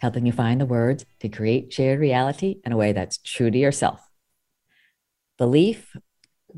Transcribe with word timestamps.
helping 0.00 0.26
you 0.26 0.32
find 0.32 0.60
the 0.60 0.66
words 0.66 1.04
to 1.20 1.28
create 1.28 1.72
shared 1.72 2.00
reality 2.00 2.60
in 2.64 2.72
a 2.72 2.76
way 2.76 2.92
that's 2.92 3.18
true 3.18 3.50
to 3.50 3.58
yourself. 3.58 4.00
Belief, 5.36 5.96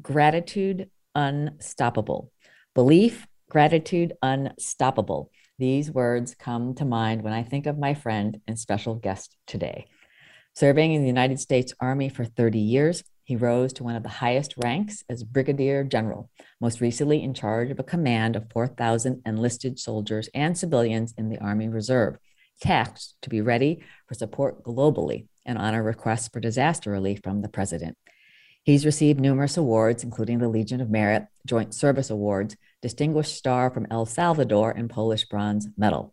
gratitude, 0.01 0.91
unstoppable. 1.15 2.32
Belief, 2.74 3.27
gratitude, 3.51 4.15
unstoppable. 4.23 5.30
These 5.59 5.91
words 5.91 6.34
come 6.34 6.74
to 6.77 6.84
mind 6.84 7.23
when 7.23 7.34
I 7.34 7.42
think 7.42 7.66
of 7.66 7.79
my 7.79 7.95
friend 7.95 8.41
and 8.46 8.59
special 8.59 8.95
guest 8.95 9.37
today. 9.46 9.87
Serving 10.54 10.93
in 10.93 11.02
the 11.02 11.09
United 11.09 11.38
States 11.38 11.74
Army 11.80 12.09
for 12.09 12.24
30 12.24 12.59
years, 12.59 13.04
he 13.24 13.37
rose 13.37 13.73
to 13.74 13.84
one 13.84 13.95
of 13.95 14.02
the 14.02 14.09
highest 14.09 14.54
ranks 14.57 15.04
as 15.09 15.23
Brigadier 15.23 15.84
General, 15.84 16.30
most 16.60 16.80
recently 16.80 17.23
in 17.23 17.34
charge 17.34 17.70
of 17.70 17.79
a 17.79 17.84
command 17.84 18.34
of 18.34 18.51
4,000 18.52 19.23
enlisted 19.24 19.79
soldiers 19.79 20.29
and 20.34 20.59
civilians 20.59 21.15
in 21.16 21.29
the 21.29 21.38
Army 21.38 21.68
Reserve, 21.68 22.16
tasked 22.60 23.14
to 23.23 23.30
be 23.30 23.41
ready 23.41 23.82
for 24.06 24.14
support 24.14 24.62
globally 24.62 25.27
and 25.45 25.59
honor 25.59 25.82
requests 25.82 26.29
for 26.29 26.40
disaster 26.40 26.90
relief 26.90 27.21
from 27.23 27.43
the 27.43 27.48
President. 27.48 27.96
He's 28.62 28.85
received 28.85 29.18
numerous 29.18 29.57
awards, 29.57 30.04
including 30.04 30.38
the 30.38 30.48
Legion 30.48 30.80
of 30.80 30.90
Merit, 30.90 31.24
Joint 31.46 31.74
Service 31.74 32.10
Awards, 32.10 32.57
Distinguished 32.82 33.35
Star 33.35 33.70
from 33.70 33.87
El 33.90 34.07
Salvador, 34.07 34.70
and 34.70 34.90
Polish 34.90 35.24
Bronze 35.26 35.68
Medal. 35.76 36.12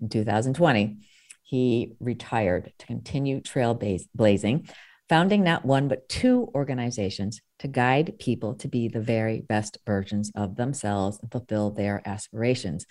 In 0.00 0.08
2020, 0.08 0.98
he 1.42 1.92
retired 1.98 2.72
to 2.78 2.86
continue 2.86 3.40
trailblazing, 3.40 4.70
founding 5.08 5.42
not 5.42 5.64
one 5.64 5.88
but 5.88 6.08
two 6.08 6.50
organizations 6.54 7.40
to 7.58 7.68
guide 7.68 8.18
people 8.18 8.54
to 8.54 8.68
be 8.68 8.88
the 8.88 9.00
very 9.00 9.40
best 9.40 9.78
versions 9.84 10.30
of 10.36 10.56
themselves 10.56 11.18
and 11.20 11.32
fulfill 11.32 11.70
their 11.70 12.00
aspirations. 12.04 12.86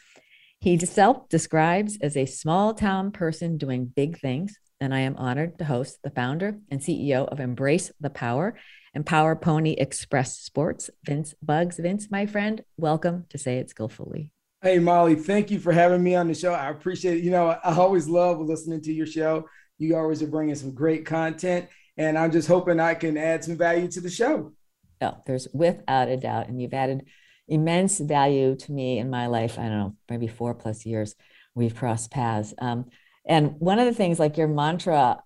He 0.68 0.78
self 0.80 1.30
describes 1.30 1.98
as 2.02 2.18
a 2.18 2.26
small 2.26 2.74
town 2.74 3.12
person 3.12 3.58
doing 3.58 3.86
big 3.86 4.20
things, 4.20 4.60
and 4.82 4.94
I 4.94 5.00
am 5.00 5.16
honored 5.16 5.58
to 5.60 5.64
host 5.64 6.00
the 6.04 6.10
founder 6.10 6.60
and 6.70 6.82
CEO 6.82 7.26
of 7.26 7.40
Embrace 7.40 7.90
the 8.02 8.10
Power 8.10 8.54
and 8.94 9.06
Power 9.06 9.38
Pony 9.38 9.76
Express 9.78 10.38
Sports, 10.38 10.90
Vince 11.06 11.34
Buggs. 11.42 11.78
Vince, 11.78 12.12
my 12.12 12.26
friend, 12.26 12.66
welcome 12.76 13.28
to 13.30 13.38
Say 13.38 13.60
It 13.60 13.70
Skillfully. 13.70 14.30
Hey, 14.62 14.78
Molly, 14.80 15.16
thank 15.16 15.52
you 15.52 15.60
for 15.60 15.72
having 15.72 16.04
me 16.04 16.16
on 16.16 16.28
the 16.28 16.34
show. 16.34 16.52
I 16.52 16.68
appreciate 16.68 17.20
it. 17.20 17.24
You 17.24 17.32
know, 17.32 17.48
I 17.48 17.74
always 17.74 18.10
love 18.10 18.42
listening 18.42 18.82
to 18.82 18.92
your 18.92 19.08
show. 19.08 19.48
You 19.78 19.96
always 19.96 20.22
are 20.22 20.28
bringing 20.28 20.56
some 20.56 20.74
great 20.74 21.06
content, 21.06 21.70
and 21.96 22.18
I'm 22.18 22.34
just 22.34 22.50
hoping 22.50 22.82
I 22.82 22.94
can 22.96 23.16
add 23.16 23.46
some 23.46 23.56
value 23.56 23.88
to 23.92 24.02
the 24.02 24.10
show. 24.10 24.52
No, 25.00 25.24
there's 25.26 25.48
without 25.54 26.10
a 26.10 26.18
doubt. 26.18 26.50
And 26.50 26.62
you've 26.62 26.74
added 26.74 27.06
immense 27.48 28.00
value 28.00 28.56
to 28.56 28.72
me 28.72 29.00
in 29.00 29.10
my 29.10 29.28
life. 29.28 29.58
I 29.58 29.64
don't 29.64 29.78
know, 29.78 29.96
maybe 30.10 30.28
four 30.28 30.54
plus 30.54 30.86
years 30.86 31.16
we've 31.56 31.76
crossed 31.76 32.12
paths. 32.12 32.54
Um, 32.60 32.86
and 33.26 33.60
one 33.60 33.80
of 33.80 33.86
the 33.86 33.94
things, 33.94 34.20
like 34.20 34.38
your 34.38 34.48
mantra, 34.48 35.22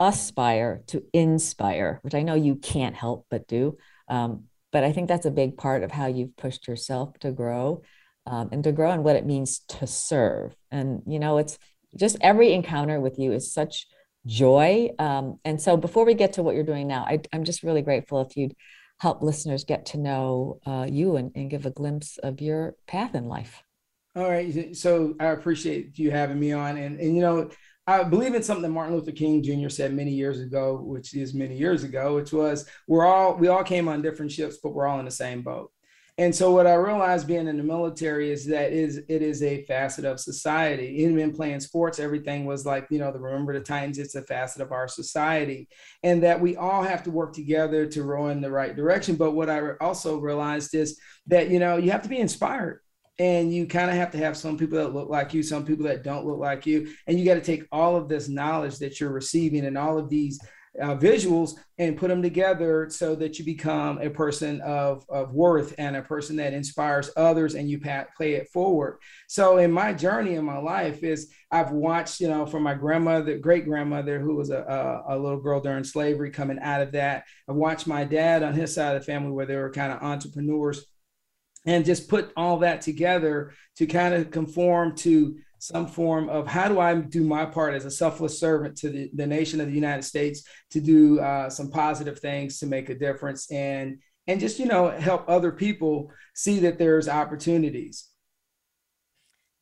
aspire 0.00 0.82
to 0.88 1.04
inspire, 1.12 2.00
which 2.02 2.14
I 2.14 2.22
know 2.22 2.34
you 2.34 2.56
can't 2.56 2.94
help 2.94 3.26
but 3.30 3.46
do. 3.46 3.76
Um, 4.08 4.44
but 4.72 4.84
I 4.84 4.92
think 4.92 5.08
that's 5.08 5.26
a 5.26 5.30
big 5.30 5.56
part 5.56 5.82
of 5.82 5.92
how 5.92 6.06
you've 6.06 6.36
pushed 6.36 6.66
yourself 6.66 7.18
to 7.20 7.30
grow 7.30 7.82
um, 8.26 8.48
and 8.52 8.64
to 8.64 8.72
grow 8.72 8.90
and 8.90 9.04
what 9.04 9.16
it 9.16 9.26
means 9.26 9.60
to 9.68 9.86
serve. 9.86 10.56
And, 10.70 11.02
you 11.06 11.18
know, 11.18 11.38
it's 11.38 11.58
just 11.96 12.16
every 12.20 12.52
encounter 12.52 12.98
with 13.00 13.18
you 13.18 13.32
is 13.32 13.52
such 13.52 13.86
joy. 14.26 14.90
Um, 14.98 15.38
and 15.44 15.60
so 15.60 15.76
before 15.76 16.04
we 16.04 16.14
get 16.14 16.34
to 16.34 16.42
what 16.42 16.54
you're 16.54 16.64
doing 16.64 16.86
now, 16.86 17.04
I, 17.06 17.20
am 17.32 17.44
just 17.44 17.62
really 17.62 17.82
grateful 17.82 18.22
if 18.22 18.36
you'd 18.36 18.54
help 19.02 19.20
listeners 19.20 19.64
get 19.64 19.84
to 19.84 19.98
know 19.98 20.60
uh, 20.64 20.86
you 20.88 21.16
and, 21.16 21.32
and 21.34 21.50
give 21.50 21.66
a 21.66 21.70
glimpse 21.70 22.18
of 22.18 22.40
your 22.40 22.76
path 22.86 23.16
in 23.16 23.26
life. 23.26 23.64
All 24.14 24.30
right. 24.30 24.76
So 24.76 25.16
I 25.18 25.26
appreciate 25.26 25.98
you 25.98 26.12
having 26.12 26.38
me 26.38 26.52
on. 26.52 26.76
And, 26.76 27.00
and 27.00 27.16
you 27.16 27.20
know, 27.20 27.50
I 27.84 28.04
believe 28.04 28.36
in 28.36 28.44
something 28.44 28.62
that 28.62 28.68
Martin 28.68 28.94
Luther 28.94 29.10
King 29.10 29.42
Jr. 29.42 29.70
said 29.70 29.92
many 29.92 30.12
years 30.12 30.38
ago, 30.38 30.80
which 30.80 31.16
is 31.16 31.34
many 31.34 31.56
years 31.56 31.82
ago, 31.82 32.14
which 32.14 32.32
was 32.32 32.64
we're 32.86 33.04
all 33.04 33.34
we 33.36 33.48
all 33.48 33.64
came 33.64 33.88
on 33.88 34.02
different 34.02 34.30
ships, 34.30 34.58
but 34.62 34.72
we're 34.72 34.86
all 34.86 35.00
in 35.00 35.04
the 35.04 35.10
same 35.10 35.42
boat. 35.42 35.72
And 36.18 36.34
so 36.34 36.50
what 36.50 36.66
I 36.66 36.74
realized 36.74 37.26
being 37.26 37.48
in 37.48 37.56
the 37.56 37.62
military 37.62 38.30
is 38.30 38.46
that 38.46 38.70
is 38.70 38.98
it 39.08 39.22
is 39.22 39.42
a 39.42 39.64
facet 39.64 40.04
of 40.04 40.20
society. 40.20 41.02
Even 41.02 41.18
in 41.18 41.32
playing 41.32 41.60
sports, 41.60 41.98
everything 41.98 42.44
was 42.44 42.66
like, 42.66 42.86
you 42.90 42.98
know, 42.98 43.10
the 43.10 43.18
remember 43.18 43.54
the 43.54 43.64
times 43.64 43.98
it's 43.98 44.14
a 44.14 44.22
facet 44.22 44.60
of 44.60 44.72
our 44.72 44.88
society. 44.88 45.68
And 46.02 46.22
that 46.22 46.38
we 46.38 46.56
all 46.56 46.82
have 46.82 47.02
to 47.04 47.10
work 47.10 47.32
together 47.32 47.86
to 47.86 48.04
row 48.04 48.28
in 48.28 48.42
the 48.42 48.50
right 48.50 48.76
direction. 48.76 49.16
But 49.16 49.32
what 49.32 49.48
I 49.48 49.70
also 49.80 50.18
realized 50.18 50.74
is 50.74 51.00
that, 51.28 51.48
you 51.48 51.58
know, 51.58 51.78
you 51.78 51.90
have 51.92 52.02
to 52.02 52.10
be 52.10 52.18
inspired 52.18 52.80
and 53.18 53.52
you 53.52 53.66
kind 53.66 53.90
of 53.90 53.96
have 53.96 54.10
to 54.10 54.18
have 54.18 54.36
some 54.36 54.58
people 54.58 54.78
that 54.78 54.94
look 54.94 55.08
like 55.08 55.32
you 55.32 55.42
some 55.42 55.64
people 55.64 55.84
that 55.84 56.02
don't 56.02 56.26
look 56.26 56.38
like 56.38 56.66
you 56.66 56.92
and 57.06 57.18
you 57.18 57.26
got 57.26 57.34
to 57.34 57.42
take 57.42 57.66
all 57.70 57.94
of 57.94 58.08
this 58.08 58.28
knowledge 58.28 58.78
that 58.78 58.98
you're 58.98 59.12
receiving 59.12 59.66
and 59.66 59.76
all 59.76 59.98
of 59.98 60.08
these 60.08 60.40
uh, 60.80 60.96
visuals 60.96 61.54
and 61.78 61.98
put 61.98 62.08
them 62.08 62.22
together 62.22 62.88
so 62.88 63.14
that 63.14 63.38
you 63.38 63.44
become 63.44 63.98
a 63.98 64.08
person 64.08 64.60
of, 64.62 65.04
of 65.10 65.32
worth 65.32 65.74
and 65.76 65.96
a 65.96 66.02
person 66.02 66.36
that 66.36 66.54
inspires 66.54 67.10
others 67.16 67.54
and 67.54 67.68
you 67.68 67.78
play 67.78 68.34
it 68.34 68.48
forward. 68.48 68.98
So 69.28 69.58
in 69.58 69.70
my 69.70 69.92
journey 69.92 70.34
in 70.34 70.44
my 70.44 70.58
life 70.58 71.02
is 71.02 71.32
i've 71.50 71.70
watched 71.70 72.20
you 72.20 72.28
know 72.28 72.46
from 72.46 72.62
my 72.62 72.74
grandmother 72.74 73.36
great 73.38 73.64
grandmother 73.66 74.18
who 74.18 74.34
was 74.34 74.50
a, 74.50 75.02
a, 75.08 75.14
a 75.14 75.18
little 75.18 75.40
girl 75.40 75.60
during 75.60 75.84
slavery 75.84 76.30
coming 76.30 76.58
out 76.60 76.80
of 76.80 76.92
that 76.92 77.24
I've 77.48 77.56
watched 77.56 77.86
my 77.86 78.04
dad 78.04 78.42
on 78.42 78.54
his 78.54 78.74
side 78.74 78.96
of 78.96 79.02
the 79.02 79.06
family 79.06 79.30
where 79.30 79.46
they 79.46 79.56
were 79.56 79.70
kind 79.70 79.92
of 79.92 80.02
entrepreneurs 80.02 80.86
and 81.66 81.84
just 81.84 82.08
put 82.08 82.32
all 82.36 82.58
that 82.58 82.80
together 82.80 83.52
to 83.76 83.86
kind 83.86 84.14
of 84.14 84.30
conform 84.30 84.96
to 84.96 85.36
some 85.62 85.86
form 85.86 86.28
of 86.28 86.48
how 86.48 86.66
do 86.66 86.80
I 86.80 86.92
do 86.92 87.22
my 87.22 87.46
part 87.46 87.74
as 87.74 87.84
a 87.84 87.90
selfless 87.90 88.40
servant 88.40 88.76
to 88.78 88.90
the, 88.90 89.10
the 89.14 89.28
nation 89.28 89.60
of 89.60 89.68
the 89.68 89.72
United 89.72 90.02
States 90.02 90.42
to 90.72 90.80
do 90.80 91.20
uh, 91.20 91.48
some 91.48 91.70
positive 91.70 92.18
things 92.18 92.58
to 92.58 92.66
make 92.66 92.88
a 92.88 92.96
difference 92.96 93.48
and 93.48 94.00
and 94.26 94.40
just 94.40 94.58
you 94.58 94.66
know 94.66 94.90
help 94.90 95.24
other 95.28 95.52
people 95.52 96.10
see 96.34 96.58
that 96.58 96.78
there's 96.78 97.08
opportunities. 97.08 98.08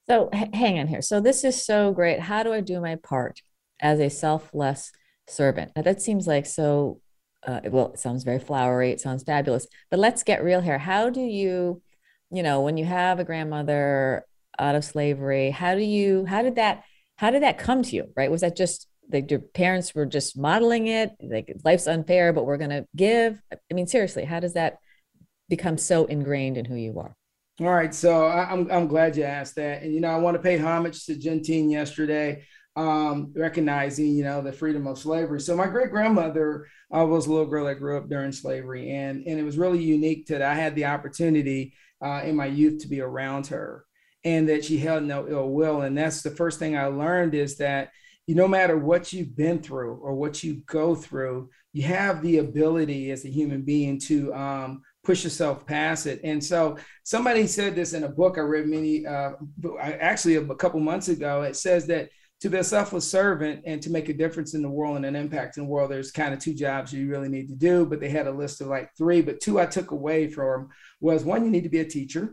So 0.08 0.30
h- 0.32 0.48
hang 0.54 0.78
on 0.78 0.86
here. 0.86 1.02
So 1.02 1.20
this 1.20 1.44
is 1.44 1.62
so 1.62 1.92
great. 1.92 2.18
How 2.18 2.44
do 2.44 2.52
I 2.54 2.62
do 2.62 2.80
my 2.80 2.96
part 2.96 3.42
as 3.78 4.00
a 4.00 4.08
selfless 4.08 4.92
servant? 5.28 5.72
Now 5.76 5.82
that 5.82 6.00
seems 6.00 6.26
like 6.26 6.46
so. 6.46 7.02
Uh, 7.46 7.60
well, 7.66 7.92
it 7.92 7.98
sounds 7.98 8.24
very 8.24 8.38
flowery. 8.38 8.90
It 8.90 9.02
sounds 9.02 9.22
fabulous. 9.22 9.66
But 9.90 10.00
let's 10.00 10.22
get 10.22 10.42
real 10.42 10.62
here. 10.62 10.78
How 10.78 11.10
do 11.10 11.20
you 11.20 11.82
you 12.30 12.42
know 12.42 12.62
when 12.62 12.78
you 12.78 12.86
have 12.86 13.18
a 13.20 13.24
grandmother 13.24 14.24
out 14.60 14.74
of 14.74 14.84
slavery. 14.84 15.50
How 15.50 15.74
do 15.74 15.82
you 15.82 16.24
how 16.24 16.42
did 16.42 16.56
that 16.56 16.84
how 17.16 17.30
did 17.30 17.42
that 17.42 17.58
come 17.58 17.82
to 17.82 17.96
you 17.96 18.06
right? 18.16 18.30
Was 18.30 18.42
that 18.42 18.56
just 18.56 18.86
like 19.12 19.30
your 19.30 19.40
parents 19.40 19.94
were 19.94 20.06
just 20.06 20.38
modeling 20.38 20.86
it 20.86 21.10
like 21.20 21.52
life's 21.64 21.88
unfair 21.88 22.32
but 22.32 22.44
we're 22.44 22.58
going 22.58 22.70
to 22.70 22.86
give? 22.94 23.40
I 23.52 23.74
mean 23.74 23.86
seriously 23.86 24.24
how 24.24 24.40
does 24.40 24.54
that 24.54 24.78
become 25.48 25.78
so 25.78 26.04
ingrained 26.04 26.56
in 26.56 26.64
who 26.64 26.76
you 26.76 26.98
are? 27.00 27.14
All 27.60 27.74
right 27.74 27.94
so 27.94 28.26
i'm, 28.26 28.70
I'm 28.70 28.86
glad 28.86 29.16
you 29.16 29.24
asked 29.24 29.56
that. 29.56 29.82
And 29.82 29.92
you 29.92 30.00
know 30.00 30.08
i 30.08 30.16
want 30.16 30.36
to 30.36 30.42
pay 30.42 30.58
homage 30.58 31.04
to 31.06 31.14
Juneteenth 31.14 31.70
yesterday 31.70 32.44
um, 32.76 33.32
recognizing, 33.34 34.14
you 34.14 34.24
know, 34.24 34.40
the 34.40 34.52
freedom 34.52 34.86
of 34.86 34.98
slavery. 34.98 35.40
So 35.40 35.56
my 35.56 35.66
great 35.66 35.90
grandmother 35.90 36.66
uh, 36.94 37.04
was 37.04 37.26
a 37.26 37.30
little 37.30 37.46
girl 37.46 37.66
that 37.66 37.76
grew 37.76 37.96
up 37.98 38.08
during 38.08 38.32
slavery, 38.32 38.90
and 38.90 39.26
and 39.26 39.38
it 39.38 39.42
was 39.42 39.58
really 39.58 39.82
unique 39.82 40.26
that. 40.26 40.42
I 40.42 40.54
had 40.54 40.74
the 40.74 40.86
opportunity 40.86 41.74
uh, 42.02 42.22
in 42.24 42.36
my 42.36 42.46
youth 42.46 42.82
to 42.82 42.88
be 42.88 43.00
around 43.00 43.48
her 43.48 43.84
and 44.24 44.48
that 44.48 44.64
she 44.64 44.78
held 44.78 45.04
no 45.04 45.26
ill 45.28 45.48
will. 45.48 45.82
And 45.82 45.96
that's 45.96 46.22
the 46.22 46.30
first 46.30 46.58
thing 46.58 46.76
I 46.76 46.86
learned 46.86 47.34
is 47.34 47.56
that 47.56 47.90
you 48.26 48.34
no 48.34 48.46
matter 48.46 48.76
what 48.76 49.12
you've 49.12 49.34
been 49.36 49.60
through 49.60 49.94
or 49.94 50.14
what 50.14 50.44
you 50.44 50.62
go 50.66 50.94
through, 50.94 51.50
you 51.72 51.82
have 51.82 52.22
the 52.22 52.38
ability 52.38 53.10
as 53.10 53.24
a 53.24 53.30
human 53.30 53.62
being 53.62 53.98
to 54.00 54.32
um, 54.34 54.82
push 55.02 55.24
yourself 55.24 55.66
past 55.66 56.06
it. 56.06 56.20
And 56.22 56.42
so 56.42 56.76
somebody 57.02 57.46
said 57.46 57.74
this 57.74 57.92
in 57.92 58.04
a 58.04 58.08
book 58.08 58.38
I 58.38 58.42
read 58.42 58.66
many, 58.66 59.06
uh, 59.06 59.32
actually 59.80 60.36
a 60.36 60.54
couple 60.54 60.80
months 60.80 61.08
ago. 61.08 61.42
It 61.42 61.56
says 61.56 61.86
that 61.86 62.10
to 62.40 62.48
be 62.48 62.58
a 62.58 62.64
selfless 62.64 63.10
servant 63.10 63.62
and 63.66 63.82
to 63.82 63.90
make 63.90 64.08
a 64.08 64.14
difference 64.14 64.54
in 64.54 64.62
the 64.62 64.70
world 64.70 64.96
and 64.96 65.06
an 65.06 65.16
impact 65.16 65.56
in 65.56 65.64
the 65.64 65.68
world, 65.68 65.90
there's 65.90 66.10
kind 66.10 66.32
of 66.32 66.40
two 66.40 66.54
jobs 66.54 66.92
you 66.92 67.10
really 67.10 67.28
need 67.28 67.48
to 67.48 67.54
do. 67.54 67.84
But 67.84 68.00
they 68.00 68.08
had 68.08 68.26
a 68.26 68.32
list 68.32 68.60
of 68.60 68.68
like 68.68 68.90
three, 68.96 69.22
but 69.22 69.40
two 69.40 69.60
I 69.60 69.66
took 69.66 69.90
away 69.90 70.28
from 70.28 70.68
was 71.00 71.24
one, 71.24 71.44
you 71.44 71.50
need 71.50 71.64
to 71.64 71.68
be 71.68 71.80
a 71.80 71.84
teacher, 71.84 72.32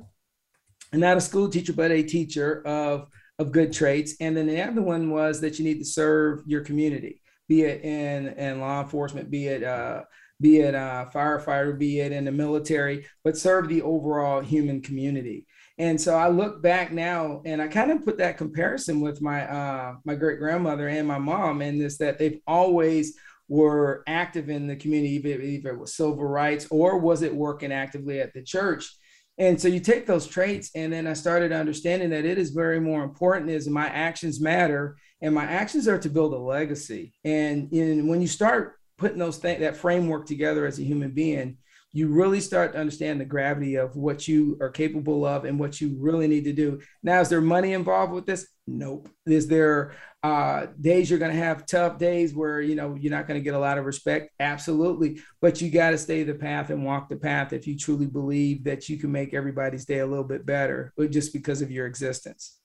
not 0.93 1.17
a 1.17 1.21
school 1.21 1.49
teacher, 1.49 1.73
but 1.73 1.91
a 1.91 2.03
teacher 2.03 2.65
of 2.65 3.07
of 3.39 3.51
good 3.51 3.71
traits. 3.71 4.15
And 4.19 4.35
then 4.35 4.47
the 4.47 4.61
other 4.61 4.81
one 4.81 5.11
was 5.11 5.41
that 5.41 5.59
you 5.59 5.65
need 5.65 5.77
to 5.79 5.85
serve 5.85 6.41
your 6.47 6.61
community 6.61 7.21
be 7.47 7.63
it 7.63 7.83
in 7.83 8.27
in 8.37 8.59
law 8.59 8.81
enforcement, 8.81 9.31
be 9.31 9.47
it 9.47 9.63
uh, 9.63 10.03
be 10.39 10.59
it 10.59 10.75
a 10.75 11.09
firefighter, 11.13 11.77
be 11.77 11.99
it 11.99 12.11
in 12.11 12.25
the 12.25 12.31
military, 12.31 13.05
but 13.23 13.37
serve 13.37 13.67
the 13.67 13.81
overall 13.81 14.41
human 14.41 14.81
community. 14.81 15.47
And 15.79 15.99
so 15.99 16.15
I 16.15 16.27
look 16.27 16.61
back 16.61 16.91
now 16.91 17.41
and 17.45 17.61
I 17.61 17.67
kind 17.67 17.91
of 17.91 18.03
put 18.03 18.17
that 18.17 18.37
comparison 18.37 18.99
with 18.99 19.21
my 19.21 19.49
uh, 19.49 19.95
my 20.05 20.15
great 20.15 20.39
grandmother 20.39 20.87
and 20.87 21.07
my 21.07 21.19
mom, 21.19 21.61
and 21.61 21.79
this 21.79 21.97
that 21.97 22.17
they've 22.17 22.39
always 22.47 23.15
were 23.49 24.03
active 24.07 24.49
in 24.49 24.67
the 24.67 24.75
community, 24.75 25.15
either 25.15 25.69
it 25.69 25.79
was 25.79 25.95
civil 25.95 26.15
rights 26.17 26.67
or 26.69 26.97
was 26.97 27.21
it 27.21 27.33
working 27.33 27.71
actively 27.71 28.19
at 28.19 28.33
the 28.33 28.43
church. 28.43 28.93
And 29.37 29.61
so 29.61 29.67
you 29.67 29.79
take 29.79 30.07
those 30.07 30.25
traits, 30.25 30.71
and 30.73 30.91
then 30.91 31.05
I 31.05 31.13
started 31.13 31.51
understanding 31.51 32.09
that 32.09 32.25
it 32.25 32.37
is 32.37 32.49
very 32.49 32.79
more 32.79 33.03
important 33.03 33.51
is 33.51 33.69
my 33.69 33.87
actions 33.87 34.41
matter, 34.41 34.97
and 35.21 35.33
my 35.33 35.45
actions 35.45 35.87
are 35.87 35.99
to 35.99 36.09
build 36.09 36.33
a 36.33 36.37
legacy. 36.37 37.13
And 37.23 37.71
in, 37.71 38.07
when 38.07 38.21
you 38.21 38.27
start 38.27 38.79
putting 38.97 39.19
those 39.19 39.37
things 39.37 39.59
that 39.59 39.77
framework 39.77 40.25
together 40.25 40.65
as 40.65 40.79
a 40.79 40.83
human 40.83 41.11
being 41.11 41.57
you 41.93 42.07
really 42.09 42.41
start 42.41 42.73
to 42.73 42.79
understand 42.79 43.19
the 43.19 43.25
gravity 43.25 43.75
of 43.75 43.95
what 43.95 44.27
you 44.27 44.57
are 44.61 44.69
capable 44.69 45.25
of 45.25 45.45
and 45.45 45.59
what 45.59 45.79
you 45.79 45.95
really 45.99 46.27
need 46.27 46.43
to 46.43 46.53
do 46.53 46.79
now 47.01 47.19
is 47.21 47.29
there 47.29 47.41
money 47.41 47.73
involved 47.73 48.13
with 48.13 48.25
this 48.25 48.47
nope. 48.67 49.09
Is 49.25 49.47
there 49.47 49.93
uh, 50.23 50.67
days 50.79 51.09
you're 51.09 51.19
going 51.19 51.31
to 51.31 51.37
have 51.37 51.65
tough 51.65 51.97
days 51.97 52.33
where 52.33 52.61
you 52.61 52.75
know 52.75 52.95
you're 52.95 53.11
not 53.11 53.27
going 53.27 53.39
to 53.39 53.43
get 53.43 53.53
a 53.53 53.59
lot 53.59 53.77
of 53.77 53.85
respect? 53.85 54.31
Absolutely. 54.39 55.21
But 55.41 55.61
you 55.61 55.71
got 55.71 55.91
to 55.91 55.97
stay 55.97 56.23
the 56.23 56.33
path 56.33 56.69
and 56.69 56.85
walk 56.85 57.09
the 57.09 57.15
path 57.15 57.53
if 57.53 57.65
you 57.65 57.77
truly 57.77 58.07
believe 58.07 58.63
that 58.65 58.89
you 58.89 58.97
can 58.97 59.11
make 59.11 59.33
everybody's 59.33 59.85
day 59.85 59.99
a 59.99 60.05
little 60.05 60.23
bit 60.23 60.45
better 60.45 60.93
but 60.97 61.11
just 61.11 61.33
because 61.33 61.61
of 61.61 61.71
your 61.71 61.87
existence. 61.87 62.57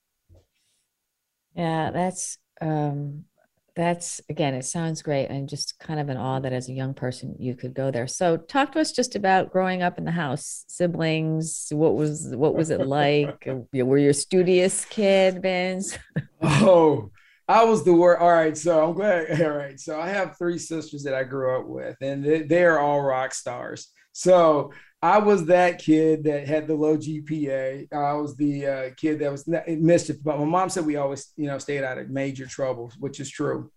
Yeah 1.54 1.90
that's 1.90 2.38
um 2.60 3.24
that's 3.74 4.20
again 4.28 4.52
it 4.54 4.64
sounds 4.64 5.00
great 5.00 5.30
i'm 5.30 5.46
just 5.46 5.78
kind 5.78 5.98
of 5.98 6.10
in 6.10 6.16
awe 6.16 6.38
that 6.40 6.52
as 6.52 6.68
a 6.68 6.72
young 6.72 6.92
person 6.92 7.34
you 7.38 7.54
could 7.54 7.72
go 7.72 7.90
there. 7.90 8.06
So 8.06 8.36
talk 8.36 8.72
to 8.72 8.80
us 8.80 8.92
just 8.92 9.14
about 9.16 9.50
growing 9.50 9.82
up 9.82 9.96
in 9.96 10.04
the 10.04 10.10
house 10.10 10.64
siblings 10.68 11.68
what 11.70 11.94
was 11.94 12.28
what 12.34 12.54
was 12.54 12.70
it 12.70 12.86
like? 12.86 13.48
Uh, 13.48 13.60
were 13.84 13.98
you 13.98 14.10
a 14.10 14.14
studious 14.14 14.84
kid 14.84 15.40
vince? 15.42 15.98
Oh 16.42 17.10
i 17.48 17.64
was 17.64 17.84
the 17.84 17.92
worst. 17.92 18.20
all 18.22 18.30
right 18.30 18.56
so 18.56 18.84
i'm 18.86 18.94
glad 18.94 19.40
all 19.42 19.50
right 19.50 19.78
so 19.78 20.00
i 20.00 20.08
have 20.08 20.36
three 20.38 20.58
sisters 20.58 21.02
that 21.02 21.14
i 21.14 21.24
grew 21.24 21.58
up 21.58 21.66
with 21.66 21.96
and 22.00 22.24
they, 22.24 22.42
they 22.42 22.64
are 22.64 22.78
all 22.78 23.00
rock 23.00 23.34
stars 23.34 23.88
so 24.12 24.72
I 25.02 25.18
was 25.18 25.46
that 25.46 25.78
kid 25.78 26.24
that 26.24 26.46
had 26.46 26.68
the 26.68 26.74
low 26.74 26.96
GPA. 26.96 27.92
I 27.92 28.12
was 28.14 28.36
the 28.36 28.66
uh, 28.66 28.90
kid 28.96 29.18
that 29.18 29.32
was 29.32 29.48
mischief. 29.48 30.18
But 30.22 30.38
my 30.38 30.44
mom 30.44 30.68
said 30.68 30.86
we 30.86 30.96
always, 30.96 31.32
you 31.36 31.48
know, 31.48 31.58
stayed 31.58 31.82
out 31.82 31.98
of 31.98 32.08
major 32.08 32.46
trouble, 32.46 32.92
which 33.00 33.18
is 33.18 33.28
true. 33.28 33.70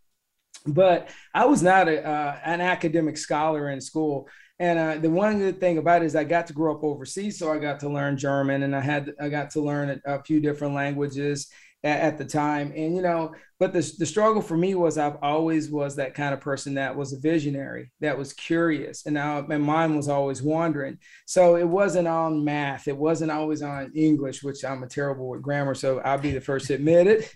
But 0.68 1.10
I 1.34 1.46
was 1.46 1.64
not 1.64 1.88
a, 1.88 2.06
uh, 2.08 2.40
an 2.44 2.62
academic 2.62 3.18
scholar 3.18 3.70
in 3.70 3.82
school. 3.82 4.30
And 4.60 4.80
uh, 4.80 4.98
the 4.98 5.10
one 5.10 5.40
good 5.40 5.60
thing 5.60 5.78
about 5.78 6.02
it 6.02 6.06
is 6.06 6.16
I 6.16 6.24
got 6.24 6.48
to 6.48 6.54
grow 6.54 6.76
up 6.76 6.84
overseas, 6.84 7.38
so 7.38 7.52
I 7.52 7.60
got 7.60 7.82
to 7.82 7.90
learn 7.90 8.18
German, 8.18 8.64
and 8.64 8.76
I 8.76 8.80
had 8.80 9.14
I 9.20 9.28
got 9.28 9.50
to 9.52 9.62
learn 9.62 10.02
a, 10.06 10.16
a 10.16 10.24
few 10.24 10.40
different 10.40 10.74
languages 10.74 11.50
at, 11.84 12.00
at, 12.00 12.18
the 12.18 12.24
time. 12.24 12.72
And 12.74 12.96
you 12.96 13.02
know, 13.02 13.36
but 13.60 13.74
the 13.74 13.80
the 14.00 14.06
struggle 14.06 14.42
for 14.42 14.56
me 14.56 14.74
was 14.74 14.98
I've 14.98 15.18
always 15.22 15.70
was 15.70 15.98
that 15.98 16.14
kind 16.14 16.34
of 16.34 16.40
person 16.40 16.76
that 16.76 16.96
was 16.96 17.12
a 17.12 17.20
visionary, 17.20 17.92
that 18.00 18.18
was 18.18 18.32
curious, 18.32 19.06
and 19.06 19.14
now 19.14 19.42
my 19.42 19.58
mind 19.58 19.98
was 19.98 20.08
always 20.08 20.42
wandering. 20.42 21.00
So 21.26 21.58
it 21.58 21.68
wasn't 21.68 22.08
on 22.08 22.46
math, 22.46 22.88
it 22.88 22.96
wasn't 22.96 23.32
always 23.32 23.62
on 23.62 23.92
English, 23.94 24.42
which 24.42 24.64
I'm 24.64 24.84
a 24.84 24.88
terrible 24.88 25.28
with 25.28 25.42
grammar, 25.42 25.76
so 25.76 26.00
I'll 26.00 26.18
be 26.18 26.32
the 26.32 26.40
first 26.40 26.68
to 26.68 26.76
admit 26.76 27.08
it. 27.08 27.36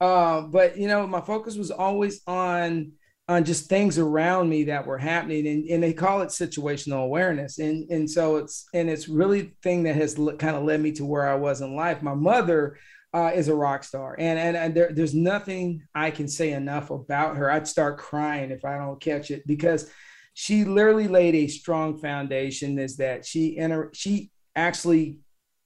Uh, 0.00 0.42
but 0.42 0.78
you 0.78 0.86
know, 0.86 1.04
my 1.06 1.20
focus 1.20 1.56
was 1.56 1.72
always 1.72 2.20
on 2.28 2.92
on 3.30 3.44
just 3.44 3.68
things 3.68 3.98
around 3.98 4.48
me 4.48 4.64
that 4.64 4.86
were 4.86 4.98
happening 4.98 5.46
and, 5.46 5.64
and 5.66 5.82
they 5.82 5.92
call 5.92 6.20
it 6.20 6.28
situational 6.28 7.04
awareness 7.04 7.58
and 7.58 7.88
and 7.90 8.10
so 8.10 8.36
it's 8.36 8.66
and 8.74 8.90
it's 8.90 9.08
really 9.08 9.42
the 9.42 9.52
thing 9.62 9.84
that 9.84 9.94
has 9.96 10.14
kind 10.14 10.56
of 10.56 10.64
led 10.64 10.80
me 10.80 10.90
to 10.90 11.04
where 11.04 11.28
i 11.28 11.34
was 11.34 11.60
in 11.60 11.76
life 11.76 12.02
my 12.02 12.14
mother 12.14 12.76
uh, 13.12 13.32
is 13.34 13.48
a 13.48 13.54
rock 13.54 13.82
star, 13.84 14.14
and 14.18 14.38
and, 14.38 14.56
and 14.56 14.74
there, 14.74 14.92
there's 14.92 15.14
nothing 15.14 15.82
I 15.94 16.10
can 16.10 16.28
say 16.28 16.52
enough 16.52 16.90
about 16.90 17.36
her. 17.36 17.50
I'd 17.50 17.66
start 17.66 17.98
crying 17.98 18.50
if 18.50 18.64
I 18.64 18.78
don't 18.78 19.00
catch 19.00 19.30
it 19.30 19.46
because 19.46 19.90
she 20.34 20.64
literally 20.64 21.08
laid 21.08 21.34
a 21.34 21.48
strong 21.48 21.98
foundation. 21.98 22.78
Is 22.78 22.96
that 22.98 23.26
she 23.26 23.58
enter, 23.58 23.90
she 23.94 24.30
actually 24.54 25.18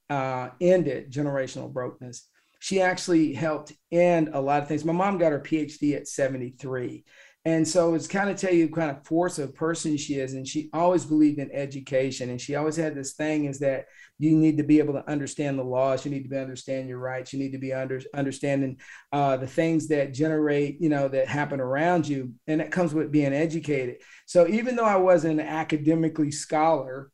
uh, 0.08 0.50
ended 0.60 1.12
generational 1.12 1.72
brokenness. 1.72 2.26
She 2.60 2.80
actually 2.80 3.34
helped 3.34 3.74
end 3.92 4.30
a 4.32 4.40
lot 4.40 4.62
of 4.62 4.68
things. 4.68 4.86
My 4.86 4.94
mom 4.94 5.18
got 5.18 5.32
her 5.32 5.40
PhD 5.40 5.96
at 5.96 6.08
73. 6.08 7.04
And 7.46 7.68
so 7.68 7.92
it's 7.94 8.06
kind 8.08 8.30
of 8.30 8.36
tell 8.36 8.54
you 8.54 8.70
kind 8.70 8.90
of 8.90 9.04
force 9.04 9.38
of 9.38 9.54
person 9.54 9.98
she 9.98 10.14
is. 10.14 10.32
And 10.32 10.48
she 10.48 10.70
always 10.72 11.04
believed 11.04 11.38
in 11.38 11.50
education. 11.52 12.30
And 12.30 12.40
she 12.40 12.54
always 12.54 12.76
had 12.76 12.94
this 12.94 13.12
thing 13.12 13.44
is 13.44 13.58
that 13.58 13.84
you 14.18 14.34
need 14.34 14.56
to 14.56 14.62
be 14.62 14.78
able 14.78 14.94
to 14.94 15.10
understand 15.10 15.58
the 15.58 15.64
laws. 15.64 16.04
You 16.04 16.10
need 16.10 16.22
to 16.22 16.28
be 16.28 16.38
understand 16.38 16.88
your 16.88 16.98
rights. 16.98 17.34
You 17.34 17.38
need 17.38 17.52
to 17.52 17.58
be 17.58 17.74
under 17.74 18.00
understanding 18.14 18.78
uh, 19.12 19.36
the 19.36 19.46
things 19.46 19.88
that 19.88 20.14
generate, 20.14 20.80
you 20.80 20.88
know, 20.88 21.08
that 21.08 21.28
happen 21.28 21.60
around 21.60 22.08
you, 22.08 22.32
and 22.46 22.60
that 22.60 22.70
comes 22.70 22.94
with 22.94 23.12
being 23.12 23.34
educated. 23.34 23.96
So 24.24 24.46
even 24.48 24.76
though 24.76 24.84
I 24.84 24.96
wasn't 24.96 25.40
an 25.40 25.46
academically 25.46 26.30
scholar, 26.30 27.10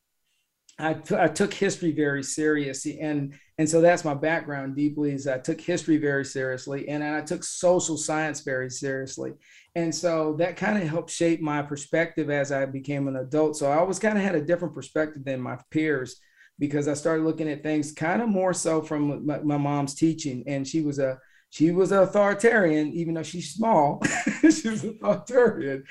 I, 0.79 0.95
t- 0.95 1.17
I 1.17 1.29
took 1.29 1.53
history 1.53 1.93
very 1.93 2.23
seriously, 2.23 3.01
and 3.01 3.35
and 3.59 3.69
so 3.69 3.81
that's 3.81 4.05
my 4.05 4.15
background 4.15 4.77
deeply. 4.77 5.13
Is 5.13 5.27
I 5.27 5.39
took 5.39 5.61
history 5.61 5.99
very 5.99 6.25
seriously, 6.25 6.89
and 6.89 7.05
I 7.05 7.21
took 7.21 7.45
social 7.45 7.97
science 7.97 8.41
very 8.41 8.71
seriously, 8.71 9.33
and 9.75 9.95
so 9.95 10.35
that 10.39 10.57
kind 10.57 10.83
of 10.83 10.89
helped 10.89 11.11
shape 11.11 11.41
my 11.41 11.63
perspective 11.63 12.29
as 12.29 12.51
I 12.51 12.67
became 12.67 13.07
an 13.07 13.17
adult. 13.17 13.57
So 13.57 13.71
I 13.71 13.77
always 13.77 13.99
kind 13.99 14.19
of 14.19 14.25
had 14.25 14.35
a 14.35 14.45
different 14.45 14.75
perspective 14.75 15.25
than 15.25 15.41
my 15.41 15.59
peers 15.71 16.21
because 16.59 16.89
I 16.89 16.95
started 16.95 17.25
looking 17.25 17.49
at 17.49 17.63
things 17.63 17.93
kind 17.93 18.21
of 18.21 18.29
more 18.29 18.53
so 18.53 18.83
from 18.83 19.25
my, 19.25 19.39
my 19.41 19.57
mom's 19.57 19.95
teaching, 19.95 20.43
and 20.47 20.67
she 20.67 20.83
was 20.83 20.99
a 20.99 21.19
she 21.51 21.71
was 21.73 21.91
an 21.91 21.99
authoritarian, 21.99 22.93
even 22.93 23.15
though 23.15 23.23
she's 23.23 23.55
small. 23.55 24.03
she 24.43 24.69
was 24.69 24.85
authoritarian, 25.03 25.85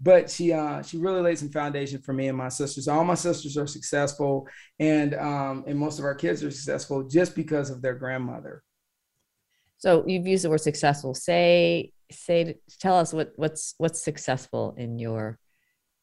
but 0.00 0.30
she 0.30 0.52
uh, 0.52 0.82
she 0.82 0.98
really 0.98 1.22
laid 1.22 1.38
some 1.38 1.50
foundation 1.50 2.00
for 2.00 2.12
me 2.12 2.28
and 2.28 2.36
my 2.36 2.48
sisters. 2.48 2.88
All 2.88 3.04
my 3.04 3.14
sisters 3.14 3.56
are 3.56 3.66
successful, 3.66 4.46
and 4.78 5.14
um, 5.14 5.64
and 5.66 5.78
most 5.78 5.98
of 5.98 6.04
our 6.04 6.14
kids 6.14 6.44
are 6.44 6.50
successful 6.50 7.08
just 7.08 7.34
because 7.34 7.70
of 7.70 7.80
their 7.80 7.94
grandmother. 7.94 8.62
So 9.78 10.04
you've 10.06 10.26
used 10.26 10.44
the 10.44 10.50
word 10.50 10.60
successful. 10.60 11.14
Say 11.14 11.92
say 12.10 12.56
tell 12.80 12.96
us 12.96 13.12
what 13.12 13.32
what's 13.36 13.74
what's 13.78 14.02
successful 14.02 14.74
in 14.76 14.98
your 14.98 15.38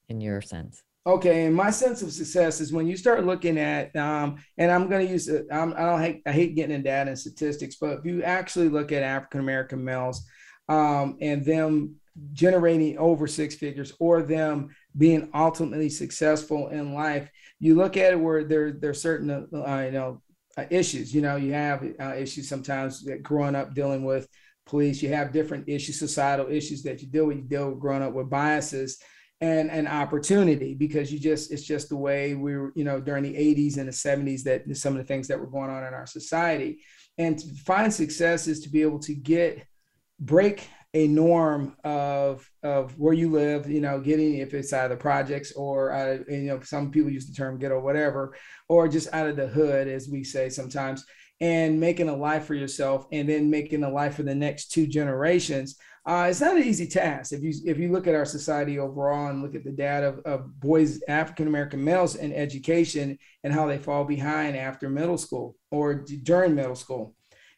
in 0.10 0.22
your 0.22 0.41
sense. 0.41 0.84
Okay, 1.08 1.46
and 1.46 1.55
my 1.55 1.72
sense 1.72 2.03
of 2.03 2.12
success 2.12 2.62
is 2.62 2.72
when 2.72 2.86
you 2.86 2.96
start 2.96 3.25
looking 3.25 3.58
at, 3.58 3.96
um, 3.96 4.38
and 4.60 4.70
I'm 4.70 4.88
going 4.88 5.03
to 5.03 5.12
use 5.12 5.27
it. 5.27 5.48
I'm, 5.51 5.74
I 5.74 5.79
don't 5.79 6.00
hate, 6.00 6.22
I 6.27 6.31
hate 6.31 6.55
getting 6.55 6.75
in 6.75 6.84
data 6.84 7.10
and 7.10 7.17
statistics, 7.17 7.77
but 7.81 7.98
if 7.98 8.05
you 8.05 8.22
actually 8.22 8.70
look 8.70 8.91
at 8.91 9.01
African 9.01 9.39
American 9.39 9.84
males, 9.84 10.24
um, 10.70 11.17
and 11.20 11.43
them 11.43 11.96
generating 12.34 13.00
over 13.00 13.25
six 13.25 13.55
figures, 13.55 13.93
or 14.00 14.22
them 14.22 14.70
being 14.96 15.31
ultimately 15.34 15.89
successful 15.89 16.67
in 16.67 16.93
life, 16.93 17.31
you 17.60 17.74
look 17.74 17.98
at 17.98 18.13
it 18.13 18.20
where 18.20 18.43
there 18.43 18.72
there's 18.72 19.01
certain 19.01 19.31
uh, 19.31 19.84
you 19.84 19.91
know 19.91 20.22
uh, 20.55 20.65
issues. 20.70 21.15
You 21.15 21.22
know, 21.22 21.36
you 21.36 21.53
have 21.53 21.84
uh, 22.00 22.13
issues 22.15 22.48
sometimes 22.48 23.03
that 23.05 23.24
growing 23.24 23.55
up 23.55 23.74
dealing 23.74 24.03
with 24.03 24.27
police. 24.65 25.01
You 25.01 25.10
have 25.10 25.32
different 25.32 25.68
issues, 25.68 26.00
societal 26.00 26.48
issues 26.50 26.84
that 26.84 27.01
you 27.01 27.08
deal 27.08 27.25
with. 27.25 27.38
You 27.38 27.44
deal 27.44 27.70
with 27.72 27.80
growing 27.80 28.03
up 28.03 28.13
with 28.13 28.30
biases 28.30 29.00
and 29.41 29.72
an 29.72 29.88
opportunity 29.88 30.75
because 30.75 31.12
you 31.12 31.20
just 31.20 31.51
it's 31.51 31.63
just 31.63 31.89
the 31.89 31.98
way 31.98 32.36
we 32.36 32.56
were 32.56 32.72
you 32.75 32.84
know 32.84 33.01
during 33.01 33.24
the 33.24 33.34
80s 33.34 33.77
and 33.77 33.88
the 33.88 33.91
70s 33.91 34.44
that 34.44 34.63
some 34.77 34.94
of 34.94 35.00
the 35.00 35.03
things 35.03 35.27
that 35.27 35.39
were 35.39 35.48
going 35.48 35.72
on 35.72 35.84
in 35.84 35.94
our 35.94 36.06
society 36.06 36.80
and 37.18 37.39
to 37.39 37.48
find 37.65 37.91
success 37.91 38.48
is 38.48 38.62
to 38.62 38.70
be 38.70 38.84
able 38.84 39.00
to 39.00 39.15
get 39.15 39.65
break 40.20 40.70
a 40.94 41.08
norm 41.08 41.75
of 41.84 42.48
of 42.62 42.98
where 43.00 43.13
you 43.13 43.32
live 43.32 43.70
you 43.70 43.82
know 43.82 44.00
getting 44.00 44.36
if 44.36 44.53
it's 44.53 44.74
out 44.74 44.91
of 44.91 44.98
the 44.98 45.01
projects 45.01 45.51
or 45.53 45.91
out 45.91 46.22
of, 46.22 46.30
you 46.30 46.41
know 46.44 46.60
some 46.62 46.91
people 46.91 47.10
use 47.10 47.25
the 47.25 47.34
term 47.34 47.58
ghetto 47.58 47.80
whatever 47.80 48.36
or 48.70 48.88
just 48.88 49.12
out 49.13 49.27
of 49.27 49.36
the 49.36 49.48
hood 49.48 49.88
as 49.88 50.08
we 50.08 50.24
say 50.24 50.50
sometimes 50.50 51.03
and 51.41 51.79
making 51.79 52.07
a 52.07 52.15
life 52.15 52.45
for 52.45 52.53
yourself 52.53 53.05
and 53.12 53.27
then 53.27 53.50
making 53.50 53.83
a 53.83 53.89
life 53.89 54.15
for 54.15 54.24
the 54.24 54.36
next 54.36 54.71
two 54.71 54.88
generations 54.88 55.77
uh, 56.03 56.27
it's 56.29 56.41
not 56.41 56.57
an 56.57 56.63
easy 56.63 56.88
task. 56.88 57.31
If 57.31 57.43
you 57.43 57.53
if 57.63 57.77
you 57.77 57.91
look 57.91 58.07
at 58.07 58.15
our 58.15 58.25
society 58.25 58.79
overall 58.79 59.27
and 59.27 59.43
look 59.43 59.53
at 59.53 59.63
the 59.63 59.71
data 59.71 60.07
of, 60.07 60.19
of 60.19 60.60
boys, 60.60 61.00
African 61.07 61.48
American 61.48 61.83
males 61.83 62.15
in 62.15 62.33
education 62.33 63.19
and 63.43 63.53
how 63.53 63.67
they 63.67 63.77
fall 63.77 64.03
behind 64.03 64.57
after 64.57 64.89
middle 64.89 65.17
school 65.17 65.55
or 65.69 65.93
during 65.93 66.55
middle 66.55 66.75
school, 66.75 67.13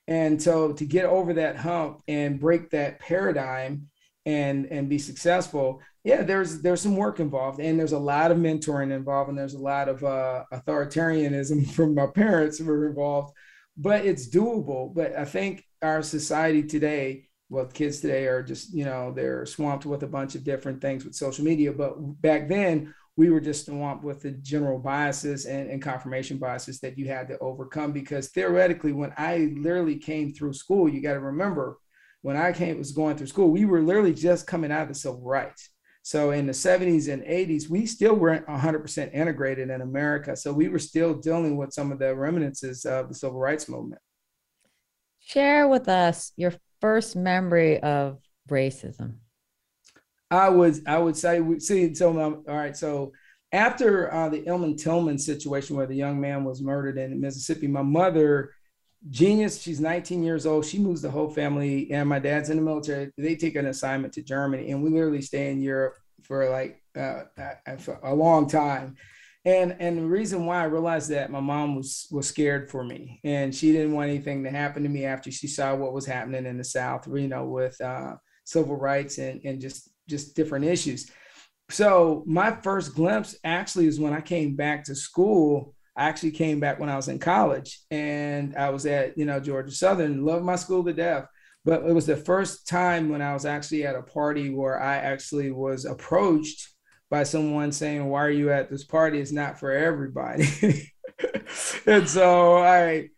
and 0.10 0.42
so 0.42 0.74
to 0.74 0.86
get 0.86 1.06
over 1.06 1.34
that 1.36 1.56
hump 1.56 2.02
and 2.10 2.40
break 2.40 2.70
that 2.72 3.00
paradigm 3.00 3.88
and 4.25 4.66
and 4.66 4.90
be 4.90 5.00
successful, 5.00 5.82
yeah, 6.04 6.22
there's 6.22 6.62
there's 6.62 6.82
some 6.82 6.98
work 6.98 7.22
involved 7.22 7.62
and 7.62 7.80
there's 7.80 7.94
a 7.94 7.98
lot 7.98 8.30
of 8.30 8.38
mentoring 8.38 8.92
involved 8.92 9.30
and 9.30 9.38
there's 9.38 9.54
a 9.54 9.60
lot 9.60 9.88
of 9.88 10.04
uh, 10.04 10.44
authoritarianism 10.52 11.72
from 11.72 11.96
my 11.96 12.08
parents 12.08 12.58
who 12.58 12.66
were 12.66 12.90
involved, 12.90 13.34
but 13.77 14.06
it's 14.06 14.27
doable. 14.27 14.94
But 14.94 15.15
I 15.15 15.25
think 15.25 15.65
our 15.82 16.01
society 16.01 16.63
today 16.63 17.27
well, 17.53 17.65
kids 17.65 18.00
today 18.00 18.25
are 18.25 18.42
just, 18.42 18.74
you 18.74 18.84
know, 18.84 19.12
they're 19.12 19.46
swamped 19.46 19.86
with 19.86 20.01
a 20.01 20.08
bunch 20.08 20.34
of 20.34 20.44
different 20.44 20.82
things 20.82 21.06
with 21.06 21.13
social 21.13 21.46
media. 21.46 21.72
But 21.72 21.94
back 22.20 22.50
then, 22.50 22.96
we 23.15 23.30
were 23.30 23.39
just 23.39 23.68
swamped 23.68 24.03
with 24.03 24.22
the 24.22 24.32
general 24.32 24.80
biases 24.80 25.46
and, 25.46 25.70
and 25.70 25.80
confirmation 25.80 26.39
biases 26.39 26.80
that 26.80 26.98
you 26.98 27.08
had 27.08 27.27
to 27.27 27.38
overcome. 27.38 27.92
Because 27.92 28.30
theoretically, 28.30 28.92
when 28.92 29.13
I 29.18 29.53
literally 29.56 29.98
came 29.98 30.34
through 30.34 30.53
school, 30.53 30.89
you 30.89 31.00
got 31.00 31.13
to 31.13 31.20
remember 31.20 31.77
when 32.24 32.38
I 32.38 32.53
came 32.53 32.80
was 32.80 32.92
going 32.92 33.18
through 33.18 33.27
school, 33.27 33.51
we 33.51 33.65
were 33.65 33.82
literally 33.82 34.15
just 34.15 34.48
coming 34.48 34.72
out 34.72 34.84
of 34.84 34.88
the 34.88 34.96
civil 34.96 35.22
rights. 35.22 35.70
So 36.04 36.32
in 36.32 36.46
the 36.46 36.54
70s 36.54 37.12
and 37.12 37.24
80s, 37.24 37.70
we 37.70 37.86
still 37.86 38.14
weren't 38.14 38.46
100% 38.46 39.14
integrated 39.14 39.70
in 39.70 39.80
America. 39.80 40.36
So 40.36 40.52
we 40.52 40.68
were 40.68 40.80
still 40.80 41.14
dealing 41.14 41.56
with 41.56 41.72
some 41.72 41.94
of 41.94 42.00
the 42.00 42.14
remnants 42.14 42.62
of 42.86 43.08
the 43.08 43.16
civil 43.16 43.40
rights 43.40 43.70
movement. 43.70 44.02
Share 45.22 45.70
with 45.70 45.88
us 45.88 46.34
your 46.36 46.54
first 46.82 47.16
memory 47.16 47.82
of 47.82 48.20
racism. 48.50 49.16
I 50.30 50.50
was 50.50 50.82
I 50.86 50.98
would 50.98 51.16
say 51.16 51.40
we 51.40 51.60
see 51.60 51.94
so 51.94 52.20
all 52.20 52.44
right 52.48 52.76
so 52.76 53.14
after 53.54 54.12
uh, 54.12 54.30
the 54.30 54.46
Elmon 54.48 54.76
Tillman 54.76 55.20
situation 55.20 55.78
where 55.78 55.86
the 55.86 55.96
young 55.96 56.20
man 56.20 56.44
was 56.44 56.62
murdered 56.62 56.98
in 56.98 57.22
Mississippi, 57.22 57.68
my 57.68 57.84
mother, 57.84 58.50
genius, 59.10 59.62
she's 59.62 59.80
19 59.80 60.24
years 60.24 60.46
old. 60.46 60.66
She 60.66 60.80
moves 60.80 61.02
the 61.02 61.12
whole 61.12 61.30
family, 61.30 61.92
and 61.92 62.08
my 62.08 62.20
dad's 62.20 62.50
in 62.50 62.58
the 62.58 62.64
military. 62.64 63.12
They 63.18 63.36
take 63.36 63.56
an 63.56 63.68
assignment 63.68 64.14
to 64.14 64.24
Germany, 64.24 64.72
and 64.72 64.84
we 64.84 64.90
literally 64.90 65.22
stay 65.22 65.52
in 65.52 65.62
Europe 65.62 65.96
for 66.24 66.50
like 66.50 66.82
uh, 66.98 67.24
for 67.80 68.00
a 68.04 68.14
long 68.14 68.48
time. 68.48 68.96
And 69.46 69.76
and 69.80 69.98
the 69.98 70.06
reason 70.06 70.46
why 70.46 70.62
I 70.62 70.66
realized 70.66 71.10
that 71.10 71.32
my 71.32 71.42
mom 71.42 71.76
was 71.76 72.08
was 72.12 72.28
scared 72.28 72.72
for 72.72 72.84
me, 72.84 73.20
and 73.24 73.54
she 73.54 73.74
didn't 73.74 73.94
want 73.94 74.10
anything 74.10 74.44
to 74.44 74.50
happen 74.50 74.84
to 74.84 74.90
me 74.90 75.06
after 75.06 75.32
she 75.32 75.48
saw 75.48 75.76
what 75.76 75.94
was 75.94 76.06
happening 76.06 76.46
in 76.46 76.58
the 76.58 76.64
South, 76.64 77.08
you 77.08 77.28
know, 77.28 77.46
with 77.46 77.80
uh, 77.82 78.16
civil 78.46 78.78
rights 78.78 79.18
and 79.18 79.42
and 79.44 79.60
just 79.60 79.90
just 80.08 80.36
different 80.36 80.66
issues. 80.66 81.10
So 81.70 82.24
my 82.26 82.52
first 82.52 82.94
glimpse 82.96 83.36
actually 83.44 83.88
is 83.88 84.00
when 84.00 84.14
I 84.14 84.22
came 84.22 84.56
back 84.56 84.86
to 84.86 84.96
school. 84.96 85.76
I 85.96 86.10
actually 86.10 86.32
came 86.32 86.60
back 86.60 86.80
when 86.80 86.90
I 86.90 86.96
was 86.96 87.08
in 87.08 87.20
college 87.20 87.80
and 87.92 88.56
I 88.56 88.70
was 88.72 88.86
at, 88.86 89.18
you 89.18 89.26
know, 89.26 89.40
Georgia 89.40 89.72
Southern, 89.72 90.26
loved 90.26 90.44
my 90.44 90.56
school 90.56 90.84
to 90.84 90.94
death. 90.94 91.28
But 91.66 91.84
it 91.84 91.94
was 91.94 92.06
the 92.06 92.18
first 92.18 92.68
time 92.68 93.10
when 93.10 93.22
I 93.22 93.34
was 93.34 93.46
actually 93.46 93.86
at 93.86 93.96
a 93.96 94.02
party 94.02 94.50
where 94.50 94.82
I 94.82 94.96
actually 94.98 95.52
was 95.52 95.86
approached 95.86 96.70
by 97.10 97.24
someone 97.24 97.72
saying, 97.72 98.06
Why 98.10 98.26
are 98.26 98.32
you 98.32 98.52
at 98.52 98.70
this 98.70 98.84
party? 98.84 99.20
It's 99.20 99.32
not 99.32 99.60
for 99.60 99.72
everybody. 99.72 100.92
and 101.86 102.10
so 102.10 102.58
I 102.58 103.10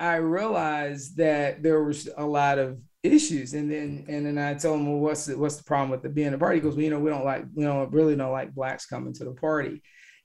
I 0.00 0.16
realized 0.16 1.18
that 1.18 1.62
there 1.62 1.84
was 1.84 2.08
a 2.16 2.26
lot 2.26 2.58
of 2.58 2.78
issues. 3.02 3.54
And 3.54 3.70
then 3.70 4.04
and 4.08 4.26
then 4.26 4.38
I 4.38 4.54
told 4.54 4.80
him, 4.80 4.90
well, 4.90 5.00
what's 5.00 5.26
the, 5.26 5.38
what's 5.38 5.56
the 5.56 5.64
problem 5.64 5.90
with 5.90 6.02
the 6.02 6.08
being 6.08 6.34
a 6.34 6.38
party? 6.38 6.56
He 6.56 6.60
goes, 6.60 6.74
well, 6.74 6.84
you 6.84 6.90
know, 6.90 7.00
we 7.00 7.10
don't 7.10 7.24
like, 7.24 7.44
we 7.54 7.64
don't 7.64 7.92
really 7.92 8.16
don't 8.16 8.32
like 8.32 8.54
blacks 8.54 8.86
coming 8.86 9.12
to 9.14 9.24
the 9.24 9.32
party. 9.32 9.82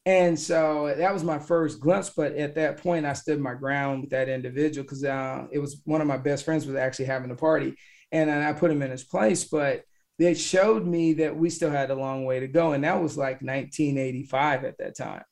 And 0.08 0.40
so 0.40 0.96
that 0.98 1.14
was 1.14 1.26
my 1.26 1.38
first 1.38 1.82
glimpse. 1.82 2.10
But 2.16 2.32
at 2.38 2.56
that 2.56 2.82
point, 2.82 3.06
I 3.06 3.12
stood 3.12 3.42
my 3.42 3.54
ground 3.54 4.00
with 4.00 4.12
that 4.12 4.30
individual 4.30 4.86
because 4.86 5.04
uh, 5.04 5.48
it 5.52 5.60
was 5.60 5.82
one 5.84 6.00
of 6.00 6.08
my 6.08 6.16
best 6.16 6.46
friends 6.46 6.66
was 6.66 6.78
actually 6.78 7.06
having 7.06 7.30
a 7.30 7.36
party, 7.36 7.76
and 8.14 8.32
I 8.32 8.54
put 8.54 8.72
him 8.72 8.82
in 8.82 8.90
his 8.90 9.04
place. 9.04 9.44
But 9.44 9.84
it 10.18 10.36
showed 10.36 10.88
me 10.88 11.12
that 11.16 11.36
we 11.36 11.50
still 11.50 11.72
had 11.72 11.92
a 11.92 11.96
long 11.96 12.24
way 12.24 12.40
to 12.40 12.48
go, 12.48 12.72
and 12.72 12.86
that 12.86 13.02
was 13.02 13.18
like 13.18 13.42
1985 13.42 14.64
at 14.64 14.78
that 14.78 14.96
time. 14.96 15.24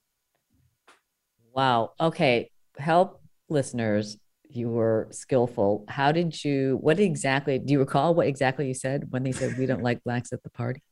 Wow. 1.53 1.93
Okay. 1.97 2.51
Help 2.77 3.21
listeners 3.47 4.17
you 4.49 4.67
were 4.67 5.07
skillful. 5.11 5.85
How 5.87 6.11
did 6.11 6.43
you, 6.43 6.79
what 6.81 6.99
exactly, 6.99 7.59
do 7.59 7.71
you 7.71 7.79
recall 7.79 8.13
what 8.13 8.27
exactly 8.27 8.67
you 8.67 8.73
said 8.73 9.05
when 9.09 9.23
they 9.23 9.31
said 9.31 9.57
we 9.57 9.65
don't 9.65 9.83
like 9.83 10.03
blacks 10.03 10.33
at 10.33 10.43
the 10.43 10.49
party? 10.49 10.81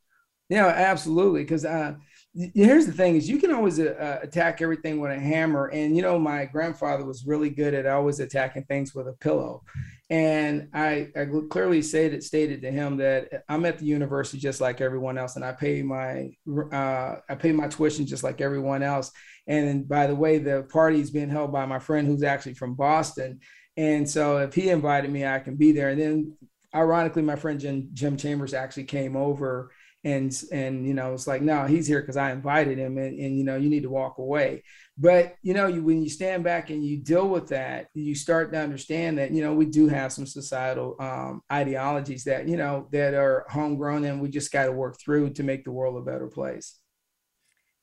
Yeah, 0.50 0.68
absolutely. 0.68 1.42
Because 1.42 1.64
uh, 1.64 1.96
here's 2.36 2.88
the 2.88 2.92
thing 2.92 3.16
is 3.16 3.30
you 3.30 3.38
can 3.38 3.54
always 3.54 3.80
uh, 3.80 3.96
uh, 4.00 4.20
attack 4.24 4.62
everything 4.62 5.00
with 5.00 5.12
a 5.12 5.20
hammer. 5.20 5.68
And, 5.68 5.96
you 5.96 6.02
know, 6.02 6.18
my 6.18 6.46
grandfather 6.46 7.06
was 7.06 7.26
really 7.26 7.50
good 7.50 7.74
at 7.74 7.86
always 7.86 8.20
attacking 8.20 8.64
things 8.64 8.96
with 8.96 9.08
a 9.08 9.14
pillow. 9.14 9.64
And 10.10 10.70
I, 10.74 11.10
I 11.16 11.28
clearly 11.50 11.82
stated, 11.82 12.24
stated 12.24 12.62
to 12.64 12.72
him 12.72 12.98
that 12.98 13.44
I'm 13.50 13.66
at 13.66 13.78
the 13.78 13.86
university 13.86 14.40
just 14.40 14.62
like 14.62 14.82
everyone 14.82 15.18
else. 15.18 15.36
And 15.36 15.46
I 15.46 15.52
pay 15.52 15.82
my, 15.84 16.32
uh, 16.72 17.20
I 17.30 17.36
pay 17.36 17.52
my 17.52 17.68
tuition 17.68 18.06
just 18.06 18.24
like 18.24 18.42
everyone 18.42 18.84
else. 18.84 19.12
And 19.48 19.88
by 19.88 20.08
the 20.08 20.16
way, 20.16 20.40
the 20.40 20.64
party 20.72 21.00
is 21.00 21.12
being 21.12 21.30
held 21.30 21.52
by 21.52 21.66
my 21.66 21.80
friend 21.80 22.08
who's 22.08 22.24
actually 22.24 22.56
from 22.56 22.74
Boston. 22.76 23.40
And 23.78 24.10
so 24.10 24.38
if 24.38 24.54
he 24.54 24.70
invited 24.70 25.12
me, 25.12 25.26
I 25.26 25.40
can 25.40 25.56
be 25.56 25.72
there. 25.72 25.90
And 25.90 26.02
then 26.02 26.38
ironically, 26.74 27.22
my 27.22 27.36
friend 27.36 27.60
Jim, 27.60 27.90
Jim 27.94 28.18
Chambers 28.18 28.54
actually 28.54 28.86
came 28.86 29.16
over 29.16 29.72
and 30.04 30.44
and 30.52 30.86
you 30.86 30.94
know 30.94 31.14
it's 31.14 31.28
like 31.28 31.42
no 31.42 31.66
he's 31.66 31.88
here 31.88 32.02
because 32.02 32.18
i 32.18 32.32
invited 32.32 32.78
him 32.78 32.98
and, 32.98 33.18
and 33.18 33.38
you 33.38 33.44
know 33.44 33.56
you 33.56 33.70
need 33.70 33.84
to 33.84 33.90
walk 33.90 34.18
away. 34.18 34.64
But 34.98 35.36
you 35.42 35.54
know 35.54 35.68
you 35.68 35.84
when 35.84 36.04
you 36.04 36.10
stand 36.10 36.44
back 36.44 36.70
and 36.70 36.86
you 36.86 36.98
deal 36.98 37.28
with 37.28 37.48
that 37.50 37.88
you 37.94 38.14
start 38.14 38.52
to 38.52 38.60
understand 38.60 39.18
that 39.18 39.32
you 39.32 39.42
know 39.42 39.54
we 39.54 39.66
do 39.66 39.88
have 39.88 40.14
some 40.14 40.28
societal 40.28 40.96
um, 41.00 41.42
ideologies 41.52 42.26
that 42.26 42.48
you 42.48 42.58
know 42.58 42.88
that 42.92 43.14
are 43.14 43.46
homegrown 43.50 44.04
and 44.04 44.22
we 44.22 44.30
just 44.30 44.52
got 44.52 44.66
to 44.66 44.72
work 44.72 45.00
through 45.00 45.32
to 45.32 45.44
make 45.44 45.64
the 45.64 45.72
world 45.72 45.98
a 45.98 46.02
better 46.02 46.28
place. 46.28 46.80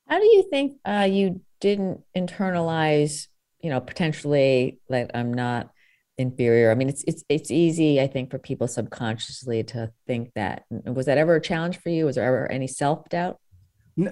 How 0.06 0.18
do 0.18 0.26
you 0.26 0.44
think 0.50 0.78
uh, 0.84 1.08
you 1.10 1.40
didn't 1.60 2.00
internalize, 2.16 3.28
you 3.60 3.70
know, 3.70 3.80
potentially 3.80 4.80
that 4.88 5.12
I'm 5.14 5.32
not 5.32 5.70
inferior. 6.20 6.70
I 6.70 6.74
mean, 6.74 6.88
it's 6.88 7.02
it's 7.06 7.24
it's 7.28 7.50
easy, 7.50 8.00
I 8.00 8.06
think, 8.06 8.30
for 8.30 8.38
people 8.38 8.68
subconsciously 8.68 9.64
to 9.64 9.90
think 10.06 10.32
that. 10.34 10.64
Was 10.70 11.06
that 11.06 11.18
ever 11.18 11.36
a 11.36 11.40
challenge 11.40 11.78
for 11.78 11.88
you? 11.88 12.06
Was 12.06 12.16
there 12.16 12.24
ever 12.24 12.50
any 12.50 12.66
self 12.66 13.08
doubt? 13.08 13.38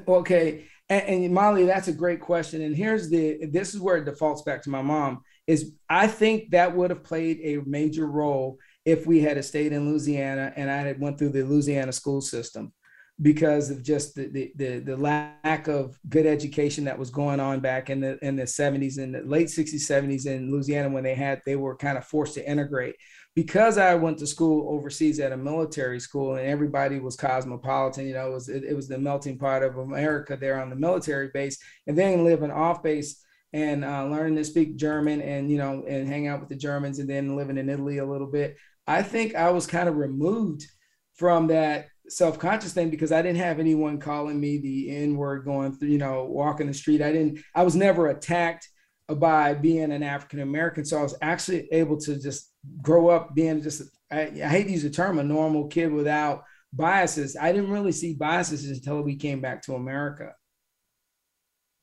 Okay, 0.06 0.66
and, 0.88 1.02
and, 1.02 1.34
Molly, 1.34 1.64
that's 1.64 1.88
a 1.88 1.92
great 1.92 2.20
question. 2.20 2.62
And 2.62 2.74
here's 2.74 3.08
the 3.08 3.46
this 3.46 3.74
is 3.74 3.80
where 3.80 3.96
it 3.98 4.04
defaults 4.04 4.42
back 4.42 4.62
to 4.62 4.70
my 4.70 4.82
mom. 4.82 5.20
Is 5.46 5.72
I 5.88 6.06
think 6.06 6.50
that 6.50 6.74
would 6.74 6.90
have 6.90 7.04
played 7.04 7.40
a 7.42 7.62
major 7.64 8.06
role 8.06 8.58
if 8.84 9.06
we 9.06 9.20
had 9.20 9.42
stayed 9.44 9.72
in 9.72 9.88
Louisiana 9.88 10.52
and 10.56 10.70
I 10.70 10.78
had 10.78 11.00
went 11.00 11.18
through 11.18 11.30
the 11.30 11.42
Louisiana 11.42 11.92
school 11.92 12.20
system 12.20 12.72
because 13.20 13.70
of 13.70 13.82
just 13.82 14.14
the, 14.14 14.28
the, 14.28 14.52
the 14.54 14.78
the 14.78 14.96
lack 14.96 15.66
of 15.66 15.98
good 16.08 16.24
education 16.24 16.84
that 16.84 16.98
was 16.98 17.10
going 17.10 17.40
on 17.40 17.60
back 17.60 17.90
in 17.90 18.00
the 18.00 18.18
in 18.24 18.36
the 18.36 18.44
70s 18.44 18.98
and 18.98 19.14
the 19.14 19.22
late 19.22 19.48
60s 19.48 19.74
70s 19.74 20.26
in 20.26 20.50
Louisiana 20.52 20.88
when 20.88 21.02
they 21.02 21.14
had 21.14 21.40
they 21.44 21.56
were 21.56 21.76
kind 21.76 21.98
of 21.98 22.04
forced 22.04 22.34
to 22.34 22.48
integrate. 22.48 22.96
Because 23.34 23.78
I 23.78 23.94
went 23.94 24.18
to 24.18 24.26
school 24.26 24.72
overseas 24.74 25.20
at 25.20 25.32
a 25.32 25.36
military 25.36 26.00
school 26.00 26.36
and 26.36 26.46
everybody 26.46 26.98
was 27.00 27.16
cosmopolitan 27.16 28.06
you 28.06 28.14
know 28.14 28.28
it 28.28 28.34
was 28.34 28.48
it, 28.48 28.64
it 28.64 28.74
was 28.74 28.88
the 28.88 28.98
melting 28.98 29.38
pot 29.38 29.62
of 29.62 29.78
America 29.78 30.36
there 30.36 30.60
on 30.60 30.70
the 30.70 30.76
military 30.76 31.30
base 31.34 31.58
and 31.86 31.98
then 31.98 32.24
live 32.24 32.38
living 32.38 32.56
off 32.56 32.82
base 32.82 33.24
and 33.52 33.84
uh, 33.84 34.04
learning 34.06 34.36
to 34.36 34.44
speak 34.44 34.76
German 34.76 35.20
and 35.22 35.50
you 35.50 35.58
know 35.58 35.84
and 35.88 36.06
hang 36.06 36.28
out 36.28 36.40
with 36.40 36.48
the 36.48 36.56
Germans 36.56 36.98
and 36.98 37.10
then 37.10 37.36
living 37.36 37.58
in 37.58 37.68
Italy 37.68 37.98
a 37.98 38.06
little 38.06 38.26
bit. 38.30 38.56
I 38.86 39.02
think 39.02 39.34
I 39.34 39.50
was 39.50 39.66
kind 39.66 39.88
of 39.88 39.96
removed 39.96 40.66
from 41.14 41.48
that 41.48 41.88
self-conscious 42.08 42.72
thing 42.72 42.90
because 42.90 43.12
I 43.12 43.22
didn't 43.22 43.38
have 43.38 43.58
anyone 43.58 43.98
calling 43.98 44.40
me 44.40 44.58
the 44.58 44.96
N-word 44.96 45.44
going 45.44 45.72
through, 45.72 45.88
you 45.88 45.98
know, 45.98 46.24
walking 46.24 46.66
the 46.66 46.74
street. 46.74 47.02
I 47.02 47.12
didn't, 47.12 47.40
I 47.54 47.62
was 47.62 47.76
never 47.76 48.08
attacked 48.08 48.68
by 49.08 49.54
being 49.54 49.92
an 49.92 50.02
African 50.02 50.40
American. 50.40 50.84
So 50.84 50.98
I 50.98 51.02
was 51.02 51.16
actually 51.22 51.68
able 51.72 51.98
to 52.00 52.20
just 52.20 52.52
grow 52.82 53.08
up 53.08 53.34
being 53.34 53.62
just, 53.62 53.82
I, 54.10 54.22
I, 54.22 54.48
hate 54.48 54.64
to 54.64 54.72
use 54.72 54.82
the 54.82 54.90
term, 54.90 55.18
a 55.18 55.24
normal 55.24 55.68
kid 55.68 55.92
without 55.92 56.44
biases. 56.72 57.36
I 57.36 57.52
didn't 57.52 57.70
really 57.70 57.92
see 57.92 58.14
biases 58.14 58.64
until 58.66 59.02
we 59.02 59.16
came 59.16 59.40
back 59.40 59.62
to 59.62 59.74
America. 59.74 60.34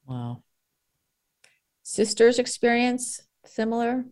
Wow. 0.06 0.44
Sisters 1.84 2.40
experience 2.40 3.22
similar? 3.46 4.06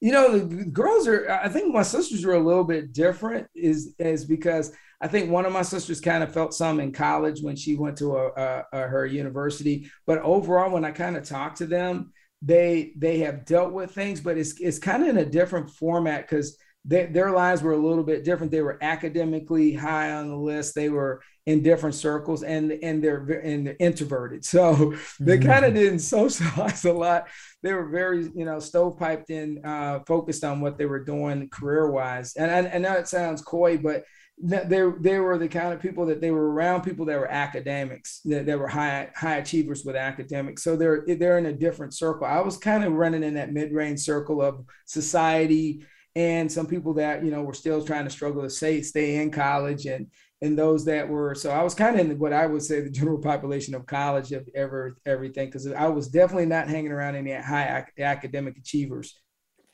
You 0.00 0.12
know, 0.12 0.38
the 0.38 0.64
girls 0.64 1.08
are, 1.08 1.28
I 1.30 1.48
think 1.48 1.74
my 1.74 1.82
sisters 1.82 2.24
are 2.24 2.34
a 2.34 2.40
little 2.40 2.64
bit 2.64 2.92
different 2.92 3.48
is, 3.54 3.94
is 3.98 4.24
because 4.24 4.72
I 5.00 5.08
think 5.08 5.30
one 5.30 5.46
of 5.46 5.52
my 5.52 5.62
sisters 5.62 6.00
kind 6.00 6.22
of 6.22 6.32
felt 6.32 6.54
some 6.54 6.80
in 6.80 6.92
college 6.92 7.40
when 7.42 7.56
she 7.56 7.76
went 7.76 7.98
to 7.98 8.16
a, 8.16 8.28
a, 8.28 8.64
a 8.72 8.80
her 8.82 9.06
university. 9.06 9.90
But 10.06 10.18
overall, 10.18 10.72
when 10.72 10.84
I 10.84 10.90
kind 10.90 11.16
of 11.16 11.24
talked 11.24 11.58
to 11.58 11.66
them, 11.66 12.12
they 12.42 12.92
they 12.96 13.18
have 13.18 13.44
dealt 13.44 13.72
with 13.72 13.92
things, 13.92 14.20
but 14.20 14.38
it's 14.38 14.60
it's 14.60 14.78
kind 14.78 15.02
of 15.02 15.08
in 15.08 15.18
a 15.18 15.24
different 15.24 15.70
format 15.70 16.22
because 16.22 16.56
their 16.84 17.32
lives 17.32 17.62
were 17.62 17.72
a 17.72 17.76
little 17.76 18.04
bit 18.04 18.24
different. 18.24 18.50
They 18.50 18.62
were 18.62 18.78
academically 18.80 19.74
high 19.74 20.12
on 20.12 20.28
the 20.28 20.36
list. 20.36 20.74
They 20.74 20.88
were 20.88 21.20
in 21.48 21.62
different 21.62 21.94
circles, 21.94 22.42
and 22.42 22.70
and 22.70 23.02
they're 23.02 23.24
and 23.40 23.66
they're 23.66 23.76
introverted, 23.80 24.44
so 24.44 24.94
they 25.20 25.38
mm-hmm. 25.38 25.48
kind 25.48 25.64
of 25.64 25.72
didn't 25.72 26.00
socialize 26.00 26.84
a 26.84 26.92
lot. 26.92 27.26
They 27.62 27.72
were 27.72 27.88
very 27.88 28.24
you 28.34 28.44
know 28.44 28.58
stovepiped 28.58 29.30
in, 29.30 29.64
uh, 29.64 30.00
focused 30.06 30.44
on 30.44 30.60
what 30.60 30.76
they 30.76 30.84
were 30.84 31.02
doing 31.02 31.48
career 31.48 31.90
wise. 31.90 32.34
And 32.36 32.50
I, 32.50 32.70
I 32.74 32.78
know 32.78 32.92
it 32.92 33.08
sounds 33.08 33.40
coy, 33.40 33.78
but 33.78 34.04
they 34.36 34.82
they 35.00 35.18
were 35.18 35.38
the 35.38 35.48
kind 35.48 35.72
of 35.72 35.80
people 35.80 36.04
that 36.06 36.20
they 36.20 36.30
were 36.30 36.52
around 36.52 36.82
people 36.82 37.06
that 37.06 37.18
were 37.18 37.32
academics 37.32 38.20
that, 38.26 38.44
that 38.44 38.58
were 38.58 38.68
high 38.68 39.08
high 39.16 39.36
achievers 39.36 39.84
with 39.84 39.96
academics 39.96 40.62
so 40.62 40.76
they're 40.76 41.04
they're 41.18 41.38
in 41.38 41.46
a 41.46 41.52
different 41.52 41.92
circle 41.92 42.24
i 42.24 42.38
was 42.38 42.56
kind 42.56 42.84
of 42.84 42.92
running 42.92 43.24
in 43.24 43.34
that 43.34 43.52
mid-range 43.52 43.98
circle 43.98 44.40
of 44.40 44.64
society 44.86 45.82
and 46.14 46.52
some 46.52 46.68
people 46.68 46.94
that 46.94 47.24
you 47.24 47.32
know 47.32 47.42
were 47.42 47.52
still 47.52 47.84
trying 47.84 48.04
to 48.04 48.10
struggle 48.10 48.42
to 48.42 48.50
stay 48.50 48.80
stay 48.80 49.16
in 49.16 49.32
college 49.32 49.86
and 49.86 50.06
and 50.40 50.58
those 50.58 50.84
that 50.84 51.08
were 51.08 51.34
so 51.34 51.50
I 51.50 51.62
was 51.62 51.74
kind 51.74 51.98
of 51.98 52.10
in 52.10 52.18
what 52.18 52.32
I 52.32 52.46
would 52.46 52.62
say 52.62 52.80
the 52.80 52.90
general 52.90 53.18
population 53.18 53.74
of 53.74 53.86
college 53.86 54.32
of 54.32 54.48
ever 54.54 54.96
everything 55.04 55.46
because 55.46 55.66
I 55.66 55.88
was 55.88 56.08
definitely 56.08 56.46
not 56.46 56.68
hanging 56.68 56.92
around 56.92 57.16
any 57.16 57.32
high 57.32 57.78
ac- 57.78 58.02
academic 58.02 58.56
achievers. 58.56 59.18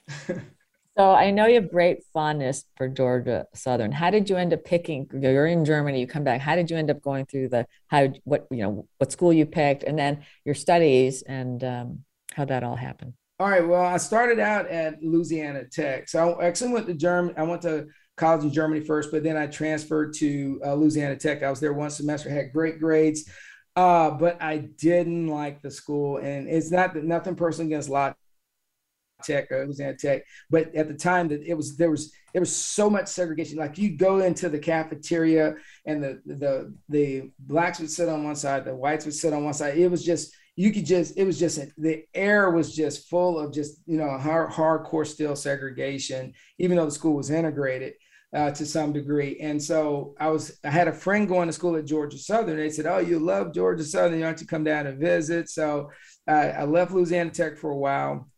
so 0.29 0.41
I 0.99 1.31
know 1.31 1.47
you 1.47 1.57
have 1.57 1.71
great 1.71 2.05
fondness 2.13 2.65
for 2.77 2.89
Georgia 2.89 3.47
Southern. 3.55 3.93
How 3.93 4.11
did 4.11 4.31
you 4.31 4.37
end 4.37 4.55
up 4.55 4.65
picking? 4.65 5.09
You're 5.13 5.47
in 5.47 5.65
Germany. 5.65 6.01
You 6.01 6.07
come 6.07 6.25
back. 6.25 6.41
How 6.41 6.57
did 6.57 6.71
you 6.71 6.77
end 6.77 6.91
up 6.91 7.03
going 7.03 7.27
through 7.27 7.51
the 7.51 7.67
how 7.89 8.13
what 8.25 8.47
you 8.51 8.63
know 8.63 8.89
what 8.99 9.13
school 9.13 9.33
you 9.33 9.47
picked 9.47 9.83
and 9.83 9.99
then 9.99 10.25
your 10.45 10.55
studies 10.55 11.23
and 11.23 11.63
um, 11.63 12.05
how 12.33 12.47
that 12.47 12.65
all 12.65 12.77
happened? 12.77 13.13
All 13.41 13.51
right. 13.51 13.67
Well, 13.67 13.85
I 13.85 13.97
started 13.97 14.39
out 14.39 14.69
at 14.69 15.03
Louisiana 15.03 15.65
Tech. 15.65 16.09
So 16.09 16.35
I 16.35 16.47
actually 16.47 16.73
went 16.73 16.87
to 16.87 16.95
Germany. 16.95 17.35
I 17.37 17.43
went 17.43 17.63
to 17.63 17.89
college 18.17 18.45
in 18.45 18.53
Germany 18.53 18.85
first, 18.85 19.11
but 19.11 19.23
then 19.23 19.37
I 19.37 19.47
transferred 19.47 20.15
to 20.15 20.61
uh, 20.65 20.75
Louisiana 20.75 21.17
Tech. 21.17 21.43
I 21.43 21.51
was 21.51 21.61
there 21.61 21.73
one 21.73 21.91
semester, 21.91 22.31
had 22.31 22.53
great 22.53 22.79
grades, 22.79 23.29
uh, 23.77 24.11
but 24.11 24.41
I 24.43 24.59
didn't 24.79 25.29
like 25.29 25.63
the 25.63 25.71
school. 25.71 26.19
And 26.19 26.49
it's 26.49 26.71
not 26.71 26.95
that 26.95 27.05
nothing 27.05 27.35
personal 27.35 27.67
against 27.67 27.89
La 27.89 28.15
Tech 29.25 29.51
or 29.51 29.65
Louisiana 29.65 29.97
Tech, 29.97 30.23
but 30.51 30.75
at 30.75 30.89
the 30.89 30.95
time 30.95 31.29
that 31.29 31.43
it 31.43 31.55
was 31.55 31.77
there 31.77 31.91
was 31.91 32.13
there 32.33 32.41
was 32.43 32.55
so 32.55 32.91
much 32.91 33.09
segregation. 33.09 33.59
Like 33.59 33.79
you 33.79 33.97
go 33.97 34.21
into 34.21 34.49
the 34.49 34.59
cafeteria 34.59 35.55
and 35.87 36.03
the 36.03 36.21
the 36.27 36.75
the 36.89 37.31
blacks 37.39 37.81
would 37.81 37.91
sit 37.91 38.09
on 38.09 38.25
one 38.25 38.37
side, 38.37 38.65
the 38.65 38.77
whites 38.77 39.05
would 39.07 39.15
sit 39.15 39.33
on 39.33 39.45
one 39.45 39.55
side. 39.55 39.79
It 39.79 39.91
was 39.91 40.05
just 40.05 40.35
you 40.57 40.73
could 40.73 40.87
just 40.87 41.17
it 41.17 41.25
was 41.25 41.39
just 41.39 41.61
the 41.79 42.05
air 42.15 42.51
was 42.51 42.75
just 42.75 43.09
full 43.09 43.39
of 43.39 43.53
just 43.53 43.81
you 43.87 43.97
know 43.97 44.17
hard, 44.19 44.51
hardcore 44.51 45.07
still 45.07 45.35
segregation 45.35 46.33
even 46.59 46.77
though 46.77 46.85
the 46.85 46.91
school 46.91 47.15
was 47.15 47.31
integrated 47.31 47.95
uh, 48.35 48.51
to 48.51 48.67
some 48.67 48.93
degree 48.93 49.39
and 49.41 49.63
so 49.63 50.15
i 50.19 50.29
was 50.29 50.59
i 50.65 50.71
had 50.71 50.89
a 50.89 50.93
friend 50.93 51.29
going 51.29 51.47
to 51.47 51.53
school 51.53 51.77
at 51.77 51.85
georgia 51.85 52.19
southern 52.19 52.57
they 52.57 52.71
said 52.71 52.87
oh 52.87 52.99
you 52.99 53.19
love 53.19 53.55
georgia 53.55 53.85
southern 53.85 54.19
you 54.19 54.25
want 54.25 54.39
to 54.39 54.47
come 54.47 54.65
down 54.65 54.87
and 54.87 54.99
visit 54.99 55.49
so 55.49 55.91
uh, 56.29 56.33
i 56.59 56.65
left 56.65 56.93
louisiana 56.93 57.31
tech 57.31 57.57
for 57.57 57.71
a 57.71 57.77
while 57.77 58.29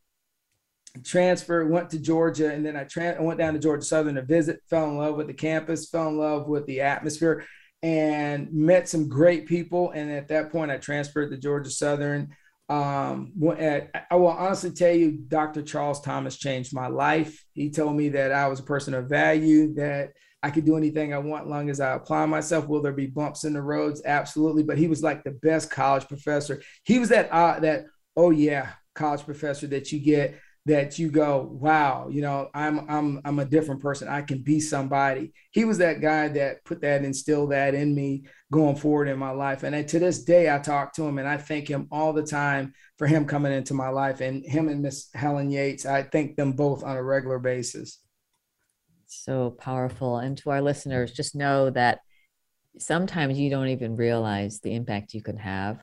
transferred 1.04 1.70
went 1.70 1.90
to 1.90 1.98
georgia 1.98 2.52
and 2.52 2.64
then 2.64 2.76
I, 2.76 2.84
tra- 2.84 3.16
I 3.18 3.20
went 3.20 3.38
down 3.38 3.54
to 3.54 3.58
georgia 3.58 3.84
southern 3.84 4.16
to 4.16 4.22
visit 4.22 4.60
fell 4.68 4.88
in 4.90 4.96
love 4.96 5.16
with 5.16 5.26
the 5.26 5.34
campus 5.34 5.88
fell 5.88 6.08
in 6.08 6.18
love 6.18 6.46
with 6.46 6.66
the 6.66 6.82
atmosphere 6.82 7.44
and 7.82 8.52
met 8.52 8.88
some 8.88 9.08
great 9.08 9.46
people. 9.46 9.90
And 9.92 10.10
at 10.10 10.28
that 10.28 10.50
point, 10.50 10.70
I 10.70 10.76
transferred 10.76 11.30
to 11.30 11.36
Georgia 11.36 11.70
Southern. 11.70 12.34
Um, 12.68 13.32
at, 13.58 14.06
I 14.10 14.16
will 14.16 14.28
honestly 14.28 14.70
tell 14.70 14.92
you, 14.92 15.12
Dr. 15.12 15.62
Charles 15.62 16.00
Thomas 16.00 16.36
changed 16.36 16.74
my 16.74 16.88
life. 16.88 17.44
He 17.54 17.70
told 17.70 17.96
me 17.96 18.08
that 18.10 18.32
I 18.32 18.48
was 18.48 18.60
a 18.60 18.64
person 18.64 18.94
of 18.94 19.08
value, 19.08 19.74
that 19.74 20.12
I 20.42 20.50
could 20.50 20.64
do 20.64 20.76
anything 20.76 21.14
I 21.14 21.18
want 21.18 21.48
long 21.48 21.70
as 21.70 21.80
I 21.80 21.94
apply 21.94 22.26
myself. 22.26 22.66
Will 22.68 22.82
there 22.82 22.92
be 22.92 23.06
bumps 23.06 23.44
in 23.44 23.52
the 23.52 23.62
roads? 23.62 24.02
Absolutely. 24.04 24.62
But 24.62 24.78
he 24.78 24.88
was 24.88 25.02
like 25.02 25.24
the 25.24 25.32
best 25.32 25.70
college 25.70 26.06
professor. 26.08 26.62
He 26.84 26.98
was 26.98 27.08
that 27.08 27.30
uh, 27.30 27.60
that 27.60 27.86
oh 28.16 28.30
yeah 28.30 28.70
college 28.94 29.24
professor 29.24 29.66
that 29.68 29.92
you 29.92 30.00
get 30.00 30.38
that 30.66 30.98
you 30.98 31.08
go, 31.08 31.48
wow, 31.52 32.08
you 32.10 32.20
know, 32.20 32.50
I'm 32.52 32.90
I'm 32.90 33.20
I'm 33.24 33.38
a 33.38 33.44
different 33.44 33.80
person. 33.80 34.08
I 34.08 34.22
can 34.22 34.42
be 34.42 34.58
somebody. 34.58 35.32
He 35.52 35.64
was 35.64 35.78
that 35.78 36.00
guy 36.00 36.26
that 36.28 36.64
put 36.64 36.80
that 36.80 37.04
instilled 37.04 37.52
that 37.52 37.74
in 37.74 37.94
me 37.94 38.24
going 38.50 38.74
forward 38.74 39.06
in 39.06 39.16
my 39.16 39.30
life. 39.30 39.62
And 39.62 39.88
to 39.88 39.98
this 40.00 40.24
day, 40.24 40.52
I 40.52 40.58
talk 40.58 40.92
to 40.94 41.04
him 41.04 41.18
and 41.18 41.28
I 41.28 41.36
thank 41.36 41.68
him 41.68 41.86
all 41.92 42.12
the 42.12 42.24
time 42.24 42.74
for 42.98 43.06
him 43.06 43.26
coming 43.26 43.52
into 43.52 43.74
my 43.74 43.88
life. 43.90 44.20
And 44.20 44.44
him 44.44 44.68
and 44.68 44.82
Miss 44.82 45.08
Helen 45.14 45.52
Yates, 45.52 45.86
I 45.86 46.02
thank 46.02 46.34
them 46.36 46.52
both 46.52 46.82
on 46.82 46.96
a 46.96 47.02
regular 47.02 47.38
basis. 47.38 48.00
So 49.06 49.50
powerful. 49.50 50.18
And 50.18 50.36
to 50.38 50.50
our 50.50 50.60
listeners, 50.60 51.12
just 51.12 51.36
know 51.36 51.70
that 51.70 52.00
sometimes 52.76 53.38
you 53.38 53.50
don't 53.50 53.68
even 53.68 53.94
realize 53.94 54.58
the 54.60 54.74
impact 54.74 55.14
you 55.14 55.22
can 55.22 55.38
have 55.38 55.80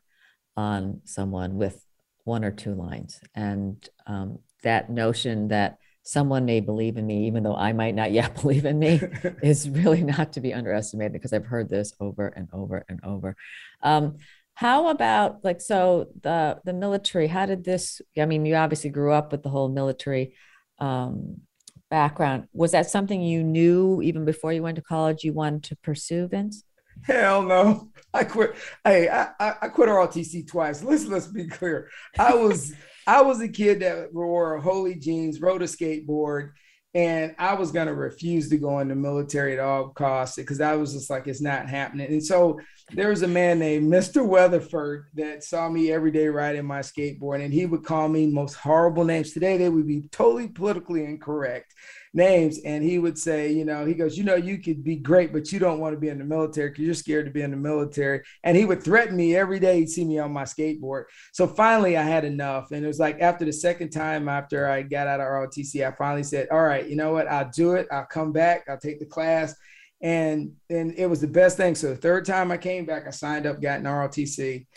on 0.58 1.00
someone 1.06 1.56
with 1.56 1.82
one 2.26 2.44
or 2.44 2.52
two 2.52 2.74
lines. 2.74 3.22
And 3.34 3.88
um, 4.08 4.40
that 4.64 4.90
notion 4.90 5.50
that 5.50 5.78
someone 6.04 6.46
may 6.46 6.60
believe 6.60 6.98
in 6.98 7.08
me, 7.08 7.28
even 7.28 7.44
though 7.44 7.56
I 7.56 7.74
might 7.74 7.96
not 7.96 8.12
yet 8.12 8.36
believe 8.42 8.66
in 8.66 8.80
me, 8.80 9.02
is 9.44 9.70
really 9.70 10.04
not 10.04 10.34
to 10.34 10.42
be 10.42 10.54
underestimated 10.54 11.14
because 11.14 11.34
I've 11.34 11.46
heard 11.46 11.70
this 11.70 11.94
over 12.00 12.28
and 12.28 12.48
over 12.54 12.86
and 12.90 13.00
over. 13.04 13.36
Um, 13.82 14.18
how 14.56 14.90
about 14.90 15.44
like 15.44 15.62
so 15.62 16.10
the 16.22 16.60
the 16.64 16.74
military? 16.74 17.28
How 17.28 17.46
did 17.46 17.64
this? 17.64 18.02
I 18.18 18.26
mean, 18.26 18.46
you 18.46 18.56
obviously 18.56 18.92
grew 18.92 19.12
up 19.12 19.32
with 19.32 19.42
the 19.42 19.50
whole 19.50 19.68
military 19.68 20.36
um, 20.78 21.42
background. 21.90 22.48
Was 22.54 22.72
that 22.72 22.90
something 22.90 23.22
you 23.22 23.44
knew 23.44 24.02
even 24.04 24.26
before 24.26 24.54
you 24.54 24.62
went 24.62 24.76
to 24.76 24.84
college? 24.84 25.24
You 25.24 25.34
wanted 25.34 25.64
to 25.64 25.76
pursue, 25.78 26.28
Vince? 26.28 26.64
Hell 27.02 27.42
no. 27.42 27.90
I 28.14 28.24
quit. 28.24 28.54
Hey, 28.84 29.10
I, 29.10 29.30
I 29.40 29.56
I 29.64 29.68
quit 29.70 29.90
ROTC 29.90 30.48
twice. 30.48 30.84
Let's 30.84 31.06
let's 31.06 31.28
be 31.28 31.48
clear. 31.48 31.90
I 32.20 32.36
was 32.36 32.74
I 33.06 33.22
was 33.22 33.42
a 33.42 33.48
kid 33.48 33.82
that 33.82 34.14
wore 34.14 34.62
holey 34.62 35.00
jeans, 35.00 35.42
rode 35.42 35.62
a 35.62 35.66
skateboard, 35.66 36.52
and 36.96 37.36
I 37.40 37.56
was 37.56 37.72
gonna 37.72 37.94
refuse 37.94 38.50
to 38.50 38.58
go 38.58 38.80
in 38.80 38.88
the 38.88 38.96
military 38.96 39.54
at 39.54 39.60
all 39.60 39.90
costs 39.90 40.36
because 40.36 40.62
I 40.62 40.76
was 40.76 40.94
just 40.94 41.10
like, 41.10 41.28
it's 41.28 41.42
not 41.42 41.68
happening. 41.68 42.08
And 42.08 42.24
so 42.24 42.60
there 42.92 43.10
was 43.10 43.24
a 43.24 43.28
man 43.28 43.60
named 43.60 43.92
Mr. 43.92 44.26
Weatherford 44.26 45.06
that 45.16 45.44
saw 45.44 45.70
me 45.70 45.92
every 45.92 46.12
day 46.12 46.28
riding 46.28 46.66
my 46.66 46.80
skateboard, 46.80 47.44
and 47.44 47.54
he 47.54 47.66
would 47.66 47.84
call 47.84 48.08
me 48.08 48.28
most 48.28 48.54
horrible 48.54 49.06
names. 49.06 49.34
Today 49.34 49.58
they 49.58 49.70
would 49.70 49.88
be 49.88 50.04
totally 50.12 50.48
politically 50.48 51.04
incorrect 51.04 51.74
names. 52.14 52.60
And 52.60 52.84
he 52.84 53.00
would 53.00 53.18
say, 53.18 53.52
you 53.52 53.66
know, 53.66 53.86
he 53.86 53.94
goes, 53.94 54.18
you 54.18 54.24
know, 54.24 54.36
you 54.36 54.60
could 54.60 54.84
be 54.84 54.96
great, 54.96 55.34
but 55.34 55.52
you 55.52 55.60
don't 55.60 55.80
want 55.80 55.94
to 55.94 56.00
be 56.00 56.10
in 56.10 56.20
the 56.20 56.24
military 56.24 56.70
because 56.70 56.86
you're 56.86 56.94
scared 56.94 57.26
to 57.26 57.32
be 57.32 57.42
in 57.42 57.52
the 57.52 57.58
military. 57.58 58.22
And 58.44 58.56
he 58.56 58.66
would 58.66 58.84
threaten 58.84 59.16
me 59.16 59.36
every 59.36 59.60
day. 59.60 59.80
He'd 59.80 59.90
see 59.90 60.06
me 60.06 60.20
on 60.20 60.32
my 60.32 60.44
skateboard. 60.44 61.06
So 61.32 61.48
finally, 61.48 61.98
I 61.98 62.04
had 62.04 62.26
enough. 62.26 62.72
And 62.72 62.84
it 62.84 62.88
was 62.88 63.00
like 63.00 63.20
after 63.20 63.46
the 63.46 63.54
second 63.54 63.90
time 63.90 64.30
after 64.30 64.70
I 64.70 64.84
got 64.84 65.08
out 65.08 65.20
of 65.20 65.28
ROTC, 65.28 65.86
I 65.86 65.96
finally 65.96 66.24
said, 66.24 66.48
all 66.52 66.64
right, 66.64 66.88
you 66.88 66.96
know 66.96 67.12
what? 67.12 67.28
I'll 67.28 67.50
do 67.50 67.74
it. 67.74 67.88
I'll 67.92 68.06
come 68.06 68.32
back. 68.32 68.66
I'll 68.70 68.78
take 68.78 69.00
the 69.00 69.06
class. 69.06 69.56
And 70.02 70.52
and 70.70 70.94
it 70.98 71.08
was 71.08 71.22
the 71.22 71.28
best 71.28 71.58
thing. 71.58 71.76
So 71.76 71.90
the 71.90 71.96
third 71.96 72.26
time 72.26 72.52
I 72.52 72.58
came 72.58 72.86
back, 72.86 73.08
I 73.08 73.12
signed 73.12 73.46
up, 73.46 73.62
got 73.62 73.80
an 73.80 73.86
ROTC. 73.86 74.68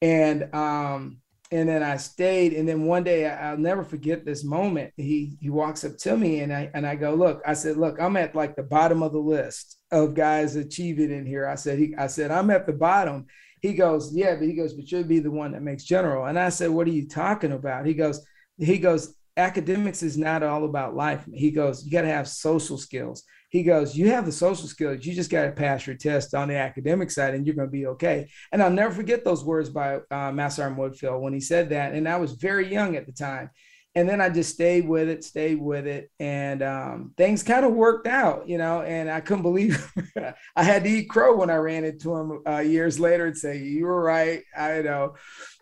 And 0.00 0.52
um, 0.54 1.21
and 1.52 1.68
then 1.68 1.82
I 1.82 1.98
stayed. 1.98 2.54
And 2.54 2.66
then 2.66 2.84
one 2.84 3.04
day 3.04 3.28
I'll 3.28 3.58
never 3.58 3.84
forget 3.84 4.24
this 4.24 4.42
moment. 4.42 4.92
He 4.96 5.36
he 5.40 5.50
walks 5.50 5.84
up 5.84 5.96
to 5.98 6.16
me 6.16 6.40
and 6.40 6.52
I 6.52 6.70
and 6.74 6.86
I 6.86 6.96
go, 6.96 7.14
look, 7.14 7.42
I 7.46 7.52
said, 7.52 7.76
look, 7.76 8.00
I'm 8.00 8.16
at 8.16 8.34
like 8.34 8.56
the 8.56 8.62
bottom 8.62 9.02
of 9.02 9.12
the 9.12 9.18
list 9.18 9.78
of 9.92 10.14
guys 10.14 10.56
achieving 10.56 11.12
in 11.12 11.26
here. 11.26 11.46
I 11.46 11.54
said, 11.54 11.78
he 11.78 11.94
I 11.96 12.06
said, 12.06 12.30
I'm 12.30 12.50
at 12.50 12.66
the 12.66 12.72
bottom. 12.72 13.26
He 13.60 13.74
goes, 13.74 14.12
yeah, 14.12 14.34
but 14.34 14.48
he 14.48 14.54
goes, 14.54 14.72
but 14.72 14.90
you'll 14.90 15.04
be 15.04 15.20
the 15.20 15.30
one 15.30 15.52
that 15.52 15.62
makes 15.62 15.84
general. 15.84 16.24
And 16.24 16.38
I 16.38 16.48
said, 16.48 16.70
what 16.70 16.88
are 16.88 16.90
you 16.90 17.06
talking 17.06 17.52
about? 17.52 17.86
He 17.86 17.94
goes, 17.94 18.24
he 18.58 18.78
goes, 18.78 19.14
academics 19.36 20.02
is 20.02 20.18
not 20.18 20.42
all 20.42 20.64
about 20.64 20.96
life. 20.96 21.24
He 21.32 21.50
goes, 21.50 21.84
you 21.84 21.92
got 21.92 22.02
to 22.02 22.08
have 22.08 22.26
social 22.26 22.76
skills 22.76 23.22
he 23.52 23.62
goes, 23.62 23.94
You 23.94 24.08
have 24.08 24.24
the 24.24 24.32
social 24.32 24.66
skills. 24.66 25.04
You 25.04 25.14
just 25.14 25.30
got 25.30 25.44
to 25.44 25.52
pass 25.52 25.86
your 25.86 25.94
test 25.94 26.34
on 26.34 26.48
the 26.48 26.56
academic 26.56 27.10
side 27.10 27.34
and 27.34 27.46
you're 27.46 27.54
going 27.54 27.68
to 27.68 27.72
be 27.72 27.86
okay. 27.86 28.30
And 28.50 28.62
I'll 28.62 28.70
never 28.70 28.94
forget 28.94 29.26
those 29.26 29.44
words 29.44 29.68
by 29.68 30.00
uh, 30.10 30.32
Master 30.32 30.62
Woodfield 30.70 31.20
when 31.20 31.34
he 31.34 31.40
said 31.40 31.68
that. 31.68 31.92
And 31.92 32.08
I 32.08 32.16
was 32.16 32.32
very 32.32 32.72
young 32.72 32.96
at 32.96 33.04
the 33.04 33.12
time. 33.12 33.50
And 33.94 34.08
then 34.08 34.22
I 34.22 34.30
just 34.30 34.54
stayed 34.54 34.88
with 34.88 35.06
it, 35.10 35.22
stayed 35.22 35.60
with 35.60 35.86
it. 35.86 36.10
And 36.18 36.62
um, 36.62 37.12
things 37.18 37.42
kind 37.42 37.66
of 37.66 37.74
worked 37.74 38.06
out, 38.06 38.48
you 38.48 38.56
know. 38.56 38.80
And 38.80 39.10
I 39.10 39.20
couldn't 39.20 39.42
believe 39.42 39.86
I 40.56 40.64
had 40.64 40.84
to 40.84 40.90
eat 40.90 41.10
crow 41.10 41.36
when 41.36 41.50
I 41.50 41.56
ran 41.56 41.84
into 41.84 42.16
him 42.16 42.40
uh, 42.48 42.60
years 42.60 42.98
later 42.98 43.26
and 43.26 43.36
say, 43.36 43.58
You 43.58 43.84
were 43.84 44.02
right. 44.02 44.44
I 44.56 44.80
know. 44.80 45.16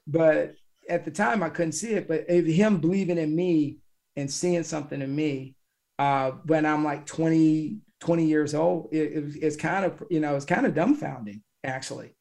But 0.07 0.55
at 0.89 1.05
the 1.05 1.11
time, 1.11 1.43
I 1.43 1.49
couldn't 1.49 1.73
see 1.73 1.95
it. 1.95 2.07
But 2.07 2.31
him 2.31 2.79
believing 2.79 3.19
in 3.19 3.35
me 3.35 3.79
and 4.15 4.31
seeing 4.31 4.63
something 4.63 5.03
in 5.03 5.13
me 5.13 5.57
uh, 6.01 6.31
when 6.47 6.65
I'm 6.65 6.83
like 6.83 7.05
20, 7.05 7.77
20 8.01 8.25
years 8.25 8.55
old, 8.55 8.89
it, 8.91 9.13
it, 9.13 9.25
it's 9.43 9.57
kind 9.57 9.85
of, 9.85 10.03
you 10.09 10.19
know, 10.19 10.35
it's 10.35 10.47
kind 10.47 10.65
of 10.65 10.73
dumbfounding 10.73 11.43
actually. 11.63 12.15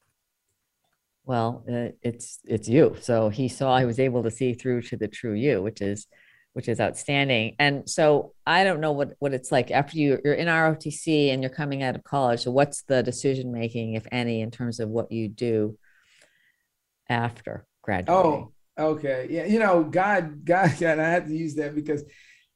Well, 1.24 1.63
uh, 1.72 1.96
it's, 2.02 2.39
it's 2.44 2.68
you. 2.68 2.98
So 3.00 3.30
he 3.30 3.48
saw, 3.48 3.74
I 3.74 3.86
was 3.86 3.98
able 3.98 4.24
to 4.24 4.32
see 4.32 4.54
through 4.54 4.82
to 4.84 4.98
the 4.98 5.08
true 5.08 5.32
you, 5.34 5.62
which 5.62 5.80
is, 5.80 6.08
which 6.52 6.68
is 6.68 6.82
outstanding. 6.82 7.56
And 7.58 7.89
so 7.89 8.34
I 8.46 8.65
don't 8.65 8.82
know 8.82 8.92
what, 8.92 9.13
what 9.20 9.34
it's 9.34 9.50
like 9.50 9.72
after 9.72 9.98
you, 9.98 10.20
you're 10.26 10.34
in 10.34 10.48
ROTC 10.48 11.32
and 11.32 11.42
you're 11.42 11.50
coming 11.50 11.82
out 11.82 11.96
of 11.96 12.04
college. 12.04 12.42
So 12.42 12.52
what's 12.52 12.82
the 12.82 13.02
decision 13.02 13.54
making, 13.54 13.94
if 13.94 14.06
any, 14.12 14.42
in 14.42 14.52
terms 14.52 14.82
of 14.82 14.89
what 14.89 15.10
you 15.10 15.30
do 15.30 15.78
after 17.08 17.65
graduating? 17.82 18.13
Oh, 18.13 18.52
okay. 18.78 19.28
Yeah. 19.30 19.46
You 19.46 19.60
know, 19.60 19.86
God, 19.86 20.44
God, 20.44 20.74
and 20.82 21.00
I 21.00 21.10
had 21.10 21.28
to 21.28 21.34
use 21.34 21.56
that 21.56 21.76
because 21.76 22.04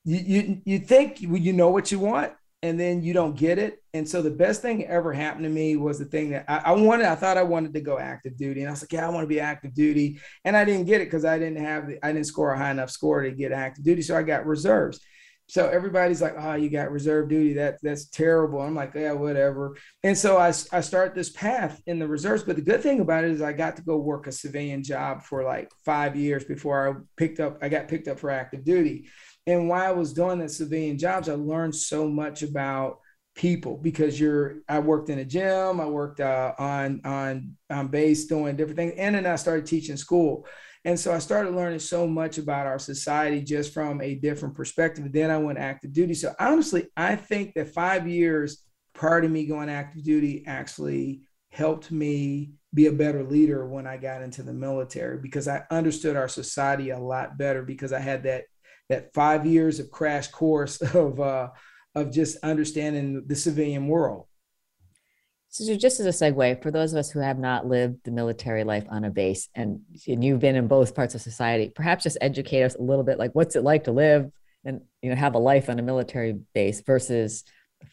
you 0.04 0.18
you 0.18 0.62
you 0.66 0.80
think 0.80 1.22
you 1.22 1.54
know 1.54 1.70
what 1.70 1.92
you 1.92 2.00
want 2.00 2.34
and 2.62 2.80
then 2.80 3.02
you 3.04 3.14
don't 3.14 3.36
get 3.36 3.58
it 3.58 3.84
and 3.94 4.08
so 4.08 4.22
the 4.22 4.32
best 4.32 4.62
thing 4.62 4.86
ever 4.86 5.14
happened 5.14 5.44
to 5.44 5.50
me 5.50 5.76
was 5.76 6.00
the 6.00 6.06
thing 6.06 6.32
that 6.32 6.46
I, 6.48 6.58
I, 6.58 6.72
wanted 6.72 7.06
i 7.06 7.16
thought 7.16 7.38
i 7.38 7.44
wanted 7.44 7.74
to 7.74 7.82
go 7.82 8.00
active 8.00 8.36
duty 8.38 8.62
and 8.62 8.70
i 8.70 8.72
was 8.72 8.82
like 8.82 8.94
yeah 8.94 9.06
i 9.06 9.10
want 9.10 9.24
to 9.24 9.28
be 9.28 9.40
active 9.40 9.74
duty 9.74 10.20
and 10.46 10.58
i 10.58 10.66
didn't 10.66 10.86
get 10.86 11.02
it 11.02 11.06
because 11.06 11.26
i 11.26 11.38
didn't 11.38 11.64
have 11.64 11.88
the, 11.88 12.06
i 12.06 12.12
didn't 12.12 12.28
score 12.28 12.54
a 12.54 12.58
high 12.58 12.72
enough 12.72 12.90
score 12.90 13.22
to 13.22 13.32
get 13.32 13.52
active 13.52 13.84
duty 13.84 14.02
so 14.02 14.18
i 14.18 14.24
got 14.24 14.46
reserves 14.46 15.00
So 15.50 15.68
everybody's 15.68 16.22
like, 16.22 16.36
oh, 16.38 16.54
you 16.54 16.70
got 16.70 16.92
reserve 16.92 17.30
duty. 17.30 17.54
That 17.54 17.78
that's 17.84 18.06
terrible. 18.06 18.62
I'm 18.62 18.76
like, 18.76 18.94
yeah, 18.96 19.12
whatever. 19.12 19.76
And 20.02 20.18
so 20.18 20.38
I, 20.38 20.48
I 20.48 20.82
start 20.82 21.14
this 21.14 21.30
path 21.30 21.82
in 21.86 22.00
the 22.00 22.08
reserves. 22.08 22.44
But 22.44 22.56
the 22.56 22.62
good 22.62 22.82
thing 22.82 23.02
about 23.02 23.26
it 23.26 23.32
is 23.32 23.42
I 23.42 23.52
got 23.52 23.76
to 23.76 23.84
go 23.84 23.98
work 23.98 24.26
a 24.26 24.32
civilian 24.32 24.84
job 24.84 25.22
for 25.22 25.44
like 25.44 25.70
five 25.84 26.16
years 26.16 26.46
before 26.46 26.90
I 26.90 26.94
picked 27.18 27.40
up, 27.40 27.58
I 27.62 27.70
got 27.70 27.90
picked 27.90 28.08
up 28.08 28.20
for 28.20 28.32
active 28.32 28.64
duty. 28.64 29.10
And 29.46 29.68
while 29.68 29.90
I 29.90 29.92
was 29.92 30.14
doing 30.14 30.40
the 30.40 30.50
civilian 30.50 30.98
jobs, 30.98 31.28
I 31.28 31.34
learned 31.34 31.76
so 31.76 32.08
much 32.08 32.44
about 32.44 33.00
people 33.36 33.78
because 33.78 34.20
you're 34.20 34.58
I 34.70 34.80
worked 34.80 35.10
in 35.10 35.20
a 35.20 35.26
gym, 35.26 35.80
I 35.80 35.86
worked 35.86 36.20
uh, 36.20 36.54
on 36.58 37.02
on 37.04 37.58
on 37.70 37.88
base 37.88 38.26
doing 38.26 38.56
different 38.56 38.78
things, 38.78 38.94
and 38.98 39.16
then 39.16 39.26
I 39.26 39.36
started 39.36 39.66
teaching 39.66 39.98
school. 39.98 40.46
And 40.86 41.00
so 41.00 41.14
I 41.14 41.20
started 41.20 41.56
learning 41.56 41.80
so 41.80 42.06
much 42.06 42.38
about 42.38 42.68
our 42.68 42.80
society 42.80 43.42
just 43.42 43.74
from 43.74 44.02
a 44.02 44.16
different 44.16 44.54
perspective. 44.54 45.12
Then 45.14 45.32
I 45.32 45.38
went 45.38 45.58
active 45.58 45.94
duty. 45.94 46.14
So 46.14 46.36
honestly, 46.40 46.88
I 46.98 47.16
think 47.16 47.54
that 47.54 47.74
five 47.74 48.06
years 48.06 48.66
prior 48.94 49.22
to 49.22 49.30
me 49.30 49.46
going 49.46 49.70
active 49.70 50.04
duty 50.04 50.44
actually 50.46 51.22
helped 51.52 51.90
me 51.90 52.52
be 52.74 52.88
a 52.88 52.92
better 52.92 53.24
leader 53.24 53.66
when 53.66 53.88
I 53.88 53.98
got 53.98 54.24
into 54.24 54.44
the 54.44 54.54
military 54.54 55.20
because 55.20 55.48
I 55.48 55.64
understood 55.70 56.16
our 56.18 56.28
society 56.28 56.90
a 56.90 57.00
lot 57.00 57.38
better 57.38 57.64
because 57.64 57.94
I 57.94 58.00
had 58.00 58.24
that 58.24 58.44
that 58.90 59.14
five 59.14 59.46
years 59.46 59.80
of 59.80 59.92
crash 59.92 60.28
course 60.28 60.82
of 60.96 61.20
uh, 61.20 61.50
of 61.96 62.12
just 62.12 62.38
understanding 62.44 63.24
the 63.26 63.36
civilian 63.36 63.88
world. 63.88 64.28
So, 65.50 65.76
just 65.76 66.00
as 66.00 66.08
a 66.08 66.10
segue, 66.10 66.64
for 66.64 66.72
those 66.72 66.94
of 66.94 66.98
us 66.98 67.12
who 67.12 67.20
have 67.20 67.38
not 67.38 67.68
lived 67.68 68.00
the 68.06 68.12
military 68.12 68.64
life 68.64 68.86
on 68.90 69.04
a 69.04 69.12
base, 69.12 69.50
and, 69.54 69.82
and 70.08 70.24
you've 70.24 70.40
been 70.40 70.56
in 70.56 70.66
both 70.66 70.96
parts 70.96 71.14
of 71.14 71.22
society, 71.22 71.72
perhaps 71.76 72.04
just 72.04 72.18
educate 72.22 72.64
us 72.64 72.74
a 72.74 72.82
little 72.82 73.04
bit, 73.04 73.20
like 73.20 73.34
what's 73.34 73.56
it 73.56 73.64
like 73.64 73.84
to 73.84 73.92
live 73.92 74.32
and 74.66 74.82
you 75.04 75.10
know 75.10 75.16
have 75.16 75.36
a 75.36 75.40
life 75.40 75.70
on 75.70 75.78
a 75.78 75.84
military 75.84 76.40
base 76.54 76.82
versus 76.82 77.44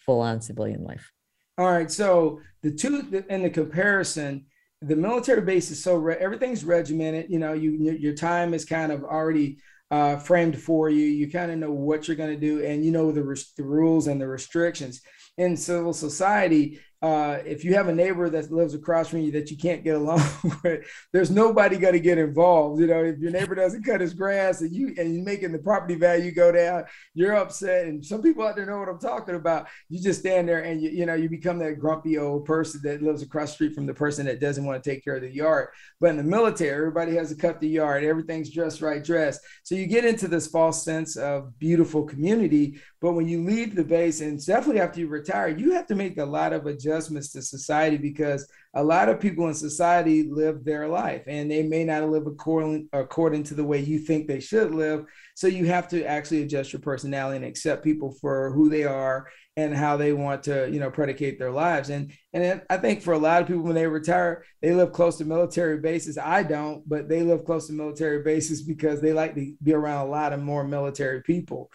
full-on 0.07 0.41
civilian 0.41 0.85
life. 0.85 1.13
All 1.59 1.71
right, 1.71 1.91
so 1.91 2.41
the 2.63 2.71
two 2.71 3.25
in 3.29 3.43
the 3.43 3.51
comparison, 3.51 4.47
the 4.81 4.97
military 4.97 5.43
base 5.43 5.71
is 5.71 5.83
so 5.83 6.07
everything's 6.09 6.65
regimented. 6.65 7.27
You 7.29 7.41
know, 7.41 7.53
you 7.53 7.73
your 7.73 8.15
time 8.15 8.55
is 8.55 8.65
kind 8.65 8.91
of 8.91 9.05
already 9.05 9.59
uh, 9.91 10.17
framed 10.17 10.61
for 10.61 10.89
you. 10.89 11.05
You 11.05 11.31
kind 11.31 11.51
of 11.51 11.59
know 11.59 11.73
what 11.73 12.07
you're 12.07 12.17
going 12.17 12.35
to 12.35 12.41
do, 12.41 12.65
and 12.65 12.85
you 12.85 12.91
know 12.91 13.13
the, 13.13 13.23
the 13.57 13.65
rules 13.65 14.07
and 14.07 14.21
the 14.21 14.29
restrictions. 14.29 15.01
In 15.39 15.57
civil 15.57 15.93
society, 15.93 16.81
uh, 17.03 17.39
if 17.47 17.65
you 17.65 17.75
have 17.75 17.89
a 17.89 17.95
neighbor 17.95 18.29
that 18.29 18.53
lives 18.53 18.75
across 18.75 19.09
from 19.09 19.21
you 19.21 19.33
that 19.33 19.51
you 19.51 19.57
can't 19.57 19.83
get 19.83 19.97
along 19.97 20.21
with, 20.63 20.85
there's 21.13 21.31
nobody 21.31 21.79
going 21.79 21.95
to 21.95 22.01
get 22.01 22.19
involved. 22.19 22.79
You 22.79 22.89
know, 22.89 23.03
if 23.03 23.19
your 23.19 23.31
neighbor 23.31 23.55
doesn't 23.55 23.85
cut 23.85 24.03
his 24.03 24.13
grass 24.13 24.61
and 24.61 24.71
you 24.71 24.95
and 24.99 25.15
you're 25.15 25.25
making 25.25 25.53
the 25.53 25.59
property 25.59 25.95
value 25.95 26.31
go 26.31 26.53
down, 26.53 26.85
you're 27.15 27.35
upset. 27.35 27.87
And 27.87 28.05
some 28.05 28.21
people 28.21 28.47
out 28.47 28.55
there 28.55 28.67
know 28.67 28.79
what 28.79 28.89
I'm 28.89 28.99
talking 28.99 29.35
about. 29.35 29.69
You 29.89 29.99
just 30.03 30.21
stand 30.21 30.47
there 30.47 30.63
and 30.63 30.83
you 30.83 30.91
you 30.91 31.07
know 31.07 31.15
you 31.15 31.31
become 31.31 31.59
that 31.61 31.79
grumpy 31.79 32.19
old 32.19 32.45
person 32.45 32.83
that 32.85 33.03
lives 33.03 33.23
across 33.23 33.51
the 33.51 33.55
street 33.55 33.75
from 33.75 33.87
the 33.87 33.95
person 33.95 34.27
that 34.27 34.41
doesn't 34.41 34.65
want 34.65 34.83
to 34.83 34.91
take 34.91 35.03
care 35.03 35.17
of 35.17 35.23
the 35.23 35.33
yard. 35.33 35.69
But 36.01 36.11
in 36.11 36.17
the 36.19 36.23
military, 36.23 36.77
everybody 36.77 37.15
has 37.17 37.31
to 37.31 37.35
cut 37.35 37.61
the 37.61 37.69
yard. 37.69 38.05
Everything's 38.05 38.51
just 38.51 38.83
right 38.83 39.03
dressed. 39.03 39.41
So 39.63 39.75
you 39.75 39.87
get 39.87 40.05
into 40.05 40.29
this 40.29 40.49
false 40.49 40.85
sense 40.85 41.17
of 41.17 41.59
beautiful 41.59 42.05
community. 42.05 42.79
But 43.01 43.13
when 43.13 43.27
you 43.27 43.43
leave 43.43 43.75
the 43.75 43.85
base, 43.85 44.21
and 44.21 44.45
definitely 44.45 44.83
after 44.83 45.01
you 45.01 45.09
retire, 45.09 45.49
you 45.49 45.73
have 45.73 45.87
to 45.87 45.95
make 45.95 46.19
a 46.19 46.25
lot 46.25 46.53
of 46.53 46.67
adjustments 46.67 46.90
adjustments 46.91 47.33
to 47.33 47.43
society 47.43 47.97
because 47.97 48.47
a 48.75 48.83
lot 48.83 49.09
of 49.09 49.21
people 49.21 49.49
in 49.49 49.55
society 49.55 50.29
live 50.31 50.65
their 50.65 50.89
life 50.89 51.23
and 51.27 51.51
they 51.51 51.63
may 51.63 51.85
not 51.85 52.09
live 52.09 52.27
according 52.27 52.89
according 52.93 53.43
to 53.45 53.55
the 53.55 53.65
way 53.65 53.79
you 53.79 53.99
think 53.99 54.27
they 54.27 54.41
should 54.41 54.75
live. 54.75 55.05
So 55.35 55.47
you 55.47 55.67
have 55.67 55.89
to 55.89 56.05
actually 56.05 56.43
adjust 56.43 56.73
your 56.73 56.81
personality 56.81 57.37
and 57.37 57.45
accept 57.45 57.85
people 57.85 58.13
for 58.21 58.53
who 58.53 58.69
they 58.69 58.85
are 58.85 59.29
and 59.57 59.75
how 59.75 59.97
they 59.97 60.13
want 60.13 60.43
to 60.45 60.69
you 60.71 60.81
know 60.81 60.91
predicate 60.91 61.39
their 61.39 61.51
lives. 61.51 61.91
And 61.91 62.13
and 62.33 62.63
i 62.71 62.77
think 62.77 63.03
for 63.03 63.15
a 63.15 63.19
lot 63.19 63.43
of 63.43 63.49
people 63.49 63.63
when 63.63 63.75
they 63.75 63.87
retire 63.87 64.45
they 64.63 64.73
live 64.73 64.93
close 64.93 65.17
to 65.19 65.25
military 65.25 65.79
bases. 65.79 66.19
I 66.19 66.43
don't 66.43 66.89
but 66.89 67.09
they 67.09 67.23
live 67.23 67.45
close 67.45 67.67
to 67.69 67.73
military 67.73 68.23
bases 68.23 68.63
because 68.63 69.01
they 69.01 69.13
like 69.13 69.35
to 69.35 69.55
be 69.63 69.75
around 69.75 70.07
a 70.07 70.11
lot 70.11 70.33
of 70.33 70.41
more 70.41 70.65
military 70.65 71.23
people 71.23 71.71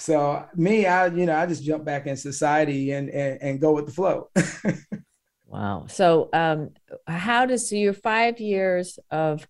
so 0.00 0.46
me, 0.54 0.86
I 0.86 1.06
you 1.08 1.26
know 1.26 1.36
I 1.36 1.46
just 1.46 1.62
jump 1.62 1.84
back 1.84 2.06
in 2.06 2.16
society 2.16 2.92
and 2.92 3.10
and, 3.10 3.38
and 3.42 3.60
go 3.60 3.72
with 3.72 3.86
the 3.86 3.92
flow. 3.92 4.30
wow. 5.46 5.86
So 5.88 6.30
um, 6.32 6.70
how 7.06 7.44
does 7.44 7.68
so 7.68 7.76
your 7.76 7.92
five 7.92 8.40
years 8.40 8.98
of 9.10 9.46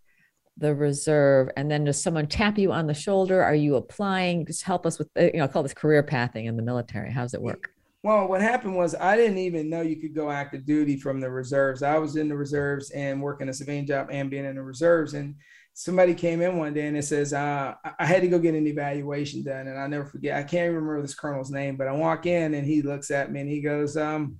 the 0.56 0.74
reserve 0.74 1.50
and 1.56 1.70
then 1.70 1.84
does 1.84 2.02
someone 2.02 2.26
tap 2.26 2.58
you 2.58 2.72
on 2.72 2.88
the 2.88 2.94
shoulder? 2.94 3.42
Are 3.42 3.54
you 3.54 3.76
applying? 3.76 4.44
Just 4.44 4.64
help 4.64 4.86
us 4.86 4.98
with 4.98 5.08
uh, 5.16 5.22
you 5.22 5.38
know 5.38 5.44
I 5.44 5.46
call 5.46 5.62
this 5.62 5.72
career 5.72 6.02
pathing 6.02 6.46
in 6.46 6.56
the 6.56 6.62
military. 6.62 7.12
How 7.12 7.22
does 7.22 7.34
it 7.34 7.40
work? 7.40 7.72
Well 8.02 8.26
what 8.26 8.40
happened 8.40 8.74
was 8.76 8.94
i 8.94 9.14
didn't 9.14 9.38
even 9.38 9.68
know 9.68 9.82
you 9.82 9.96
could 9.96 10.14
go 10.14 10.30
active 10.30 10.66
duty 10.66 10.96
from 10.96 11.20
the 11.20 11.30
reserves. 11.30 11.84
I 11.84 11.96
was 11.98 12.16
in 12.16 12.28
the 12.28 12.36
reserves 12.36 12.90
and 12.90 13.22
working 13.22 13.48
a 13.48 13.54
civilian 13.54 13.86
job 13.86 14.08
and 14.10 14.28
being 14.30 14.46
in 14.46 14.56
the 14.56 14.62
reserves. 14.62 15.14
And 15.14 15.36
somebody 15.74 16.14
came 16.14 16.40
in 16.42 16.56
one 16.56 16.74
day 16.74 16.86
and 16.86 16.96
it 16.96 17.04
says, 17.04 17.32
uh, 17.32 17.74
I 17.98 18.04
had 18.04 18.22
to 18.22 18.28
go 18.28 18.38
get 18.38 18.54
an 18.54 18.66
evaluation 18.66 19.42
done. 19.42 19.66
And 19.66 19.78
I'll 19.78 19.88
never 19.88 20.04
forget, 20.04 20.36
I 20.36 20.42
can't 20.42 20.72
remember 20.72 21.00
this 21.00 21.14
colonel's 21.14 21.50
name, 21.50 21.76
but 21.76 21.88
I 21.88 21.92
walk 21.92 22.26
in 22.26 22.54
and 22.54 22.66
he 22.66 22.82
looks 22.82 23.10
at 23.10 23.30
me 23.30 23.40
and 23.40 23.48
he 23.48 23.60
goes, 23.60 23.96
um, 23.96 24.38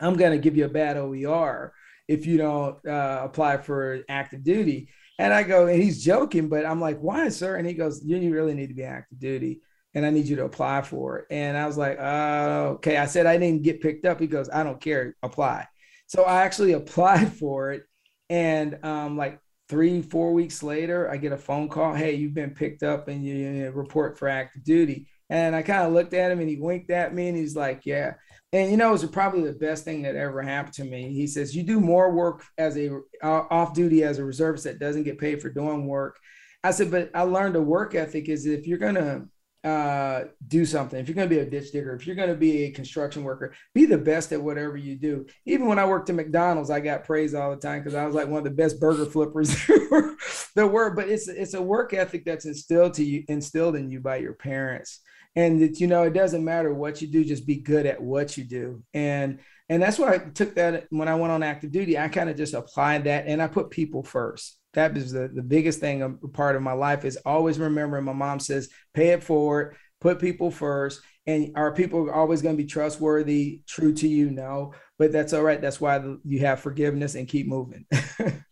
I'm 0.00 0.16
going 0.16 0.32
to 0.32 0.38
give 0.38 0.56
you 0.56 0.64
a 0.64 0.68
bad 0.68 0.96
OER 0.96 1.72
if 2.08 2.26
you 2.26 2.36
don't 2.36 2.86
uh, 2.86 3.20
apply 3.24 3.58
for 3.58 4.02
active 4.08 4.44
duty. 4.44 4.88
And 5.18 5.32
I 5.32 5.42
go, 5.42 5.68
and 5.68 5.80
he's 5.80 6.04
joking, 6.04 6.48
but 6.48 6.66
I'm 6.66 6.80
like, 6.80 6.98
why, 6.98 7.28
sir? 7.28 7.56
And 7.56 7.66
he 7.66 7.74
goes, 7.74 8.04
you 8.04 8.32
really 8.32 8.54
need 8.54 8.68
to 8.68 8.74
be 8.74 8.82
active 8.82 9.18
duty 9.18 9.60
and 9.94 10.06
I 10.06 10.10
need 10.10 10.26
you 10.26 10.36
to 10.36 10.44
apply 10.44 10.82
for 10.82 11.18
it. 11.18 11.26
And 11.30 11.56
I 11.56 11.66
was 11.66 11.76
like, 11.76 11.98
uh, 11.98 12.72
okay. 12.74 12.96
I 12.96 13.06
said, 13.06 13.26
I 13.26 13.36
didn't 13.36 13.62
get 13.62 13.80
picked 13.82 14.04
up. 14.04 14.20
He 14.20 14.26
goes, 14.26 14.48
I 14.50 14.62
don't 14.62 14.80
care, 14.80 15.16
apply. 15.22 15.66
So 16.06 16.24
I 16.24 16.42
actually 16.42 16.72
applied 16.72 17.32
for 17.32 17.72
it. 17.72 17.84
And 18.30 18.78
um, 18.82 19.18
like 19.18 19.38
three, 19.72 20.02
four 20.02 20.34
weeks 20.34 20.62
later, 20.62 21.10
I 21.10 21.16
get 21.16 21.32
a 21.32 21.38
phone 21.38 21.66
call. 21.66 21.94
Hey, 21.94 22.12
you've 22.12 22.34
been 22.34 22.50
picked 22.50 22.82
up 22.82 23.08
and 23.08 23.24
you, 23.24 23.72
report 23.74 24.18
for 24.18 24.28
active 24.28 24.62
duty. 24.62 25.08
And 25.30 25.56
I 25.56 25.62
kind 25.62 25.86
of 25.86 25.94
looked 25.94 26.12
at 26.12 26.30
him 26.30 26.40
and 26.40 26.48
he 26.50 26.56
winked 26.56 26.90
at 26.90 27.14
me 27.14 27.28
and 27.28 27.36
he's 27.38 27.56
like, 27.56 27.86
yeah. 27.86 28.12
And 28.52 28.70
you 28.70 28.76
know, 28.76 28.90
it 28.90 28.92
was 28.92 29.06
probably 29.06 29.44
the 29.44 29.58
best 29.58 29.82
thing 29.82 30.02
that 30.02 30.14
ever 30.14 30.42
happened 30.42 30.74
to 30.74 30.84
me. 30.84 31.14
He 31.14 31.26
says, 31.26 31.56
you 31.56 31.62
do 31.62 31.80
more 31.80 32.12
work 32.12 32.44
as 32.58 32.76
a 32.76 32.98
uh, 33.22 33.44
off 33.48 33.72
duty 33.72 34.04
as 34.04 34.18
a 34.18 34.24
reservist 34.26 34.64
that 34.64 34.78
doesn't 34.78 35.04
get 35.04 35.16
paid 35.16 35.40
for 35.40 35.48
doing 35.48 35.86
work. 35.86 36.18
I 36.62 36.70
said, 36.70 36.90
but 36.90 37.10
I 37.14 37.22
learned 37.22 37.56
a 37.56 37.62
work 37.62 37.94
ethic 37.94 38.28
is 38.28 38.44
if 38.44 38.66
you're 38.66 38.76
going 38.76 38.96
to 38.96 39.26
uh, 39.64 40.24
do 40.48 40.64
something. 40.64 40.98
If 40.98 41.08
you're 41.08 41.14
going 41.14 41.28
to 41.28 41.34
be 41.34 41.40
a 41.40 41.48
ditch 41.48 41.70
digger, 41.70 41.94
if 41.94 42.06
you're 42.06 42.16
going 42.16 42.28
to 42.28 42.34
be 42.34 42.64
a 42.64 42.70
construction 42.70 43.22
worker, 43.22 43.54
be 43.74 43.86
the 43.86 43.98
best 43.98 44.32
at 44.32 44.42
whatever 44.42 44.76
you 44.76 44.96
do. 44.96 45.26
Even 45.46 45.66
when 45.66 45.78
I 45.78 45.86
worked 45.86 46.10
at 46.10 46.16
McDonald's, 46.16 46.70
I 46.70 46.80
got 46.80 47.04
praised 47.04 47.34
all 47.34 47.50
the 47.50 47.56
time 47.56 47.80
because 47.80 47.94
I 47.94 48.04
was 48.04 48.14
like 48.14 48.26
one 48.26 48.38
of 48.38 48.44
the 48.44 48.50
best 48.50 48.80
burger 48.80 49.06
flippers 49.06 49.54
there 50.56 50.66
were. 50.66 50.90
But 50.90 51.08
it's 51.08 51.28
it's 51.28 51.54
a 51.54 51.62
work 51.62 51.94
ethic 51.94 52.24
that's 52.24 52.44
instilled 52.44 52.94
to 52.94 53.04
you, 53.04 53.24
instilled 53.28 53.76
in 53.76 53.88
you 53.88 54.00
by 54.00 54.16
your 54.16 54.34
parents, 54.34 55.00
and 55.36 55.62
that 55.62 55.78
you 55.78 55.86
know 55.86 56.02
it 56.02 56.12
doesn't 56.12 56.44
matter 56.44 56.74
what 56.74 57.00
you 57.00 57.08
do, 57.08 57.24
just 57.24 57.46
be 57.46 57.56
good 57.56 57.86
at 57.86 58.02
what 58.02 58.36
you 58.36 58.44
do. 58.44 58.82
And 58.94 59.38
and 59.68 59.80
that's 59.80 59.98
why 59.98 60.14
I 60.14 60.18
took 60.18 60.56
that 60.56 60.86
when 60.90 61.06
I 61.06 61.14
went 61.14 61.32
on 61.32 61.44
active 61.44 61.70
duty. 61.70 61.98
I 61.98 62.08
kind 62.08 62.28
of 62.28 62.36
just 62.36 62.54
applied 62.54 63.04
that, 63.04 63.26
and 63.28 63.40
I 63.40 63.46
put 63.46 63.70
people 63.70 64.02
first 64.02 64.58
that 64.74 64.96
is 64.96 65.12
the, 65.12 65.28
the 65.28 65.42
biggest 65.42 65.80
thing 65.80 66.02
a 66.02 66.10
part 66.28 66.56
of 66.56 66.62
my 66.62 66.72
life 66.72 67.04
is 67.04 67.16
always 67.24 67.58
remembering 67.58 68.04
my 68.04 68.12
mom 68.12 68.40
says 68.40 68.68
pay 68.94 69.08
it 69.08 69.22
forward 69.22 69.76
put 70.00 70.18
people 70.18 70.50
first 70.50 71.00
and 71.26 71.52
are 71.54 71.72
people 71.72 72.10
always 72.10 72.42
going 72.42 72.56
to 72.56 72.62
be 72.62 72.68
trustworthy 72.68 73.60
true 73.68 73.92
to 73.94 74.08
you? 74.08 74.30
No 74.30 74.72
but 74.98 75.10
that's 75.10 75.32
all 75.32 75.42
right. 75.42 75.60
That's 75.60 75.80
why 75.80 76.00
you 76.24 76.40
have 76.40 76.60
forgiveness 76.60 77.16
and 77.16 77.26
keep 77.26 77.48
moving. 77.48 77.86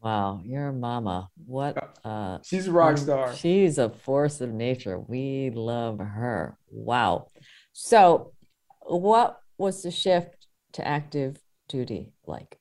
Wow 0.00 0.40
your 0.44 0.72
mama. 0.72 1.28
What 1.44 1.96
uh 2.04 2.38
she's 2.44 2.68
a 2.68 2.72
rock 2.72 2.98
star. 2.98 3.34
she's 3.34 3.78
a 3.78 3.90
force 3.90 4.40
of 4.40 4.50
nature. 4.50 4.98
We 4.98 5.50
love 5.52 5.98
her. 5.98 6.56
Wow. 6.70 7.26
So 7.72 8.32
what 8.80 9.40
was 9.56 9.82
the 9.82 9.90
shift 9.90 10.46
to 10.74 10.86
active 10.86 11.36
duty 11.68 12.12
like 12.26 12.57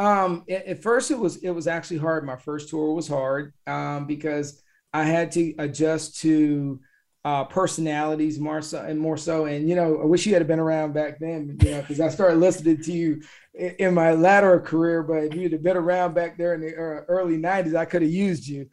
um, 0.00 0.44
at, 0.48 0.66
at, 0.66 0.82
first, 0.82 1.10
it 1.10 1.18
was 1.18 1.36
it 1.36 1.50
was 1.50 1.66
actually 1.66 1.98
hard. 1.98 2.24
My 2.24 2.36
first 2.36 2.70
tour 2.70 2.94
was 2.94 3.06
hard 3.06 3.52
um, 3.66 4.06
because 4.06 4.62
I 4.94 5.04
had 5.04 5.30
to 5.32 5.54
adjust 5.58 6.20
to 6.20 6.80
uh, 7.22 7.44
personalities 7.44 8.40
more 8.40 8.62
so 8.62 8.80
and 8.80 8.98
more 8.98 9.18
so. 9.18 9.44
And 9.44 9.68
you 9.68 9.74
know, 9.74 10.00
I 10.00 10.06
wish 10.06 10.24
you 10.24 10.32
had 10.32 10.46
been 10.46 10.58
around 10.58 10.94
back 10.94 11.18
then, 11.20 11.58
you 11.62 11.70
know, 11.72 11.80
because 11.82 12.00
I 12.00 12.08
started 12.08 12.38
listening 12.38 12.82
to 12.82 12.92
you 12.92 13.20
in, 13.52 13.74
in, 13.78 13.94
my 13.94 14.12
latter 14.12 14.58
career. 14.58 15.02
But 15.02 15.24
if 15.24 15.34
you'd 15.34 15.52
have 15.52 15.62
been 15.62 15.76
around 15.76 16.14
back 16.14 16.38
there 16.38 16.54
in 16.54 16.62
the 16.62 16.68
uh, 16.68 17.04
early 17.06 17.36
'90s, 17.36 17.76
I 17.76 17.84
could 17.84 18.00
have 18.00 18.10
used 18.10 18.48
you. 18.48 18.70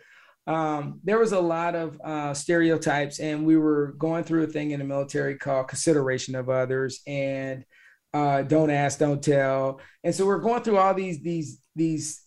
Um, 0.47 1.01
there 1.03 1.19
was 1.19 1.33
a 1.33 1.41
lot 1.41 1.75
of 1.75 1.99
uh, 2.05 2.33
stereotypes, 2.33 3.19
and 3.19 3.45
we 3.45 3.57
were 3.57 3.95
going 3.97 4.23
through 4.23 4.43
a 4.43 4.47
thing 4.47 4.71
in 4.71 4.79
the 4.79 4.85
military 4.85 5.35
called 5.35 5.67
consideration 5.67 6.35
of 6.35 6.49
others, 6.49 7.01
and 7.05 7.65
uh, 8.13 8.41
don't 8.43 8.69
ask, 8.69 8.99
don't 8.99 9.23
tell. 9.23 9.79
And 10.03 10.13
so 10.13 10.25
we're 10.25 10.39
going 10.39 10.63
through 10.63 10.77
all 10.77 10.93
these 10.93 11.21
these 11.21 11.59
these 11.75 12.23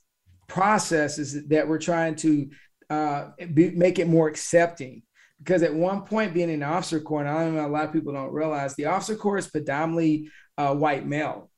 processes 0.47 1.47
that 1.49 1.69
we're 1.69 1.79
trying 1.79 2.17
to 2.17 2.51
uh, 2.91 3.31
be, 3.55 3.71
make 3.71 3.99
it 3.99 4.09
more 4.09 4.29
accepting 4.29 5.03
because 5.39 5.63
at 5.63 5.75
one 5.75 6.03
point 6.03 6.35
being 6.35 6.51
in 6.51 6.61
the 6.61 6.67
officer 6.67 7.01
corps, 7.01 7.21
and 7.21 7.29
I 7.29 7.45
don't 7.45 7.55
know 7.55 7.67
a 7.67 7.69
lot 7.69 7.85
of 7.85 7.93
people 7.93 8.13
don't 8.13 8.33
realize 8.33 8.75
the 8.75 8.87
officer 8.87 9.17
corps 9.17 9.39
is 9.39 9.47
predominantly 9.47 10.31
uh, 10.59 10.75
white 10.75 11.07
male. 11.07 11.51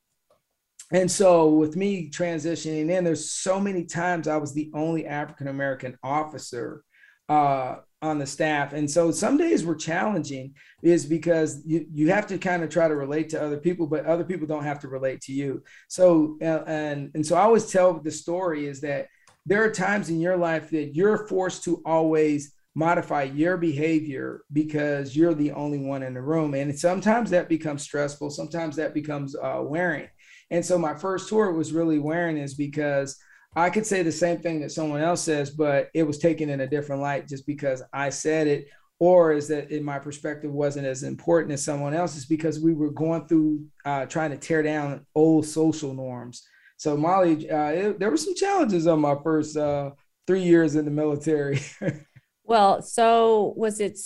And 0.93 1.11
so 1.11 1.49
with 1.49 1.75
me 1.75 2.11
transitioning 2.11 2.91
in, 2.91 3.03
there's 3.03 3.31
so 3.31 3.59
many 3.59 3.85
times 3.85 4.29
I 4.29 4.37
was 4.37 4.53
the 4.53 4.71
only 4.75 5.07
African 5.07 5.49
American 5.49 5.97
officer 6.03 6.85
uh, 7.29 7.77
on 8.03 8.19
the 8.19 8.27
staff. 8.27 8.73
And 8.73 8.91
so 8.91 9.11
some 9.13 9.37
days 9.37 9.65
were 9.65 9.77
challenging 9.77 10.55
is 10.83 11.07
because 11.07 11.63
you, 11.65 11.87
you 11.93 12.11
have 12.11 12.27
to 12.27 12.39
kind 12.39 12.63
of 12.65 12.69
try 12.69 12.89
to 12.89 12.97
relate 12.97 13.29
to 13.31 13.43
other 13.43 13.57
people, 13.57 13.87
but 13.87 14.05
other 14.05 14.25
people 14.25 14.47
don't 14.47 14.65
have 14.65 14.81
to 14.81 14.89
relate 14.89 15.21
to 15.23 15.33
you. 15.33 15.63
So, 15.89 16.37
uh, 16.43 16.65
and, 16.67 17.13
and 17.15 17.25
so 17.25 17.37
I 17.37 17.43
always 17.43 17.71
tell 17.71 17.95
the 17.95 18.11
story 18.11 18.67
is 18.67 18.81
that 18.81 19.07
there 19.47 19.65
are 19.65 19.71
times 19.71 20.11
in 20.11 20.21
your 20.21 20.37
life 20.37 20.71
that 20.71 20.95
you're 20.95 21.27
forced 21.29 21.65
to 21.65 21.81
always 21.87 22.53
modify 22.75 23.25
your 23.25 23.57
behavior 23.57 24.43
because 24.53 25.15
you're 25.15 25.35
the 25.35 25.53
only 25.53 25.79
one 25.79 26.03
in 26.03 26.15
the 26.15 26.23
room. 26.23 26.55
And 26.55 26.77
sometimes 26.77 27.31
that 27.31 27.49
becomes 27.49 27.83
stressful. 27.83 28.31
Sometimes 28.31 28.77
that 28.77 28.95
becomes 28.95 29.37
uh, 29.37 29.61
wearing. 29.63 30.09
And 30.51 30.65
so 30.65 30.79
my 30.79 30.95
first 30.95 31.29
tour 31.29 31.53
was 31.53 31.73
really 31.73 31.99
wearing 31.99 32.37
is 32.37 32.55
because 32.55 33.19
I 33.55 33.71
could 33.71 33.87
say 33.87 34.03
the 34.03 34.13
same 34.13 34.39
thing 34.39 34.61
that 34.61 34.73
someone 34.73 35.03
else 35.03 35.23
says, 35.23 35.51
but 35.51 35.91
it 35.95 36.05
was 36.05 36.19
taken 36.19 36.49
in 36.49 36.61
a 36.61 36.67
different 36.67 37.03
light 37.03 37.29
just 37.29 37.47
because 37.47 37.83
I 37.93 38.09
said 38.09 38.47
it, 38.47 38.69
or 38.99 39.33
is 39.33 39.49
that 39.49 39.71
in 39.71 39.85
my 39.85 39.99
perspective 39.99 40.51
wasn't 40.51 40.87
as 40.87 41.03
important 41.03 41.53
as 41.53 41.65
someone 41.65 41.93
else's 41.93 42.25
because 42.25 42.61
we 42.61 42.73
were 42.73 42.91
going 42.91 43.27
through 43.27 43.67
uh, 43.85 44.07
trying 44.07 44.31
to 44.31 44.39
tear 44.39 44.63
down 44.63 45.05
old 45.15 45.45
social 45.45 45.93
norms. 45.93 46.43
So 46.79 46.97
Molly, 46.97 47.51
uh, 47.51 47.69
it, 47.69 47.99
there 47.99 48.11
were 48.11 48.17
some 48.17 48.35
challenges 48.35 48.87
on 48.87 49.01
my 49.01 49.17
first 49.23 49.57
uh, 49.57 49.91
three 50.27 50.43
years 50.43 50.75
in 50.75 50.85
the 50.85 50.91
military. 50.91 51.61
well, 52.45 52.81
so 52.81 53.53
was 53.57 53.81
it 53.81 53.99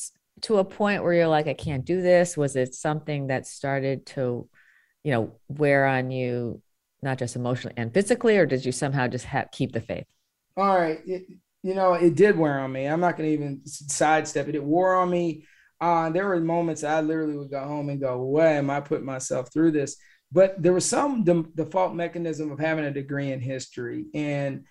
to 0.42 0.58
a 0.58 0.64
point 0.64 1.02
where 1.02 1.12
you're 1.12 1.28
like, 1.28 1.46
I 1.46 1.54
can't 1.54 1.84
do 1.84 2.02
this? 2.02 2.36
Was 2.36 2.56
it 2.56 2.74
something 2.74 3.28
that 3.28 3.46
started 3.46 4.06
to, 4.06 4.48
you 5.04 5.12
know, 5.12 5.38
wear 5.48 5.86
on 5.86 6.10
you 6.10 6.62
not 7.02 7.18
just 7.18 7.36
emotionally 7.36 7.74
and 7.76 7.92
physically, 7.92 8.36
or 8.36 8.46
did 8.46 8.64
you 8.64 8.72
somehow 8.72 9.06
just 9.06 9.24
have, 9.26 9.50
keep 9.52 9.72
the 9.72 9.80
faith? 9.80 10.06
All 10.56 10.78
right. 10.78 11.00
It, 11.06 11.26
you 11.62 11.74
know, 11.74 11.94
it 11.94 12.14
did 12.14 12.38
wear 12.38 12.60
on 12.60 12.72
me. 12.72 12.86
I'm 12.86 13.00
not 13.00 13.16
going 13.16 13.28
to 13.28 13.34
even 13.34 13.60
sidestep 13.66 14.48
it. 14.48 14.54
It 14.54 14.62
wore 14.62 14.94
on 14.94 15.10
me. 15.10 15.46
Uh, 15.80 16.10
there 16.10 16.26
were 16.26 16.40
moments 16.40 16.84
I 16.84 17.00
literally 17.00 17.36
would 17.36 17.50
go 17.50 17.62
home 17.64 17.90
and 17.90 18.00
go, 18.00 18.22
why 18.22 18.52
am 18.52 18.70
I 18.70 18.80
putting 18.80 19.04
myself 19.04 19.52
through 19.52 19.72
this? 19.72 19.96
But 20.32 20.62
there 20.62 20.72
was 20.72 20.84
some 20.84 21.24
de- 21.24 21.44
default 21.54 21.94
mechanism 21.94 22.50
of 22.50 22.58
having 22.58 22.84
a 22.84 22.90
degree 22.90 23.32
in 23.32 23.40
history. 23.40 24.06
And 24.14 24.64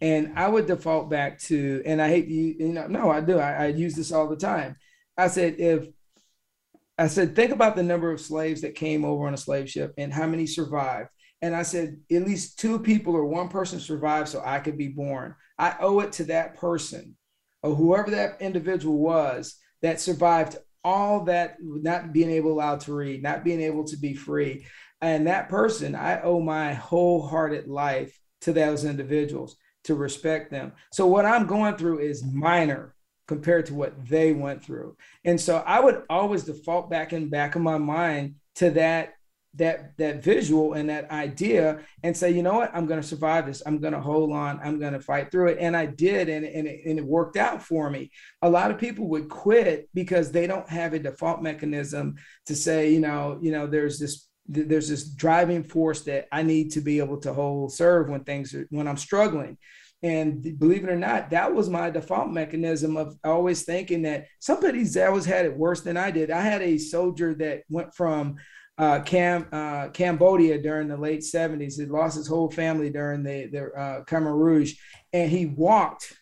and 0.00 0.32
I 0.36 0.46
would 0.46 0.66
default 0.66 1.08
back 1.08 1.38
to, 1.44 1.82
and 1.86 2.02
I 2.02 2.08
hate 2.08 2.28
you, 2.28 2.54
you 2.58 2.72
know, 2.72 2.86
no, 2.86 3.10
I 3.10 3.22
do. 3.22 3.38
I, 3.38 3.64
I 3.64 3.66
use 3.68 3.94
this 3.94 4.12
all 4.12 4.28
the 4.28 4.36
time. 4.36 4.76
I 5.16 5.28
said, 5.28 5.56
if 5.58 5.86
I 6.98 7.06
said, 7.06 7.34
think 7.34 7.50
about 7.50 7.76
the 7.76 7.82
number 7.82 8.10
of 8.10 8.20
slaves 8.20 8.60
that 8.60 8.74
came 8.74 9.04
over 9.04 9.26
on 9.26 9.34
a 9.34 9.38
slave 9.38 9.70
ship 9.70 9.94
and 9.96 10.12
how 10.12 10.26
many 10.26 10.46
survived. 10.46 11.08
And 11.42 11.54
I 11.54 11.62
said, 11.62 11.98
at 12.10 12.26
least 12.26 12.58
two 12.58 12.78
people 12.78 13.14
or 13.14 13.24
one 13.24 13.48
person 13.48 13.78
survived 13.78 14.28
so 14.28 14.42
I 14.44 14.58
could 14.58 14.78
be 14.78 14.88
born. 14.88 15.34
I 15.58 15.76
owe 15.80 16.00
it 16.00 16.12
to 16.12 16.24
that 16.24 16.56
person 16.56 17.16
or 17.62 17.74
whoever 17.74 18.10
that 18.12 18.40
individual 18.40 18.98
was 18.98 19.56
that 19.82 20.00
survived 20.00 20.56
all 20.82 21.24
that, 21.24 21.56
not 21.60 22.12
being 22.12 22.30
able 22.30 22.52
allowed 22.52 22.80
to 22.80 22.94
read, 22.94 23.22
not 23.22 23.44
being 23.44 23.60
able 23.60 23.84
to 23.84 23.96
be 23.96 24.14
free. 24.14 24.64
And 25.00 25.26
that 25.26 25.48
person, 25.48 25.94
I 25.94 26.22
owe 26.22 26.40
my 26.40 26.74
wholehearted 26.74 27.68
life 27.68 28.18
to 28.42 28.52
those 28.52 28.84
individuals 28.84 29.56
to 29.84 29.94
respect 29.94 30.50
them. 30.50 30.72
So 30.92 31.06
what 31.06 31.26
I'm 31.26 31.46
going 31.46 31.76
through 31.76 31.98
is 31.98 32.24
minor 32.24 32.94
compared 33.28 33.66
to 33.66 33.74
what 33.74 34.06
they 34.08 34.32
went 34.32 34.64
through. 34.64 34.96
And 35.24 35.40
so 35.40 35.56
I 35.66 35.80
would 35.80 36.02
always 36.08 36.44
default 36.44 36.88
back 36.88 37.12
in 37.12 37.28
back 37.28 37.56
of 37.56 37.62
my 37.62 37.78
mind 37.78 38.36
to 38.56 38.70
that 38.70 39.14
that 39.56 39.96
that 39.96 40.22
visual 40.22 40.74
and 40.74 40.88
that 40.88 41.10
idea 41.10 41.80
and 42.02 42.16
say 42.16 42.30
you 42.30 42.42
know 42.42 42.54
what? 42.54 42.70
I'm 42.74 42.86
going 42.86 43.00
to 43.00 43.06
survive 43.06 43.46
this. 43.46 43.62
I'm 43.66 43.78
going 43.78 43.92
to 43.92 44.00
hold 44.00 44.32
on. 44.32 44.60
I'm 44.62 44.78
going 44.78 44.92
to 44.92 45.00
fight 45.00 45.30
through 45.30 45.48
it. 45.48 45.58
And 45.60 45.76
i 45.76 45.86
did 45.86 46.28
and, 46.28 46.44
and, 46.44 46.66
it, 46.66 46.80
and 46.86 46.98
it 46.98 47.04
worked 47.04 47.36
out 47.36 47.62
for 47.62 47.90
me. 47.90 48.10
A 48.42 48.50
lot 48.50 48.70
of 48.70 48.78
people 48.78 49.08
would 49.08 49.28
quit 49.28 49.88
because 49.94 50.30
they 50.30 50.46
don't 50.46 50.68
have 50.68 50.92
a 50.92 50.98
default 50.98 51.42
mechanism 51.42 52.16
to 52.46 52.54
say 52.54 52.92
you 52.92 53.00
know 53.00 53.38
you 53.40 53.50
know 53.50 53.66
there's 53.66 53.98
this 53.98 54.28
there's 54.48 54.88
this 54.88 55.08
driving 55.08 55.64
force 55.64 56.02
that 56.02 56.26
i 56.30 56.40
need 56.40 56.70
to 56.70 56.80
be 56.80 57.00
able 57.00 57.18
to 57.18 57.32
hold 57.32 57.72
serve 57.72 58.08
when 58.08 58.22
things 58.22 58.54
are 58.54 58.66
when 58.70 58.86
i'm 58.86 58.96
struggling. 58.96 59.58
And 60.02 60.58
believe 60.58 60.84
it 60.84 60.90
or 60.90 60.96
not, 60.96 61.30
that 61.30 61.54
was 61.54 61.70
my 61.70 61.88
default 61.90 62.30
mechanism 62.30 62.96
of 62.96 63.16
always 63.24 63.62
thinking 63.62 64.02
that 64.02 64.26
somebody's 64.40 64.96
always 64.96 65.24
had 65.24 65.46
it 65.46 65.56
worse 65.56 65.80
than 65.80 65.96
I 65.96 66.10
did. 66.10 66.30
I 66.30 66.42
had 66.42 66.60
a 66.62 66.78
soldier 66.78 67.34
that 67.36 67.62
went 67.70 67.94
from 67.94 68.36
uh, 68.78 69.00
Cam, 69.00 69.46
uh, 69.52 69.88
Cambodia 69.88 70.60
during 70.60 70.88
the 70.88 70.96
late 70.96 71.20
70s. 71.20 71.78
He 71.78 71.86
lost 71.86 72.16
his 72.16 72.26
whole 72.26 72.50
family 72.50 72.90
during 72.90 73.22
the, 73.22 73.46
the 73.46 73.72
uh, 73.72 74.04
Khmer 74.04 74.36
Rouge, 74.36 74.74
and 75.12 75.30
he 75.30 75.46
walked 75.46 76.16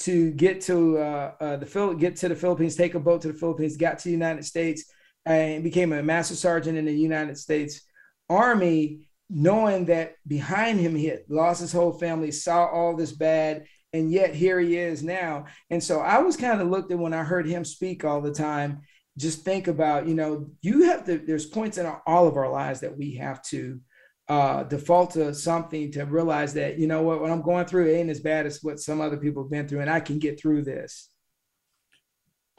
to 0.00 0.30
get 0.32 0.60
to 0.62 0.98
uh, 0.98 1.32
uh, 1.40 1.56
the 1.56 1.66
Phil- 1.66 1.94
get 1.94 2.16
to 2.16 2.28
the 2.28 2.36
Philippines, 2.36 2.76
take 2.76 2.94
a 2.94 3.00
boat 3.00 3.22
to 3.22 3.28
the 3.28 3.38
Philippines, 3.38 3.76
got 3.76 3.98
to 3.98 4.04
the 4.04 4.12
United 4.12 4.44
States, 4.44 4.84
and 5.26 5.64
became 5.64 5.92
a 5.92 6.02
master 6.02 6.34
sergeant 6.34 6.78
in 6.78 6.84
the 6.84 6.92
United 6.92 7.36
States 7.36 7.82
Army, 8.30 9.08
knowing 9.30 9.86
that 9.86 10.14
behind 10.26 10.78
him 10.78 10.94
he 10.94 11.06
had 11.06 11.20
lost 11.28 11.60
his 11.60 11.72
whole 11.72 11.92
family, 11.92 12.30
saw 12.30 12.66
all 12.66 12.94
this 12.94 13.12
bad, 13.12 13.64
and 13.92 14.12
yet 14.12 14.34
here 14.34 14.60
he 14.60 14.76
is 14.76 15.02
now. 15.02 15.46
And 15.70 15.82
so 15.82 16.00
I 16.00 16.18
was 16.18 16.36
kind 16.36 16.60
of 16.60 16.68
looked 16.68 16.92
at 16.92 16.98
when 16.98 17.14
I 17.14 17.24
heard 17.24 17.46
him 17.46 17.64
speak 17.64 18.04
all 18.04 18.20
the 18.20 18.32
time 18.32 18.82
just 19.18 19.44
think 19.44 19.66
about, 19.66 20.06
you 20.06 20.14
know, 20.14 20.48
you 20.62 20.84
have 20.84 21.04
to, 21.06 21.18
there's 21.18 21.44
points 21.44 21.76
in 21.76 21.86
our, 21.86 22.00
all 22.06 22.28
of 22.28 22.36
our 22.36 22.50
lives 22.50 22.80
that 22.80 22.96
we 22.96 23.16
have 23.16 23.42
to 23.42 23.80
uh, 24.28 24.62
default 24.62 25.12
to 25.12 25.34
something 25.34 25.90
to 25.92 26.04
realize 26.04 26.54
that, 26.54 26.78
you 26.78 26.86
know 26.86 27.02
what, 27.02 27.20
what 27.20 27.30
I'm 27.30 27.42
going 27.42 27.66
through 27.66 27.90
ain't 27.90 28.10
as 28.10 28.20
bad 28.20 28.46
as 28.46 28.62
what 28.62 28.78
some 28.78 29.00
other 29.00 29.16
people 29.16 29.42
have 29.42 29.50
been 29.50 29.66
through, 29.66 29.80
and 29.80 29.90
I 29.90 30.00
can 30.00 30.18
get 30.18 30.40
through 30.40 30.62
this. 30.62 31.08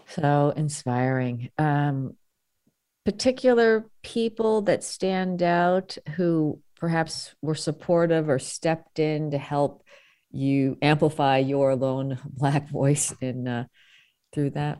So 0.08 0.52
inspiring. 0.56 1.50
Um, 1.58 2.18
particular 3.06 3.86
people 4.04 4.64
that 4.64 4.84
stand 4.84 5.42
out 5.42 5.98
who 6.16 6.60
perhaps 6.76 7.34
were 7.42 7.56
supportive 7.56 8.30
or 8.30 8.40
stepped 8.40 9.00
in 9.00 9.32
to 9.32 9.38
help 9.38 9.84
you 10.32 10.78
amplify 10.82 11.38
your 11.38 11.76
lone 11.76 12.20
black 12.26 12.68
voice 12.68 13.14
in 13.22 13.48
uh, 13.48 13.66
through 14.34 14.50
that 14.52 14.80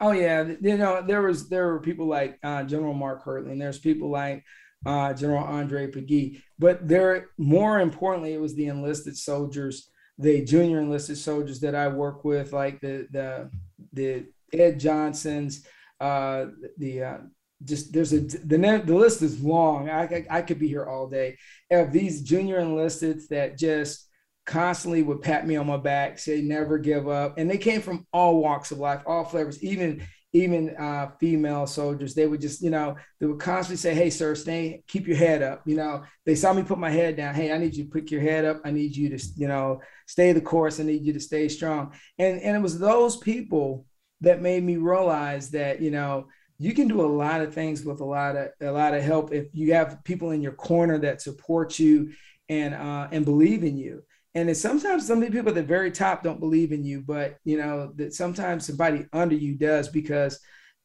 Oh 0.00 0.12
yeah, 0.12 0.44
you 0.60 0.76
know 0.76 1.02
there 1.02 1.22
was 1.22 1.48
there 1.48 1.66
were 1.66 1.80
people 1.80 2.06
like 2.06 2.38
uh, 2.42 2.62
General 2.62 2.94
Mark 2.94 3.24
Hertling. 3.24 3.52
and 3.52 3.60
there's 3.60 3.78
people 3.78 4.10
like 4.10 4.44
uh, 4.86 5.12
General 5.12 5.42
Andre 5.42 5.90
Pegui, 5.90 6.40
but 6.58 6.86
there 6.86 7.30
more 7.36 7.80
importantly, 7.80 8.32
it 8.32 8.40
was 8.40 8.54
the 8.54 8.66
enlisted 8.66 9.16
soldiers, 9.16 9.90
the 10.16 10.44
junior 10.44 10.80
enlisted 10.80 11.18
soldiers 11.18 11.60
that 11.60 11.74
I 11.74 11.88
work 11.88 12.24
with, 12.24 12.52
like 12.52 12.80
the 12.80 13.08
the 13.10 13.50
the 13.92 14.26
Ed 14.52 14.78
Johnsons, 14.78 15.66
uh, 16.00 16.46
the 16.76 17.02
uh, 17.02 17.18
just 17.64 17.92
there's 17.92 18.12
a 18.12 18.20
the 18.20 18.82
the 18.84 18.94
list 18.94 19.22
is 19.22 19.42
long. 19.42 19.90
I, 19.90 20.02
I 20.02 20.26
I 20.30 20.42
could 20.42 20.60
be 20.60 20.68
here 20.68 20.86
all 20.86 21.08
day 21.08 21.38
of 21.72 21.92
these 21.92 22.22
junior 22.22 22.60
enlisted 22.60 23.20
that 23.30 23.58
just 23.58 24.07
constantly 24.48 25.02
would 25.02 25.20
pat 25.20 25.46
me 25.46 25.56
on 25.56 25.66
my 25.66 25.76
back, 25.76 26.18
say 26.18 26.40
never 26.40 26.78
give 26.78 27.06
up. 27.06 27.38
And 27.38 27.48
they 27.48 27.58
came 27.58 27.82
from 27.82 28.06
all 28.12 28.42
walks 28.42 28.70
of 28.72 28.78
life, 28.78 29.02
all 29.06 29.24
flavors, 29.24 29.62
even 29.62 30.06
even 30.34 30.76
uh, 30.76 31.10
female 31.18 31.66
soldiers. 31.66 32.14
They 32.14 32.26
would 32.26 32.40
just, 32.40 32.62
you 32.62 32.68
know, 32.68 32.96
they 33.18 33.26
would 33.26 33.40
constantly 33.40 33.76
say, 33.76 33.94
"Hey, 33.94 34.10
sir, 34.10 34.34
stay, 34.34 34.82
keep 34.88 35.06
your 35.06 35.16
head 35.16 35.42
up." 35.42 35.62
You 35.66 35.76
know, 35.76 36.02
they 36.26 36.34
saw 36.34 36.52
me 36.52 36.62
put 36.62 36.78
my 36.78 36.90
head 36.90 37.16
down. 37.16 37.34
Hey, 37.34 37.52
I 37.52 37.58
need 37.58 37.76
you 37.76 37.84
to 37.84 37.90
pick 37.90 38.10
your 38.10 38.20
head 38.20 38.44
up. 38.44 38.60
I 38.64 38.70
need 38.70 38.96
you 38.96 39.16
to, 39.16 39.24
you 39.36 39.48
know, 39.48 39.80
stay 40.06 40.32
the 40.32 40.40
course. 40.40 40.80
I 40.80 40.84
need 40.84 41.04
you 41.04 41.12
to 41.12 41.20
stay 41.20 41.48
strong. 41.48 41.92
And 42.18 42.40
and 42.40 42.56
it 42.56 42.60
was 42.60 42.78
those 42.78 43.16
people 43.16 43.86
that 44.22 44.42
made 44.42 44.64
me 44.64 44.76
realize 44.76 45.50
that, 45.50 45.80
you 45.80 45.90
know, 45.90 46.26
you 46.58 46.74
can 46.74 46.88
do 46.88 47.00
a 47.00 47.06
lot 47.06 47.40
of 47.40 47.54
things 47.54 47.84
with 47.84 48.00
a 48.00 48.04
lot 48.04 48.36
of 48.36 48.48
a 48.60 48.70
lot 48.70 48.94
of 48.94 49.02
help 49.02 49.32
if 49.32 49.46
you 49.52 49.74
have 49.74 50.02
people 50.04 50.30
in 50.30 50.42
your 50.42 50.52
corner 50.52 50.98
that 50.98 51.22
support 51.22 51.78
you 51.78 52.12
and 52.48 52.74
uh, 52.74 53.08
and 53.12 53.24
believe 53.24 53.62
in 53.62 53.76
you 53.76 54.02
and 54.34 54.50
it's 54.50 54.60
sometimes 54.60 55.06
some 55.06 55.22
of 55.22 55.28
the 55.28 55.36
people 55.36 55.48
at 55.48 55.54
the 55.54 55.62
very 55.62 55.90
top 55.90 56.22
don't 56.22 56.40
believe 56.40 56.72
in 56.72 56.84
you 56.84 57.00
but 57.00 57.38
you 57.44 57.58
know 57.58 57.92
that 57.96 58.14
sometimes 58.14 58.66
somebody 58.66 59.06
under 59.12 59.34
you 59.34 59.54
does 59.54 59.88
because 59.88 60.40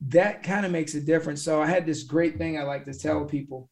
that 0.08 0.44
kind 0.44 0.66
of 0.66 0.72
makes 0.72 0.96
a 0.96 1.02
difference. 1.02 1.42
So 1.44 1.62
i 1.62 1.68
had 1.68 1.86
this 1.86 2.04
great 2.04 2.38
thing 2.38 2.58
i 2.58 2.64
like 2.64 2.86
to 2.86 2.94
tell 2.94 3.26
people 3.26 3.70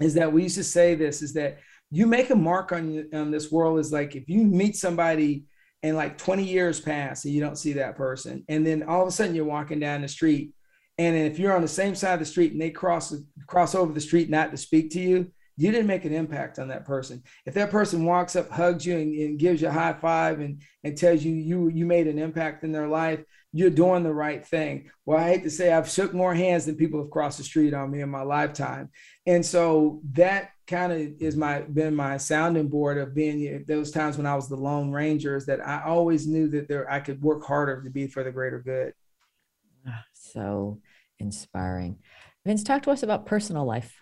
is 0.00 0.14
that 0.14 0.32
we 0.32 0.44
used 0.44 0.56
to 0.56 0.64
say 0.64 0.94
this 0.94 1.22
is 1.22 1.32
that 1.34 1.58
you 1.90 2.06
make 2.06 2.30
a 2.30 2.36
mark 2.36 2.72
on, 2.72 3.08
on 3.14 3.30
this 3.30 3.50
world 3.50 3.78
is 3.78 3.92
like 3.92 4.14
if 4.14 4.28
you 4.28 4.44
meet 4.44 4.76
somebody 4.76 5.44
and 5.82 5.96
like 5.96 6.18
20 6.18 6.44
years 6.44 6.80
pass 6.80 7.24
and 7.24 7.32
you 7.32 7.40
don't 7.40 7.58
see 7.58 7.74
that 7.74 7.96
person 7.96 8.44
and 8.48 8.66
then 8.66 8.82
all 8.82 9.02
of 9.02 9.08
a 9.08 9.10
sudden 9.10 9.34
you're 9.34 9.44
walking 9.44 9.80
down 9.80 10.02
the 10.02 10.08
street 10.08 10.52
and 10.98 11.16
if 11.16 11.38
you're 11.38 11.54
on 11.54 11.62
the 11.62 11.68
same 11.68 11.94
side 11.94 12.14
of 12.14 12.18
the 12.18 12.26
street 12.26 12.52
and 12.52 12.60
they 12.60 12.70
cross 12.70 13.14
cross 13.46 13.74
over 13.74 13.92
the 13.92 14.00
street 14.00 14.28
not 14.28 14.50
to 14.50 14.56
speak 14.56 14.90
to 14.90 15.00
you 15.00 15.30
you 15.58 15.72
didn't 15.72 15.88
make 15.88 16.04
an 16.04 16.14
impact 16.14 16.60
on 16.60 16.68
that 16.68 16.84
person. 16.84 17.20
If 17.44 17.54
that 17.54 17.72
person 17.72 18.04
walks 18.04 18.36
up, 18.36 18.48
hugs 18.48 18.86
you, 18.86 18.96
and, 18.96 19.12
and, 19.12 19.38
gives 19.40 19.60
you 19.60 19.66
a 19.66 19.72
high 19.72 19.92
five 19.92 20.38
and, 20.38 20.62
and 20.84 20.96
tells 20.96 21.24
you 21.24 21.34
you 21.34 21.68
you 21.68 21.84
made 21.84 22.06
an 22.06 22.18
impact 22.18 22.62
in 22.62 22.70
their 22.70 22.86
life, 22.86 23.24
you're 23.52 23.68
doing 23.68 24.04
the 24.04 24.14
right 24.14 24.46
thing. 24.46 24.88
Well, 25.04 25.18
I 25.18 25.30
hate 25.30 25.42
to 25.42 25.50
say 25.50 25.72
I've 25.72 25.90
shook 25.90 26.14
more 26.14 26.32
hands 26.32 26.64
than 26.64 26.76
people 26.76 27.00
have 27.02 27.10
crossed 27.10 27.38
the 27.38 27.44
street 27.44 27.74
on 27.74 27.90
me 27.90 28.02
in 28.02 28.08
my 28.08 28.22
lifetime. 28.22 28.90
And 29.26 29.44
so 29.44 30.00
that 30.12 30.50
kind 30.68 30.92
of 30.92 31.00
is 31.20 31.34
my 31.34 31.62
been 31.62 31.96
my 31.96 32.18
sounding 32.18 32.68
board 32.68 32.96
of 32.96 33.12
being 33.12 33.64
those 33.66 33.90
times 33.90 34.16
when 34.16 34.26
I 34.26 34.36
was 34.36 34.48
the 34.48 34.56
lone 34.56 34.92
ranger 34.92 35.34
is 35.34 35.46
that 35.46 35.66
I 35.66 35.82
always 35.84 36.28
knew 36.28 36.48
that 36.50 36.68
there 36.68 36.88
I 36.88 37.00
could 37.00 37.20
work 37.20 37.44
harder 37.44 37.82
to 37.82 37.90
be 37.90 38.06
for 38.06 38.22
the 38.22 38.30
greater 38.30 38.60
good. 38.60 38.92
Ah, 39.88 40.04
so 40.12 40.78
inspiring. 41.18 41.98
Vince, 42.46 42.62
talk 42.62 42.84
to 42.84 42.92
us 42.92 43.02
about 43.02 43.26
personal 43.26 43.64
life. 43.64 43.92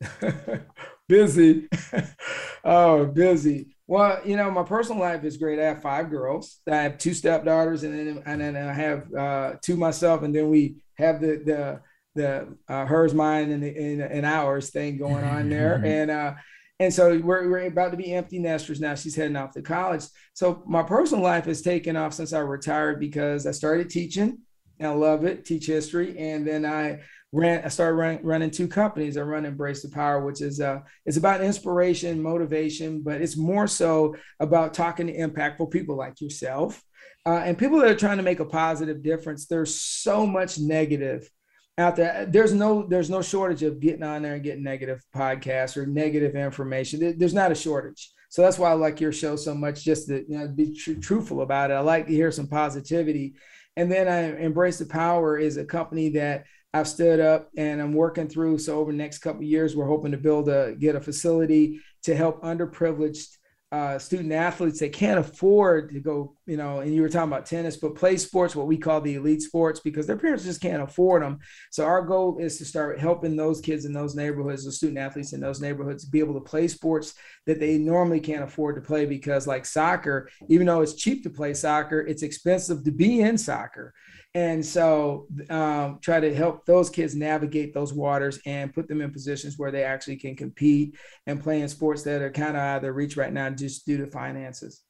busy. 1.08 1.68
oh, 2.64 3.06
busy. 3.06 3.76
Well, 3.86 4.20
you 4.24 4.36
know, 4.36 4.50
my 4.50 4.64
personal 4.64 5.00
life 5.00 5.24
is 5.24 5.36
great. 5.36 5.58
I 5.58 5.64
have 5.64 5.82
five 5.82 6.10
girls. 6.10 6.60
I 6.70 6.76
have 6.76 6.98
two 6.98 7.14
stepdaughters, 7.14 7.84
and 7.84 7.94
then 7.96 8.22
and 8.26 8.40
then 8.40 8.56
I 8.56 8.72
have 8.72 9.14
uh, 9.14 9.52
two 9.62 9.76
myself, 9.76 10.22
and 10.22 10.34
then 10.34 10.48
we 10.48 10.76
have 10.98 11.20
the 11.20 11.42
the 11.44 11.80
the 12.14 12.56
uh, 12.68 12.86
hers, 12.86 13.14
mine, 13.14 13.50
and, 13.52 13.62
the, 13.62 13.68
and 13.68 14.00
and 14.02 14.26
ours 14.26 14.70
thing 14.70 14.96
going 14.96 15.24
on 15.24 15.48
there, 15.48 15.80
and 15.84 16.10
uh, 16.10 16.34
and 16.80 16.92
so 16.92 17.16
we're 17.18 17.48
we're 17.48 17.66
about 17.66 17.92
to 17.92 17.96
be 17.96 18.12
empty 18.12 18.40
nesters 18.40 18.80
now. 18.80 18.96
She's 18.96 19.14
heading 19.14 19.36
off 19.36 19.52
to 19.52 19.62
college. 19.62 20.04
So 20.34 20.62
my 20.66 20.82
personal 20.82 21.22
life 21.22 21.44
has 21.44 21.62
taken 21.62 21.96
off 21.96 22.14
since 22.14 22.32
I 22.32 22.40
retired 22.40 22.98
because 22.98 23.46
I 23.46 23.52
started 23.52 23.88
teaching. 23.90 24.38
And 24.78 24.88
I 24.88 24.92
love 24.92 25.24
it, 25.24 25.46
teach 25.46 25.66
history, 25.66 26.18
and 26.18 26.46
then 26.46 26.66
I 26.66 27.00
ran 27.32 27.64
I 27.64 27.68
started 27.68 27.94
run, 27.94 28.20
running 28.22 28.50
two 28.50 28.68
companies. 28.68 29.16
I 29.16 29.22
run 29.22 29.44
Embrace 29.44 29.82
the 29.82 29.88
Power, 29.88 30.24
which 30.24 30.40
is 30.40 30.60
uh 30.60 30.80
it's 31.04 31.16
about 31.16 31.42
inspiration, 31.42 32.22
motivation, 32.22 33.02
but 33.02 33.20
it's 33.20 33.36
more 33.36 33.66
so 33.66 34.16
about 34.40 34.74
talking 34.74 35.08
to 35.08 35.16
impactful 35.16 35.70
people 35.70 35.96
like 35.96 36.20
yourself 36.20 36.82
uh, 37.26 37.42
and 37.44 37.58
people 37.58 37.80
that 37.80 37.90
are 37.90 37.96
trying 37.96 38.18
to 38.18 38.22
make 38.22 38.38
a 38.38 38.44
positive 38.44 39.02
difference. 39.02 39.46
There's 39.46 39.74
so 39.74 40.24
much 40.26 40.58
negative 40.58 41.28
out 41.76 41.96
there. 41.96 42.24
There's 42.26 42.52
no 42.52 42.86
there's 42.86 43.10
no 43.10 43.20
shortage 43.20 43.64
of 43.64 43.80
getting 43.80 44.04
on 44.04 44.22
there 44.22 44.34
and 44.34 44.44
getting 44.44 44.62
negative 44.62 45.04
podcasts 45.14 45.76
or 45.76 45.86
negative 45.86 46.36
information. 46.36 47.18
There's 47.18 47.34
not 47.34 47.50
a 47.50 47.56
shortage. 47.56 48.12
So 48.28 48.42
that's 48.42 48.58
why 48.58 48.70
I 48.70 48.74
like 48.74 49.00
your 49.00 49.12
show 49.12 49.34
so 49.34 49.54
much, 49.54 49.84
just 49.84 50.08
to 50.08 50.24
you 50.28 50.38
know, 50.38 50.48
be 50.48 50.72
tr- 50.72 50.94
truthful 50.94 51.42
about 51.42 51.70
it. 51.70 51.74
I 51.74 51.80
like 51.80 52.06
to 52.06 52.12
hear 52.12 52.30
some 52.30 52.48
positivity. 52.48 53.34
And 53.76 53.90
then 53.90 54.08
I 54.08 54.40
Embrace 54.40 54.78
the 54.78 54.86
Power 54.86 55.36
is 55.36 55.56
a 55.56 55.64
company 55.64 56.10
that 56.10 56.44
I've 56.76 56.88
stood 56.88 57.20
up 57.20 57.50
and 57.56 57.80
I'm 57.80 57.94
working 57.94 58.28
through. 58.28 58.58
So 58.58 58.78
over 58.78 58.92
the 58.92 58.98
next 58.98 59.18
couple 59.18 59.42
years, 59.42 59.74
we're 59.74 59.86
hoping 59.86 60.12
to 60.12 60.18
build 60.18 60.48
a 60.48 60.74
get 60.78 60.96
a 60.96 61.00
facility 61.00 61.80
to 62.02 62.14
help 62.14 62.42
underprivileged 62.42 63.28
uh, 63.72 63.98
student 63.98 64.32
athletes 64.32 64.78
that 64.78 64.92
can't 64.92 65.18
afford 65.18 65.90
to 65.90 66.00
go, 66.00 66.36
you 66.46 66.56
know, 66.56 66.78
and 66.78 66.94
you 66.94 67.02
were 67.02 67.08
talking 67.08 67.32
about 67.32 67.46
tennis, 67.46 67.76
but 67.76 67.96
play 67.96 68.16
sports, 68.16 68.54
what 68.54 68.68
we 68.68 68.78
call 68.78 69.00
the 69.00 69.16
elite 69.16 69.42
sports, 69.42 69.80
because 69.80 70.06
their 70.06 70.16
parents 70.16 70.44
just 70.44 70.60
can't 70.60 70.82
afford 70.82 71.22
them. 71.22 71.38
So 71.72 71.84
our 71.84 72.02
goal 72.02 72.38
is 72.38 72.58
to 72.58 72.64
start 72.64 73.00
helping 73.00 73.34
those 73.34 73.60
kids 73.60 73.84
in 73.84 73.92
those 73.92 74.14
neighborhoods, 74.14 74.64
the 74.64 74.70
student 74.70 74.98
athletes 74.98 75.32
in 75.32 75.40
those 75.40 75.60
neighborhoods, 75.60 76.04
be 76.04 76.20
able 76.20 76.34
to 76.34 76.40
play 76.40 76.68
sports 76.68 77.14
that 77.46 77.60
they 77.60 77.78
normally 77.78 78.20
can't 78.20 78.42
afford 78.42 78.74
to 78.74 78.82
play 78.82 79.06
because, 79.06 79.46
like 79.46 79.64
soccer, 79.64 80.28
even 80.48 80.66
though 80.66 80.80
it's 80.80 80.94
cheap 80.94 81.22
to 81.22 81.30
play 81.30 81.54
soccer, 81.54 82.00
it's 82.00 82.22
expensive 82.22 82.84
to 82.84 82.90
be 82.90 83.20
in 83.20 83.38
soccer. 83.38 83.94
And 84.34 84.64
so 84.64 85.28
um, 85.48 85.98
try 86.02 86.20
to 86.20 86.34
help 86.34 86.66
those 86.66 86.90
kids 86.90 87.14
navigate 87.14 87.72
those 87.72 87.94
waters 87.94 88.38
and 88.44 88.74
put 88.74 88.86
them 88.86 89.00
in 89.00 89.10
positions 89.10 89.56
where 89.56 89.70
they 89.70 89.82
actually 89.82 90.16
can 90.16 90.36
compete 90.36 90.96
and 91.26 91.42
play 91.42 91.62
in 91.62 91.68
sports 91.68 92.02
that 92.02 92.20
are 92.20 92.30
kind 92.30 92.50
of 92.50 92.56
out 92.56 92.76
of 92.76 92.82
their 92.82 92.92
reach 92.92 93.16
right 93.16 93.32
now 93.32 93.48
just 93.48 93.86
due 93.86 93.96
to 93.96 94.06
finances. 94.06 94.82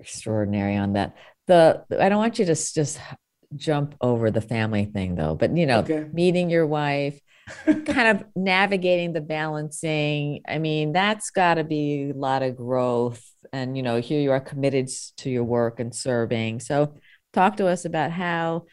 Extraordinary 0.00 0.76
on 0.76 0.94
that. 0.94 1.16
The 1.46 1.84
i 1.98 2.08
don't 2.08 2.18
want 2.18 2.38
you 2.38 2.44
to 2.44 2.54
just 2.54 2.98
jump 3.56 3.94
over 4.02 4.30
the 4.30 4.42
family 4.42 4.84
thing 4.84 5.14
though 5.14 5.34
but 5.34 5.56
you 5.56 5.64
know 5.64 5.78
okay. 5.78 6.06
meeting 6.12 6.50
your 6.50 6.66
wife 6.66 7.18
kind 7.64 8.08
of 8.08 8.24
navigating 8.36 9.12
the 9.12 9.20
balancing. 9.20 10.40
I 10.46 10.58
mean 10.58 10.92
that's 10.92 11.30
got 11.30 11.54
to 11.54 11.64
be 11.64 12.10
a 12.10 12.18
lot 12.18 12.42
of 12.42 12.56
growth 12.56 13.24
and 13.52 13.76
you 13.76 13.82
know 13.82 14.00
here 14.00 14.20
you 14.20 14.32
are 14.32 14.40
committed 14.40 14.88
to 15.18 15.30
your 15.30 15.44
work 15.44 15.80
and 15.80 15.94
serving. 15.94 16.60
So 16.60 16.94
talk 17.32 17.56
to 17.58 17.66
us 17.66 17.84
about 17.84 18.10
how 18.10 18.64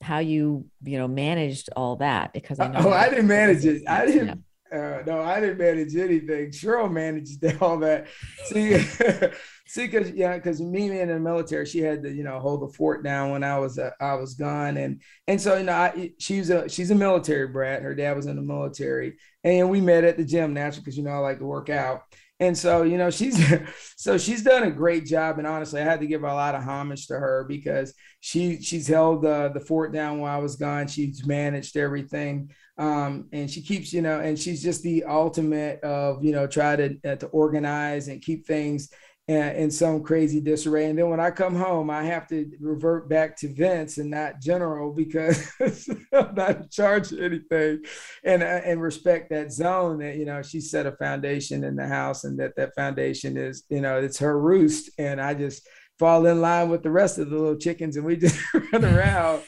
how 0.00 0.18
you 0.18 0.66
you 0.82 0.98
know 0.98 1.08
managed 1.08 1.70
all 1.76 1.96
that 1.96 2.32
because 2.32 2.60
I 2.60 2.66
uh, 2.66 2.68
know 2.68 2.88
oh 2.88 2.92
I 2.92 3.08
didn't 3.08 3.28
manage 3.28 3.64
it. 3.64 3.82
I 3.88 4.06
didn't 4.06 4.44
uh, 4.74 5.02
no 5.06 5.20
I 5.20 5.40
didn't 5.40 5.58
manage 5.58 5.94
anything. 5.96 6.50
Cheryl 6.50 6.90
managed 6.90 7.44
all 7.62 7.78
that. 7.78 8.06
See 8.46 8.78
see 9.66 9.86
because 9.86 10.10
yeah 10.10 10.36
because 10.36 10.60
me 10.60 10.88
being 10.88 11.00
in 11.00 11.08
the 11.08 11.18
military 11.18 11.64
she 11.64 11.78
had 11.78 12.02
to 12.02 12.12
you 12.12 12.22
know 12.22 12.38
hold 12.38 12.60
the 12.60 12.72
fort 12.74 13.02
down 13.02 13.30
when 13.30 13.42
I 13.42 13.58
was 13.58 13.78
uh, 13.78 13.90
I 14.00 14.14
was 14.14 14.34
gone. 14.34 14.76
And 14.76 15.00
and 15.26 15.40
so 15.40 15.56
you 15.56 15.64
know 15.64 15.72
I, 15.72 16.12
she's 16.18 16.50
a 16.50 16.68
she's 16.68 16.90
a 16.90 16.94
military 16.94 17.48
brat. 17.48 17.82
Her 17.82 17.94
dad 17.94 18.16
was 18.16 18.26
in 18.26 18.36
the 18.36 18.42
military. 18.42 19.14
And 19.42 19.70
we 19.70 19.80
met 19.80 20.04
at 20.04 20.16
the 20.16 20.24
gym 20.24 20.54
naturally 20.54 20.82
because 20.82 20.96
you 20.96 21.04
know 21.04 21.10
I 21.10 21.18
like 21.18 21.38
to 21.38 21.46
work 21.46 21.68
out. 21.70 22.02
And 22.40 22.58
so, 22.58 22.82
you 22.82 22.98
know, 22.98 23.10
she's 23.10 23.40
so 23.96 24.18
she's 24.18 24.42
done 24.42 24.64
a 24.64 24.70
great 24.70 25.06
job. 25.06 25.38
And 25.38 25.46
honestly, 25.46 25.80
I 25.80 25.84
had 25.84 26.00
to 26.00 26.06
give 26.06 26.24
a 26.24 26.34
lot 26.34 26.54
of 26.54 26.64
homage 26.64 27.06
to 27.08 27.14
her 27.14 27.44
because 27.48 27.94
she 28.20 28.60
she's 28.60 28.88
held 28.88 29.24
uh, 29.24 29.48
the 29.48 29.60
fort 29.60 29.92
down 29.92 30.18
while 30.18 30.36
I 30.36 30.42
was 30.42 30.56
gone. 30.56 30.88
She's 30.88 31.24
managed 31.26 31.76
everything, 31.76 32.50
um, 32.76 33.28
and 33.32 33.50
she 33.50 33.62
keeps, 33.62 33.92
you 33.92 34.02
know, 34.02 34.20
and 34.20 34.38
she's 34.38 34.62
just 34.62 34.82
the 34.82 35.04
ultimate 35.04 35.80
of, 35.82 36.24
you 36.24 36.32
know, 36.32 36.46
try 36.46 36.76
to 36.76 36.98
uh, 37.04 37.16
to 37.16 37.26
organize 37.28 38.08
and 38.08 38.20
keep 38.22 38.46
things 38.46 38.90
in 39.26 39.70
some 39.70 40.02
crazy 40.02 40.40
disarray. 40.40 40.90
And 40.90 40.98
then 40.98 41.08
when 41.08 41.20
I 41.20 41.30
come 41.30 41.56
home, 41.56 41.88
I 41.88 42.02
have 42.02 42.26
to 42.28 42.50
revert 42.60 43.08
back 43.08 43.36
to 43.38 43.54
Vince 43.54 43.96
and 43.96 44.10
not 44.10 44.40
General 44.40 44.92
because 44.92 45.48
I'm 46.12 46.34
not 46.34 46.56
in 46.56 46.68
charge 46.68 47.10
of 47.12 47.20
anything. 47.20 47.84
And 48.22 48.42
uh, 48.42 48.60
and 48.64 48.82
respect 48.82 49.30
that 49.30 49.50
zone 49.50 49.98
that 50.00 50.16
you 50.16 50.26
know 50.26 50.42
she 50.42 50.60
set 50.60 50.86
a 50.86 50.92
foundation 50.92 51.64
in 51.64 51.74
the 51.74 51.86
house, 51.86 52.24
and 52.24 52.38
that 52.38 52.56
that 52.56 52.74
foundation 52.74 53.36
is 53.36 53.64
you 53.70 53.80
know 53.80 53.98
it's 53.98 54.18
her 54.18 54.38
roost. 54.38 54.90
And 54.98 55.20
I 55.20 55.32
just 55.32 55.66
fall 55.98 56.26
in 56.26 56.40
line 56.40 56.68
with 56.68 56.82
the 56.82 56.90
rest 56.90 57.18
of 57.18 57.30
the 57.30 57.36
little 57.36 57.56
chickens 57.56 57.96
and 57.96 58.04
we 58.04 58.16
just 58.16 58.40
run 58.72 58.84
around. 58.84 59.42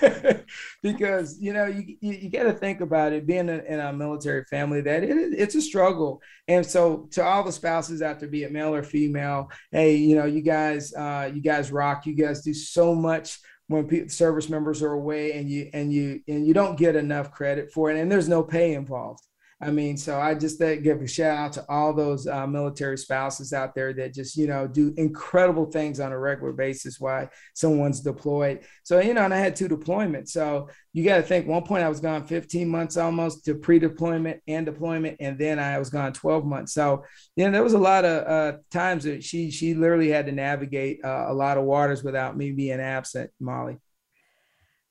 Because 0.82 1.40
you 1.40 1.52
know 1.52 1.66
you, 1.66 1.96
you, 2.00 2.12
you 2.12 2.30
got 2.30 2.42
to 2.42 2.52
think 2.52 2.80
about 2.80 3.12
it 3.12 3.26
being 3.26 3.48
a, 3.48 3.58
in 3.58 3.78
a 3.78 3.92
military 3.92 4.44
family 4.44 4.80
that 4.82 5.04
it, 5.04 5.32
it's 5.32 5.54
a 5.54 5.62
struggle. 5.62 6.20
And 6.48 6.66
so 6.66 7.08
to 7.12 7.24
all 7.24 7.44
the 7.44 7.52
spouses 7.52 8.02
out 8.02 8.18
there 8.18 8.28
be 8.28 8.42
it 8.42 8.52
male 8.52 8.74
or 8.74 8.82
female 8.82 9.50
hey 9.70 9.94
you 9.94 10.16
know 10.16 10.26
you 10.26 10.42
guys 10.42 10.92
uh, 10.92 11.30
you 11.32 11.40
guys 11.40 11.72
rock 11.72 12.04
you 12.04 12.14
guys 12.14 12.42
do 12.42 12.52
so 12.52 12.94
much 12.94 13.38
when 13.68 13.86
people, 13.86 14.08
service 14.08 14.48
members 14.48 14.82
are 14.82 14.92
away 14.92 15.32
and 15.32 15.48
you 15.48 15.70
and 15.72 15.92
you 15.92 16.20
and 16.28 16.46
you 16.46 16.52
don't 16.52 16.76
get 16.76 16.96
enough 16.96 17.30
credit 17.30 17.72
for 17.72 17.90
it 17.90 17.98
and 17.98 18.10
there's 18.10 18.28
no 18.28 18.42
pay 18.42 18.74
involved 18.74 19.22
I 19.62 19.70
mean, 19.70 19.96
so 19.96 20.20
I 20.20 20.34
just 20.34 20.60
uh, 20.60 20.74
give 20.74 21.00
a 21.00 21.06
shout 21.06 21.38
out 21.38 21.52
to 21.52 21.64
all 21.68 21.92
those 21.92 22.26
uh, 22.26 22.48
military 22.48 22.98
spouses 22.98 23.52
out 23.52 23.76
there 23.76 23.92
that 23.92 24.12
just, 24.12 24.36
you 24.36 24.48
know, 24.48 24.66
do 24.66 24.92
incredible 24.96 25.66
things 25.66 26.00
on 26.00 26.10
a 26.10 26.18
regular 26.18 26.52
basis 26.52 26.98
while 26.98 27.28
someone's 27.54 28.00
deployed. 28.00 28.64
So, 28.82 28.98
you 28.98 29.14
know, 29.14 29.24
and 29.24 29.32
I 29.32 29.38
had 29.38 29.54
two 29.54 29.68
deployments. 29.68 30.30
So 30.30 30.68
you 30.92 31.04
got 31.04 31.18
to 31.18 31.22
think 31.22 31.46
one 31.46 31.62
point 31.62 31.84
I 31.84 31.88
was 31.88 32.00
gone 32.00 32.26
15 32.26 32.68
months 32.68 32.96
almost 32.96 33.44
to 33.44 33.54
pre 33.54 33.78
deployment 33.78 34.40
and 34.48 34.66
deployment. 34.66 35.18
And 35.20 35.38
then 35.38 35.60
I 35.60 35.78
was 35.78 35.90
gone 35.90 36.12
12 36.12 36.44
months. 36.44 36.74
So, 36.74 37.04
you 37.36 37.44
know, 37.44 37.52
there 37.52 37.62
was 37.62 37.74
a 37.74 37.78
lot 37.78 38.04
of 38.04 38.26
uh, 38.26 38.58
times 38.72 39.04
that 39.04 39.22
she, 39.22 39.52
she 39.52 39.74
literally 39.74 40.08
had 40.08 40.26
to 40.26 40.32
navigate 40.32 41.04
uh, 41.04 41.26
a 41.28 41.34
lot 41.34 41.56
of 41.56 41.62
waters 41.62 42.02
without 42.02 42.36
me 42.36 42.50
being 42.50 42.80
absent, 42.80 43.30
Molly. 43.38 43.78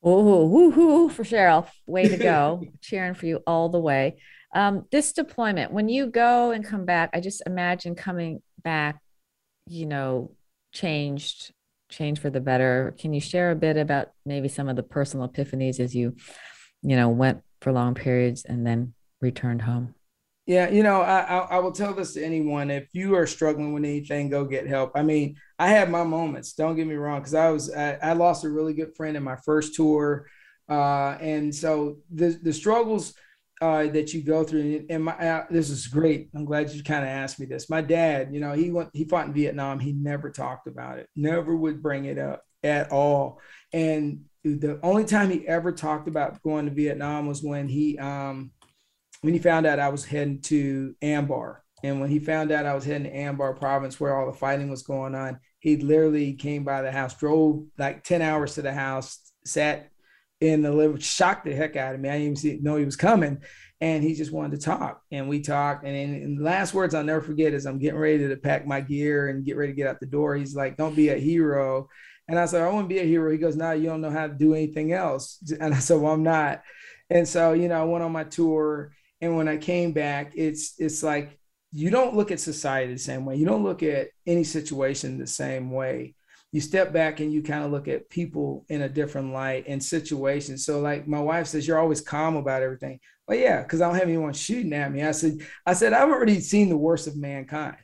Oh, 0.02 0.48
woohoo 0.48 1.12
for 1.12 1.22
Cheryl. 1.24 1.68
Way 1.86 2.08
to 2.08 2.16
go. 2.16 2.64
Cheering 2.80 3.14
for 3.14 3.26
you 3.26 3.40
all 3.46 3.68
the 3.68 3.78
way. 3.78 4.16
Um, 4.52 4.86
this 4.90 5.12
deployment, 5.12 5.72
when 5.72 5.88
you 5.88 6.06
go 6.06 6.50
and 6.50 6.64
come 6.64 6.84
back, 6.84 7.10
I 7.14 7.20
just 7.20 7.42
imagine 7.46 7.94
coming 7.94 8.42
back, 8.62 9.00
you 9.66 9.86
know, 9.86 10.32
changed, 10.72 11.52
changed 11.90 12.20
for 12.20 12.30
the 12.30 12.40
better. 12.40 12.94
Can 12.98 13.12
you 13.12 13.20
share 13.20 13.50
a 13.50 13.56
bit 13.56 13.76
about 13.76 14.08
maybe 14.26 14.48
some 14.48 14.68
of 14.68 14.76
the 14.76 14.82
personal 14.82 15.28
epiphanies 15.28 15.80
as 15.80 15.94
you, 15.94 16.16
you 16.82 16.96
know, 16.96 17.08
went 17.08 17.42
for 17.60 17.72
long 17.72 17.94
periods 17.94 18.44
and 18.44 18.66
then 18.66 18.94
returned 19.20 19.62
home? 19.62 19.94
Yeah, 20.44 20.68
you 20.70 20.82
know, 20.82 21.02
I, 21.02 21.20
I, 21.20 21.38
I 21.38 21.58
will 21.60 21.70
tell 21.70 21.94
this 21.94 22.14
to 22.14 22.24
anyone: 22.24 22.68
if 22.68 22.88
you 22.92 23.14
are 23.14 23.28
struggling 23.28 23.72
with 23.72 23.84
anything, 23.84 24.28
go 24.28 24.44
get 24.44 24.66
help. 24.66 24.90
I 24.96 25.02
mean, 25.02 25.36
I 25.56 25.68
had 25.68 25.88
my 25.88 26.02
moments. 26.02 26.54
Don't 26.54 26.74
get 26.74 26.86
me 26.86 26.96
wrong, 26.96 27.20
because 27.20 27.34
I 27.34 27.50
was 27.50 27.72
I, 27.72 27.92
I, 28.02 28.12
lost 28.14 28.44
a 28.44 28.50
really 28.50 28.74
good 28.74 28.96
friend 28.96 29.16
in 29.16 29.22
my 29.22 29.36
first 29.36 29.76
tour, 29.76 30.26
uh, 30.68 31.16
and 31.20 31.54
so 31.54 31.98
the 32.12 32.36
the 32.42 32.52
struggles 32.52 33.14
uh, 33.62 33.86
that 33.86 34.12
you 34.12 34.22
go 34.22 34.42
through. 34.42 34.84
And 34.90 35.04
my, 35.04 35.12
uh, 35.12 35.46
this 35.48 35.70
is 35.70 35.86
great. 35.86 36.30
I'm 36.34 36.44
glad 36.44 36.70
you 36.70 36.82
kind 36.82 37.04
of 37.04 37.08
asked 37.08 37.38
me 37.38 37.46
this. 37.46 37.70
My 37.70 37.80
dad, 37.80 38.34
you 38.34 38.40
know, 38.40 38.52
he 38.54 38.72
went, 38.72 38.90
he 38.92 39.04
fought 39.04 39.28
in 39.28 39.32
Vietnam. 39.32 39.78
He 39.78 39.92
never 39.92 40.30
talked 40.30 40.66
about 40.66 40.98
it, 40.98 41.08
never 41.14 41.54
would 41.54 41.80
bring 41.80 42.06
it 42.06 42.18
up 42.18 42.42
at 42.64 42.90
all. 42.90 43.40
And 43.72 44.24
the 44.42 44.80
only 44.82 45.04
time 45.04 45.30
he 45.30 45.46
ever 45.46 45.70
talked 45.70 46.08
about 46.08 46.42
going 46.42 46.64
to 46.64 46.72
Vietnam 46.72 47.28
was 47.28 47.40
when 47.40 47.68
he, 47.68 47.96
um, 47.98 48.50
when 49.20 49.32
he 49.32 49.38
found 49.38 49.64
out 49.64 49.78
I 49.78 49.90
was 49.90 50.04
heading 50.04 50.40
to 50.42 50.96
Anbar. 51.00 51.58
And 51.84 52.00
when 52.00 52.10
he 52.10 52.18
found 52.18 52.50
out 52.50 52.66
I 52.66 52.74
was 52.74 52.84
heading 52.84 53.04
to 53.04 53.16
Anbar 53.16 53.56
province 53.56 54.00
where 54.00 54.16
all 54.16 54.26
the 54.26 54.36
fighting 54.36 54.70
was 54.70 54.82
going 54.82 55.14
on, 55.14 55.38
he 55.60 55.76
literally 55.76 56.32
came 56.34 56.64
by 56.64 56.82
the 56.82 56.90
house, 56.90 57.14
drove 57.14 57.64
like 57.78 58.02
10 58.02 58.22
hours 58.22 58.56
to 58.56 58.62
the 58.62 58.72
house, 58.72 59.20
sat 59.44 59.91
in 60.42 60.60
the 60.60 60.72
living, 60.72 60.98
shocked 60.98 61.44
the 61.44 61.54
heck 61.54 61.76
out 61.76 61.94
of 61.94 62.00
me. 62.00 62.08
I 62.08 62.12
didn't 62.12 62.24
even 62.24 62.36
see, 62.36 62.58
know 62.60 62.76
he 62.76 62.84
was 62.84 62.96
coming. 62.96 63.40
And 63.80 64.02
he 64.02 64.14
just 64.14 64.32
wanted 64.32 64.60
to 64.60 64.64
talk. 64.64 65.02
And 65.12 65.28
we 65.28 65.40
talked. 65.40 65.84
And, 65.84 65.96
in, 65.96 66.14
and 66.14 66.38
the 66.38 66.42
last 66.42 66.74
words 66.74 66.94
I'll 66.94 67.04
never 67.04 67.20
forget 67.20 67.52
is 67.52 67.64
I'm 67.64 67.78
getting 67.78 67.98
ready 67.98 68.28
to 68.28 68.36
pack 68.36 68.66
my 68.66 68.80
gear 68.80 69.28
and 69.28 69.44
get 69.44 69.56
ready 69.56 69.72
to 69.72 69.76
get 69.76 69.86
out 69.86 70.00
the 70.00 70.06
door. 70.06 70.34
He's 70.36 70.54
like, 70.54 70.76
don't 70.76 70.96
be 70.96 71.10
a 71.10 71.16
hero. 71.16 71.88
And 72.28 72.38
I 72.38 72.46
said, 72.46 72.62
I 72.62 72.70
to 72.70 72.86
be 72.88 72.98
a 72.98 73.04
hero. 73.04 73.30
He 73.30 73.38
goes, 73.38 73.56
no, 73.56 73.72
you 73.72 73.86
don't 73.86 74.00
know 74.00 74.10
how 74.10 74.26
to 74.26 74.34
do 74.34 74.54
anything 74.54 74.92
else. 74.92 75.38
And 75.60 75.74
I 75.74 75.78
said, 75.78 76.00
well, 76.00 76.12
I'm 76.12 76.24
not. 76.24 76.62
And 77.08 77.26
so, 77.26 77.52
you 77.52 77.68
know, 77.68 77.80
I 77.80 77.84
went 77.84 78.04
on 78.04 78.12
my 78.12 78.24
tour. 78.24 78.92
And 79.20 79.36
when 79.36 79.46
I 79.46 79.56
came 79.58 79.92
back, 79.92 80.32
it's 80.34 80.74
it's 80.78 81.04
like 81.04 81.38
you 81.70 81.90
don't 81.90 82.16
look 82.16 82.32
at 82.32 82.40
society 82.40 82.92
the 82.92 82.98
same 82.98 83.24
way. 83.24 83.36
You 83.36 83.46
don't 83.46 83.62
look 83.62 83.84
at 83.84 84.08
any 84.26 84.42
situation 84.42 85.18
the 85.18 85.26
same 85.26 85.70
way. 85.70 86.14
You 86.52 86.60
step 86.60 86.92
back 86.92 87.20
and 87.20 87.32
you 87.32 87.42
kind 87.42 87.64
of 87.64 87.70
look 87.70 87.88
at 87.88 88.10
people 88.10 88.66
in 88.68 88.82
a 88.82 88.88
different 88.88 89.32
light 89.32 89.64
and 89.66 89.82
situations. 89.82 90.64
So, 90.64 90.80
like 90.80 91.08
my 91.08 91.20
wife 91.20 91.46
says, 91.46 91.66
you're 91.66 91.78
always 91.78 92.02
calm 92.02 92.36
about 92.36 92.62
everything. 92.62 93.00
Well, 93.26 93.38
yeah, 93.38 93.62
because 93.62 93.80
I 93.80 93.88
don't 93.88 93.98
have 93.98 94.08
anyone 94.08 94.34
shooting 94.34 94.72
at 94.74 94.92
me. 94.92 95.02
I 95.02 95.12
said, 95.12 95.38
I 95.64 95.72
said, 95.72 95.92
I've 95.92 96.10
already 96.10 96.40
seen 96.40 96.68
the 96.68 96.76
worst 96.76 97.06
of 97.06 97.16
mankind. 97.16 97.78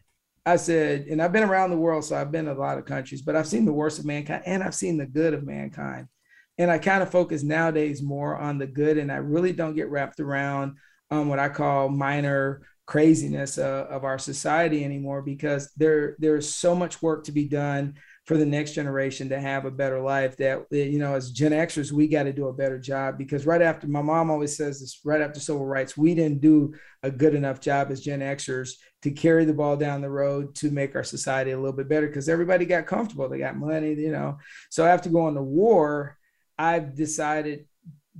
I 0.45 0.57
said, 0.57 1.07
and 1.09 1.21
I've 1.21 1.33
been 1.33 1.43
around 1.43 1.71
the 1.71 1.77
world, 1.77 2.05
so 2.05 2.17
I've 2.17 2.33
been 2.33 2.49
in 2.49 2.57
a 2.57 2.61
lot 2.61 2.79
of 2.79 2.87
countries, 2.87 3.23
but 3.23 3.37
I've 3.37 3.47
seen 3.47 3.65
the 3.65 3.73
worst 3.73 3.99
of 3.99 4.07
mankind 4.07 4.45
and 4.47 4.63
I've 4.63 4.75
seen 4.75 4.97
the 4.97 5.07
good 5.07 5.35
of 5.35 5.45
mankind. 5.45 6.09
And 6.57 6.71
I 6.71 6.79
kind 6.79 7.03
of 7.03 7.11
focus 7.11 7.43
nowadays 7.43 8.03
more 8.03 8.37
on 8.37 8.59
the 8.59 8.67
good, 8.67 8.99
and 8.99 9.13
I 9.13 9.17
really 9.17 9.53
don't 9.53 9.77
get 9.77 9.91
wrapped 9.91 10.21
around 10.21 10.77
on 11.11 11.29
what 11.29 11.39
I 11.39 11.49
call 11.49 11.89
minor 11.89 12.63
craziness 12.87 13.59
uh, 13.59 13.87
of 13.91 14.05
our 14.05 14.19
society 14.19 14.83
anymore 14.83 15.21
because 15.21 15.71
there 15.77 16.17
there's 16.19 16.49
so 16.49 16.75
much 16.75 17.03
work 17.03 17.25
to 17.25 17.33
be 17.33 17.47
done 17.47 17.95
for 18.29 18.37
the 18.37 18.45
next 18.45 18.73
generation 18.73 19.31
to 19.31 19.41
have 19.41 19.65
a 19.65 19.71
better 19.71 20.03
life 20.03 20.37
that 20.37 20.67
you 20.71 20.99
know 20.99 21.15
as 21.15 21.31
gen 21.31 21.51
xers 21.53 21.91
we 21.91 22.07
got 22.07 22.25
to 22.25 22.33
do 22.33 22.49
a 22.49 22.53
better 22.53 22.79
job 22.79 23.17
because 23.17 23.47
right 23.47 23.63
after 23.63 23.89
my 23.89 24.03
mom 24.03 24.31
always 24.31 24.55
says 24.55 24.81
this 24.81 25.01
right 25.03 25.23
after 25.23 25.41
civil 25.41 25.65
rights 25.65 25.97
we 25.97 26.15
didn't 26.15 26.43
do 26.43 26.75
a 27.03 27.11
good 27.11 27.35
enough 27.35 27.59
job 27.59 27.91
as 27.91 28.03
gen 28.03 28.21
xers 28.21 28.73
to 29.01 29.11
carry 29.11 29.47
the 29.47 29.55
ball 29.55 29.79
down 29.79 30.03
the 30.03 30.11
road 30.11 30.55
to 30.55 30.71
make 30.71 30.95
our 30.95 31.03
society 31.03 31.53
a 31.53 31.57
little 31.57 31.73
bit 31.73 31.89
better 31.89 32.07
because 32.07 32.29
everybody 32.29 32.67
got 32.67 32.87
comfortable 32.87 33.31
they 33.31 33.39
got 33.39 33.57
money 33.57 33.95
you 33.95 34.13
know 34.13 34.37
so 34.69 34.85
after 34.85 35.09
going 35.09 35.35
to 35.35 35.43
war 35.43 36.19
i've 36.59 36.95
decided 36.95 37.65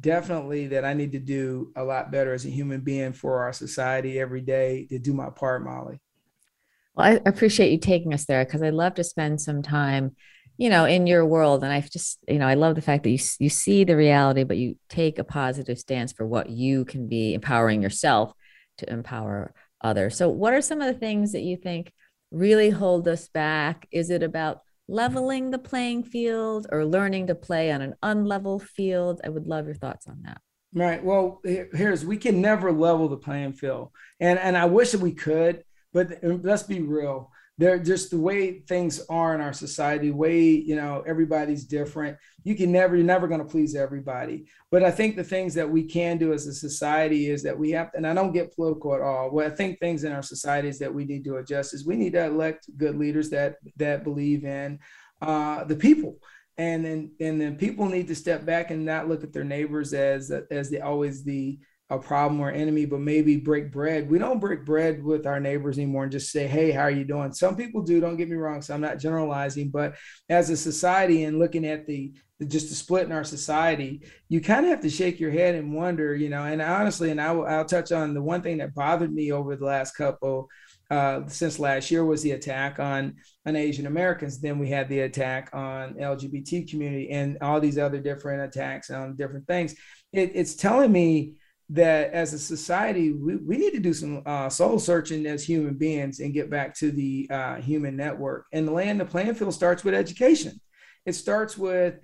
definitely 0.01 0.69
that 0.69 0.85
I 0.85 0.95
need 0.95 1.11
to 1.11 1.19
do 1.19 1.73
a 1.75 1.83
lot 1.83 2.13
better 2.13 2.33
as 2.33 2.45
a 2.45 2.51
human 2.51 2.83
being 2.83 3.13
for 3.13 3.43
our 3.43 3.53
society 3.53 4.21
every 4.21 4.41
day 4.41 4.87
to 4.91 4.99
do 5.01 5.13
my 5.13 5.29
part, 5.29 5.65
Molly. 5.65 5.99
Well, 6.99 7.07
I 7.07 7.21
appreciate 7.27 7.71
you 7.71 7.79
taking 7.79 8.13
us 8.13 8.25
there 8.25 8.45
because 8.45 8.61
I'd 8.61 8.75
love 8.75 8.95
to 8.95 9.05
spend 9.05 9.41
some 9.41 9.63
time, 9.63 10.17
you 10.57 10.69
know, 10.69 10.85
in 10.85 11.07
your 11.07 11.25
world. 11.25 11.63
And 11.63 11.73
I 11.73 11.81
just, 11.81 12.19
you 12.27 12.41
know, 12.41 12.47
I 12.49 12.55
love 12.55 12.75
the 12.75 12.83
fact 12.83 13.05
that 13.05 13.11
you 13.11 13.19
you 13.39 13.49
see 13.49 13.85
the 13.85 13.97
reality, 13.97 14.43
but 14.43 14.57
you 14.57 14.77
take 14.89 15.21
a 15.21 15.25
positive 15.25 15.79
stance 15.79 16.13
for 16.13 16.27
what 16.27 16.51
you 16.51 16.85
can 16.85 17.07
be 17.07 17.35
empowering 17.35 17.83
yourself 17.83 18.33
to 18.79 18.93
empower 18.93 19.55
others. 19.81 20.17
So, 20.17 20.29
what 20.29 20.53
are 20.53 20.61
some 20.61 20.81
of 20.81 20.93
the 20.93 20.99
things 20.99 21.33
that 21.33 21.43
you 21.43 21.57
think 21.57 21.93
really 22.33 22.71
hold 22.71 23.07
us 23.07 23.29
back? 23.29 23.87
Is 23.93 24.11
it 24.11 24.25
about 24.25 24.63
leveling 24.89 25.51
the 25.53 25.59
playing 25.59 26.03
field 26.03 26.67
or 26.73 26.85
learning 26.85 27.29
to 27.29 27.37
play 27.37 27.71
on 27.71 27.81
an 27.81 27.95
unlevel 28.03 28.61
field? 28.61 29.21
I 29.25 29.29
would 29.29 29.47
love 29.47 29.67
your 29.67 29.77
thoughts 29.77 30.09
on 30.09 30.23
that. 30.25 30.41
Right. 30.75 31.03
Well, 31.03 31.41
here's 31.45 32.05
we 32.05 32.17
can 32.17 32.41
never 32.41 32.73
level 32.73 33.09
the 33.09 33.17
playing 33.17 33.53
field, 33.53 33.93
and 34.19 34.37
and 34.39 34.57
I 34.57 34.65
wish 34.65 34.91
that 34.93 35.01
we 35.01 35.13
could, 35.13 35.63
but 35.99 36.45
let's 36.45 36.63
be 36.63 36.81
real. 36.81 37.33
They're 37.57 37.81
just 37.81 38.13
the 38.13 38.21
way 38.21 38.61
things 38.61 39.05
are 39.11 39.35
in 39.35 39.41
our 39.41 39.53
society 39.53 40.13
way 40.13 40.43
you 40.43 40.77
know 40.77 41.03
everybody's 41.05 41.65
different. 41.65 42.17
You 42.45 42.55
can 42.55 42.71
never 42.71 42.95
you're 42.95 43.05
never 43.05 43.27
going 43.27 43.41
to 43.41 43.47
please 43.47 43.75
everybody. 43.75 44.47
But 44.71 44.85
i 44.85 44.93
think 44.93 45.17
the 45.17 45.25
things 45.25 45.55
that 45.55 45.69
we 45.69 45.83
can 45.83 46.17
do 46.17 46.33
as 46.33 46.47
a 46.47 46.55
society 46.55 47.31
is 47.31 47.43
that 47.43 47.59
we 47.59 47.73
have 47.73 47.91
and 47.95 48.07
i 48.07 48.15
don't 48.15 48.33
get 48.33 48.55
political 48.55 48.95
at 48.95 49.01
all. 49.01 49.31
What 49.31 49.47
i 49.47 49.51
think 49.51 49.81
things 49.81 50.05
in 50.05 50.13
our 50.13 50.23
society 50.23 50.69
is 50.69 50.79
that 50.79 50.95
we 50.95 51.05
need 51.05 51.25
to 51.25 51.39
adjust 51.39 51.75
is 51.75 51.85
we 51.85 51.97
need 51.97 52.13
to 52.13 52.27
elect 52.27 52.71
good 52.77 52.97
leaders 52.97 53.29
that 53.31 53.57
that 53.77 54.05
believe 54.05 54.45
in 54.45 54.79
uh, 55.21 55.65
the 55.65 55.77
people. 55.77 56.19
And 56.59 56.85
then 56.85 57.11
and 57.19 57.41
then 57.41 57.57
people 57.57 57.87
need 57.87 58.07
to 58.07 58.15
step 58.15 58.45
back 58.45 58.71
and 58.71 58.85
not 58.85 59.09
look 59.09 59.25
at 59.25 59.33
their 59.33 59.51
neighbors 59.57 59.93
as 59.95 60.31
as 60.51 60.71
the 60.71 60.81
always 60.81 61.25
the 61.25 61.59
a 61.91 61.99
problem 61.99 62.41
or 62.41 62.51
enemy, 62.51 62.85
but 62.85 63.01
maybe 63.01 63.37
break 63.37 63.73
bread. 63.73 64.11
We 64.11 64.19
don't 64.19 64.41
break 64.41 64.65
bread 64.65 65.03
with 65.03 65.27
our 65.27 65.41
neighbors 65.41 65.79
anymore 65.79 66.03
and 66.03 66.13
just 66.13 66.31
say, 66.31 66.47
"Hey, 66.47 66.71
how 66.71 66.83
are 66.83 66.91
you 66.91 67.05
doing?" 67.05 67.33
Some 67.33 67.57
people 67.57 67.83
do. 67.83 68.01
Don't 68.01 68.17
get 68.17 68.29
me 68.29 68.37
wrong. 68.37 68.61
So 68.61 68.75
I'm 68.75 68.81
not 68.81 68.99
generalizing, 68.99 69.71
but 69.71 69.95
as 70.29 70.51
a 70.51 70.57
society 70.57 71.25
and 71.25 71.39
looking 71.39 71.65
at 71.67 71.87
the, 71.87 72.13
the 72.39 72.45
just 72.45 72.69
the 72.69 72.75
split 72.75 73.07
in 73.07 73.13
our 73.13 73.25
society, 73.25 74.03
you 74.29 74.41
kind 74.43 74.67
of 74.67 74.71
have 74.71 74.81
to 74.81 74.91
shake 74.91 75.19
your 75.19 75.31
head 75.31 75.55
and 75.55 75.73
wonder, 75.73 76.15
you 76.15 76.29
know. 76.29 76.45
And 76.45 76.61
honestly, 76.61 77.11
and 77.11 77.21
I 77.21 77.33
will, 77.33 77.47
I'll 77.47 77.65
touch 77.65 77.91
on 77.91 78.13
the 78.13 78.23
one 78.23 78.43
thing 78.43 78.59
that 78.59 78.75
bothered 78.75 79.13
me 79.13 79.33
over 79.33 79.57
the 79.57 79.65
last 79.65 79.93
couple. 79.97 80.49
Uh, 80.91 81.27
since 81.27 81.59
last 81.59 81.91
year 81.91 82.03
was 82.03 82.23
the 82.23 82.31
attack 82.31 82.79
on 82.79 83.15
on 83.47 83.57
Asian 83.57 83.87
Americans. 83.87 84.41
Then 84.41 84.59
we 84.59 84.69
had 84.69 84.89
the 84.89 85.01
attack 85.01 85.51
on 85.53 85.95
LGBT 85.95 86.69
community 86.69 87.11
and 87.11 87.39
all 87.41 87.61
these 87.61 87.79
other 87.79 87.99
different 87.99 88.43
attacks 88.43 88.91
on 88.91 89.17
different 89.17 89.47
things. 89.47 89.75
It, 90.13 90.33
it's 90.35 90.55
telling 90.55 90.93
me 90.93 91.35
that 91.71 92.13
as 92.13 92.33
a 92.33 92.39
society, 92.39 93.13
we, 93.13 93.37
we 93.37 93.59
need 93.59 93.73
to 93.73 93.81
do 93.81 93.93
some 93.93 94.23
uh, 94.25 94.49
soul 94.49 94.79
searching 94.79 95.27
as 95.27 95.45
human 95.45 95.75
beings 95.75 96.21
and 96.21 96.33
get 96.33 96.51
back 96.51 96.75
to 96.77 96.91
the 96.91 97.29
uh, 97.31 97.57
human 97.57 97.97
network. 97.97 98.47
And 98.53 98.67
the 98.67 98.73
land, 98.73 99.01
the 99.01 99.05
playing 99.05 99.35
field 99.35 99.55
starts 99.55 99.85
with 99.85 99.95
education. 99.95 100.61
It 101.05 101.13
starts 101.15 101.59
with 101.59 101.99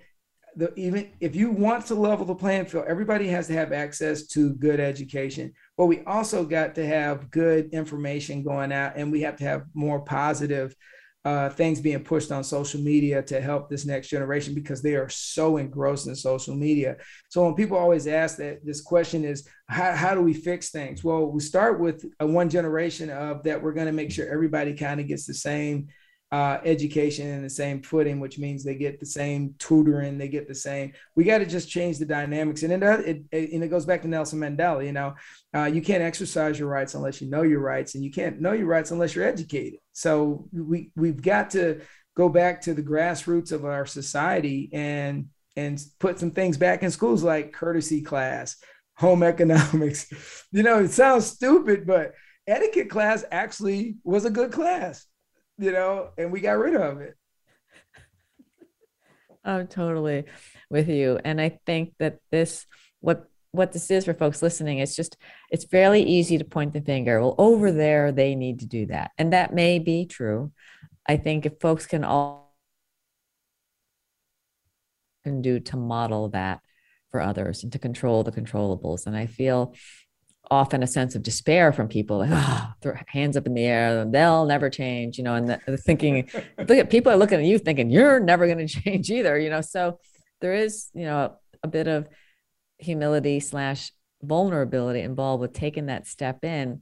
the 0.55 0.73
even 0.75 1.11
if 1.19 1.35
you 1.35 1.51
want 1.51 1.85
to 1.87 1.95
level 1.95 2.25
the 2.25 2.35
playing 2.35 2.65
field, 2.65 2.85
everybody 2.87 3.27
has 3.27 3.47
to 3.47 3.53
have 3.53 3.73
access 3.73 4.27
to 4.27 4.53
good 4.53 4.79
education. 4.79 5.53
But 5.77 5.87
we 5.87 6.01
also 6.05 6.45
got 6.45 6.75
to 6.75 6.85
have 6.85 7.29
good 7.29 7.73
information 7.73 8.43
going 8.43 8.71
out, 8.71 8.93
and 8.95 9.11
we 9.11 9.21
have 9.21 9.35
to 9.37 9.43
have 9.43 9.63
more 9.73 9.99
positive 9.99 10.75
uh, 11.25 11.49
things 11.49 11.81
being 11.81 12.03
pushed 12.03 12.31
on 12.31 12.43
social 12.43 12.79
media 12.79 13.21
to 13.23 13.41
help 13.41 13.67
this 13.67 13.83
next 13.83 14.09
generation 14.09 14.53
because 14.53 14.83
they 14.83 14.93
are 14.93 15.09
so 15.09 15.57
engrossed 15.57 16.07
in 16.07 16.15
social 16.15 16.55
media. 16.55 16.97
So 17.29 17.43
when 17.43 17.55
people 17.55 17.77
always 17.77 18.05
ask 18.05 18.37
that, 18.37 18.63
this 18.63 18.81
question 18.81 19.25
is, 19.25 19.47
how, 19.67 19.95
how 19.95 20.13
do 20.13 20.21
we 20.21 20.35
fix 20.35 20.69
things? 20.69 21.03
Well, 21.03 21.25
we 21.25 21.39
start 21.39 21.79
with 21.79 22.05
a 22.19 22.27
one 22.27 22.47
generation 22.47 23.09
of 23.09 23.41
that. 23.43 23.61
We're 23.61 23.73
going 23.73 23.87
to 23.87 23.91
make 23.91 24.11
sure 24.11 24.31
everybody 24.31 24.75
kind 24.75 24.99
of 24.99 25.07
gets 25.07 25.25
the 25.25 25.33
same 25.33 25.87
uh, 26.35 26.59
education 26.65 27.27
in 27.27 27.41
the 27.41 27.49
same 27.49 27.81
footing, 27.81 28.19
which 28.19 28.37
means 28.37 28.61
they 28.61 28.75
get 28.75 28.99
the 28.99 29.05
same 29.05 29.55
tutoring, 29.57 30.17
they 30.17 30.27
get 30.27 30.49
the 30.49 30.53
same. 30.53 30.91
We 31.15 31.23
got 31.23 31.37
to 31.37 31.45
just 31.45 31.69
change 31.69 31.97
the 31.97 32.05
dynamics, 32.05 32.61
and 32.63 32.73
it, 32.73 32.83
it, 32.83 33.23
it, 33.31 33.51
and 33.53 33.63
it 33.63 33.69
goes 33.69 33.85
back 33.85 34.01
to 34.01 34.09
Nelson 34.09 34.41
Mandela. 34.41 34.85
You 34.85 34.91
know, 34.91 35.15
uh, 35.55 35.63
you 35.63 35.81
can't 35.81 36.03
exercise 36.03 36.59
your 36.59 36.67
rights 36.67 36.93
unless 36.93 37.21
you 37.21 37.29
know 37.29 37.43
your 37.43 37.61
rights, 37.61 37.95
and 37.95 38.03
you 38.03 38.11
can't 38.11 38.41
know 38.41 38.51
your 38.51 38.65
rights 38.65 38.91
unless 38.91 39.15
you're 39.15 39.23
educated. 39.25 39.79
So 39.93 40.49
we 40.51 40.91
we've 40.97 41.21
got 41.21 41.51
to 41.51 41.79
go 42.17 42.27
back 42.27 42.59
to 42.63 42.73
the 42.73 42.83
grassroots 42.83 43.53
of 43.53 43.63
our 43.63 43.85
society 43.85 44.69
and 44.73 45.29
and 45.55 45.81
put 45.99 46.19
some 46.19 46.31
things 46.31 46.57
back 46.57 46.83
in 46.83 46.91
schools 46.91 47.23
like 47.23 47.53
courtesy 47.53 48.01
class, 48.01 48.57
home 48.97 49.23
economics. 49.33 50.11
You 50.51 50.63
know, 50.63 50.79
it 50.79 50.91
sounds 50.91 51.27
stupid, 51.27 51.87
but 51.87 52.11
etiquette 52.45 52.89
class 52.89 53.23
actually 53.31 53.95
was 54.03 54.25
a 54.25 54.29
good 54.29 54.51
class 54.51 55.05
you 55.57 55.71
know, 55.71 56.09
and 56.17 56.31
we 56.31 56.41
got 56.41 56.57
rid 56.57 56.75
of 56.75 57.01
it. 57.01 57.15
I'm 59.45 59.67
totally 59.67 60.25
with 60.69 60.89
you. 60.89 61.19
And 61.23 61.39
I 61.39 61.59
think 61.65 61.93
that 61.99 62.19
this, 62.31 62.65
what 62.99 63.29
what 63.55 63.71
this 63.71 63.89
is 63.89 64.05
for 64.05 64.13
folks 64.13 64.41
listening 64.41 64.79
it's 64.79 64.95
just 64.95 65.17
it's 65.49 65.65
fairly 65.65 66.03
easy 66.03 66.37
to 66.37 66.43
point 66.43 66.73
the 66.73 66.81
finger 66.81 67.19
well 67.21 67.35
over 67.37 67.71
there 67.71 68.11
they 68.11 68.35
need 68.35 68.59
to 68.59 68.65
do 68.65 68.85
that 68.85 69.11
and 69.17 69.33
that 69.33 69.53
may 69.53 69.79
be 69.79 70.05
true 70.05 70.51
i 71.07 71.15
think 71.17 71.45
if 71.45 71.53
folks 71.59 71.85
can 71.85 72.03
all 72.03 72.55
can 75.23 75.41
do 75.41 75.59
to 75.59 75.77
model 75.77 76.29
that 76.29 76.59
for 77.11 77.21
others 77.21 77.63
and 77.63 77.71
to 77.71 77.79
control 77.79 78.23
the 78.23 78.31
controllables 78.31 79.07
and 79.07 79.15
i 79.15 79.25
feel 79.25 79.73
often 80.51 80.83
a 80.83 80.87
sense 80.87 81.15
of 81.15 81.23
despair 81.23 81.71
from 81.71 81.87
people 81.87 82.19
like 82.19 82.29
oh, 82.31 82.93
hands 83.07 83.35
up 83.35 83.45
in 83.45 83.53
the 83.53 83.63
air 83.63 84.05
they'll 84.05 84.45
never 84.45 84.69
change 84.69 85.17
you 85.17 85.23
know 85.23 85.35
and 85.35 85.49
the, 85.49 85.59
the 85.65 85.77
thinking 85.77 86.29
look 86.57 86.71
at 86.71 86.89
people 86.89 87.11
are 87.11 87.17
looking 87.17 87.39
at 87.39 87.45
you 87.45 87.57
thinking 87.57 87.89
you're 87.89 88.19
never 88.19 88.45
going 88.45 88.57
to 88.65 88.67
change 88.67 89.09
either 89.09 89.37
you 89.37 89.49
know? 89.49 89.61
So 89.61 89.99
there 90.41 90.53
is 90.53 90.89
you 90.93 91.05
know 91.05 91.35
a 91.63 91.67
bit 91.67 91.87
of 91.87 92.07
humility 92.77 93.39
slash 93.39 93.91
vulnerability 94.21 95.01
involved 95.01 95.41
with 95.41 95.53
taking 95.53 95.87
that 95.87 96.07
step 96.07 96.43
in 96.43 96.81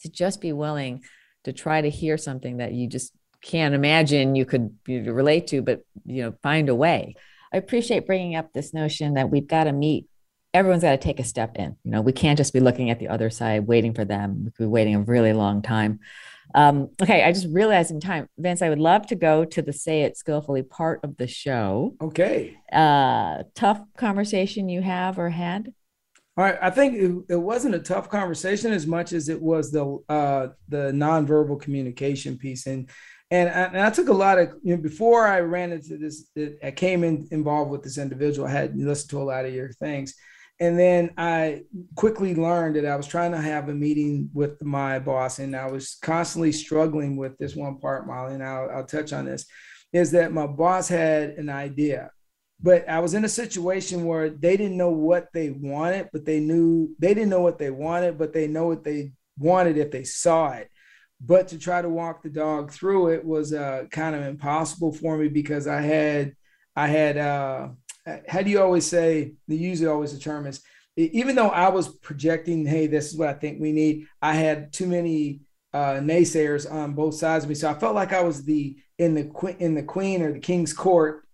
to 0.00 0.10
just 0.10 0.40
be 0.40 0.52
willing 0.52 1.02
to 1.44 1.52
try 1.52 1.80
to 1.80 1.90
hear 1.90 2.16
something 2.16 2.58
that 2.58 2.72
you 2.72 2.88
just 2.88 3.12
can't 3.42 3.74
imagine 3.74 4.34
you 4.34 4.44
could 4.44 4.76
relate 4.86 5.46
to 5.46 5.62
but 5.62 5.80
you 6.04 6.22
know 6.22 6.34
find 6.42 6.68
a 6.68 6.74
way. 6.74 7.14
I 7.52 7.56
appreciate 7.56 8.06
bringing 8.06 8.36
up 8.36 8.52
this 8.52 8.74
notion 8.74 9.14
that 9.14 9.30
we've 9.30 9.46
got 9.46 9.64
to 9.64 9.72
meet 9.72 10.06
everyone's 10.58 10.82
got 10.82 10.90
to 10.90 10.98
take 10.98 11.20
a 11.20 11.24
step 11.24 11.56
in. 11.56 11.76
You 11.84 11.92
know, 11.92 12.00
we 12.00 12.12
can't 12.12 12.36
just 12.36 12.52
be 12.52 12.58
looking 12.58 12.90
at 12.90 12.98
the 12.98 13.08
other 13.08 13.30
side, 13.30 13.68
waiting 13.68 13.94
for 13.94 14.04
them. 14.04 14.44
We 14.44 14.50
could 14.50 14.64
be 14.64 14.66
waiting 14.66 14.96
a 14.96 15.00
really 15.00 15.32
long 15.32 15.62
time. 15.62 16.00
Um, 16.54 16.90
okay, 17.00 17.22
I 17.22 17.32
just 17.32 17.46
realized 17.50 17.90
in 17.92 18.00
time, 18.00 18.28
Vince, 18.36 18.60
I 18.60 18.68
would 18.68 18.80
love 18.80 19.06
to 19.08 19.14
go 19.14 19.44
to 19.44 19.62
the 19.62 19.72
say 19.72 20.02
it 20.02 20.16
skillfully 20.16 20.62
part 20.62 21.00
of 21.04 21.16
the 21.16 21.28
show. 21.28 21.94
Okay. 22.00 22.58
Uh, 22.72 23.44
tough 23.54 23.80
conversation 23.96 24.68
you 24.68 24.82
have 24.82 25.18
or 25.18 25.30
had? 25.30 25.72
All 26.36 26.44
right, 26.44 26.58
I 26.60 26.70
think 26.70 26.94
it, 26.94 27.34
it, 27.34 27.36
wasn't 27.36 27.74
a 27.74 27.80
tough 27.80 28.08
conversation 28.08 28.72
as 28.72 28.86
much 28.86 29.12
as 29.12 29.28
it 29.28 29.40
was 29.40 29.70
the 29.72 29.98
uh, 30.08 30.48
the 30.68 30.92
nonverbal 30.92 31.60
communication 31.60 32.38
piece, 32.38 32.66
and 32.66 32.88
and 33.30 33.48
I, 33.48 33.62
and 33.64 33.80
I, 33.80 33.90
took 33.90 34.08
a 34.08 34.12
lot 34.12 34.38
of 34.38 34.50
you 34.62 34.76
know 34.76 34.80
before 34.80 35.26
I 35.26 35.40
ran 35.40 35.72
into 35.72 35.98
this, 35.98 36.30
I 36.62 36.70
came 36.70 37.02
in 37.02 37.26
involved 37.32 37.72
with 37.72 37.82
this 37.82 37.98
individual. 37.98 38.46
I 38.46 38.52
had 38.52 38.76
listened 38.76 39.10
to 39.10 39.20
a 39.20 39.24
lot 39.24 39.46
of 39.46 39.52
your 39.52 39.72
things, 39.72 40.14
and 40.60 40.78
then 40.78 41.10
I 41.16 41.62
quickly 41.94 42.34
learned 42.34 42.76
that 42.76 42.86
I 42.86 42.96
was 42.96 43.06
trying 43.06 43.32
to 43.32 43.40
have 43.40 43.68
a 43.68 43.74
meeting 43.74 44.30
with 44.32 44.62
my 44.62 44.98
boss, 44.98 45.38
and 45.38 45.54
I 45.54 45.70
was 45.70 45.98
constantly 46.02 46.52
struggling 46.52 47.16
with 47.16 47.36
this 47.38 47.54
one 47.54 47.78
part, 47.78 48.06
Molly, 48.06 48.34
and 48.34 48.42
I'll, 48.42 48.70
I'll 48.70 48.86
touch 48.86 49.12
on 49.12 49.24
this. 49.24 49.46
Is 49.92 50.10
that 50.12 50.32
my 50.32 50.46
boss 50.46 50.88
had 50.88 51.30
an 51.30 51.48
idea 51.48 52.10
but 52.60 52.88
I 52.88 52.98
was 53.00 53.14
in 53.14 53.24
a 53.24 53.28
situation 53.28 54.04
where 54.04 54.30
they 54.30 54.56
didn't 54.56 54.76
know 54.76 54.90
what 54.90 55.28
they 55.32 55.50
wanted, 55.50 56.08
but 56.12 56.24
they 56.24 56.40
knew 56.40 56.94
they 56.98 57.14
didn't 57.14 57.30
know 57.30 57.40
what 57.40 57.58
they 57.58 57.70
wanted, 57.70 58.18
but 58.18 58.32
they 58.32 58.48
know 58.48 58.66
what 58.66 58.82
they 58.82 59.12
wanted 59.38 59.78
if 59.78 59.90
they 59.90 60.04
saw 60.04 60.50
it. 60.52 60.68
But 61.20 61.48
to 61.48 61.58
try 61.58 61.82
to 61.82 61.88
walk 61.88 62.22
the 62.22 62.30
dog 62.30 62.72
through 62.72 63.08
it 63.08 63.24
was 63.24 63.52
uh, 63.52 63.84
kind 63.90 64.16
of 64.16 64.22
impossible 64.22 64.92
for 64.92 65.16
me 65.16 65.28
because 65.28 65.66
I 65.66 65.80
had, 65.80 66.34
I 66.74 66.88
had, 66.88 67.16
uh, 67.16 67.68
how 68.26 68.42
do 68.42 68.50
you 68.50 68.60
always 68.60 68.86
say? 68.86 69.32
The 69.48 69.56
usually 69.56 69.88
always 69.88 70.12
the 70.12 70.18
term 70.18 70.46
is, 70.46 70.62
even 70.96 71.36
though 71.36 71.48
I 71.48 71.68
was 71.68 71.88
projecting, 71.88 72.66
hey, 72.66 72.86
this 72.86 73.12
is 73.12 73.16
what 73.16 73.28
I 73.28 73.34
think 73.34 73.60
we 73.60 73.72
need. 73.72 74.06
I 74.20 74.34
had 74.34 74.72
too 74.72 74.86
many 74.86 75.42
uh, 75.72 76.00
naysayers 76.00 76.70
on 76.70 76.94
both 76.94 77.14
sides 77.14 77.44
of 77.44 77.48
me, 77.48 77.54
so 77.54 77.70
I 77.70 77.74
felt 77.74 77.94
like 77.94 78.12
I 78.12 78.22
was 78.22 78.44
the 78.44 78.76
in 78.98 79.14
the 79.14 79.56
in 79.58 79.74
the 79.74 79.82
queen 79.82 80.22
or 80.22 80.32
the 80.32 80.40
king's 80.40 80.72
court 80.72 81.24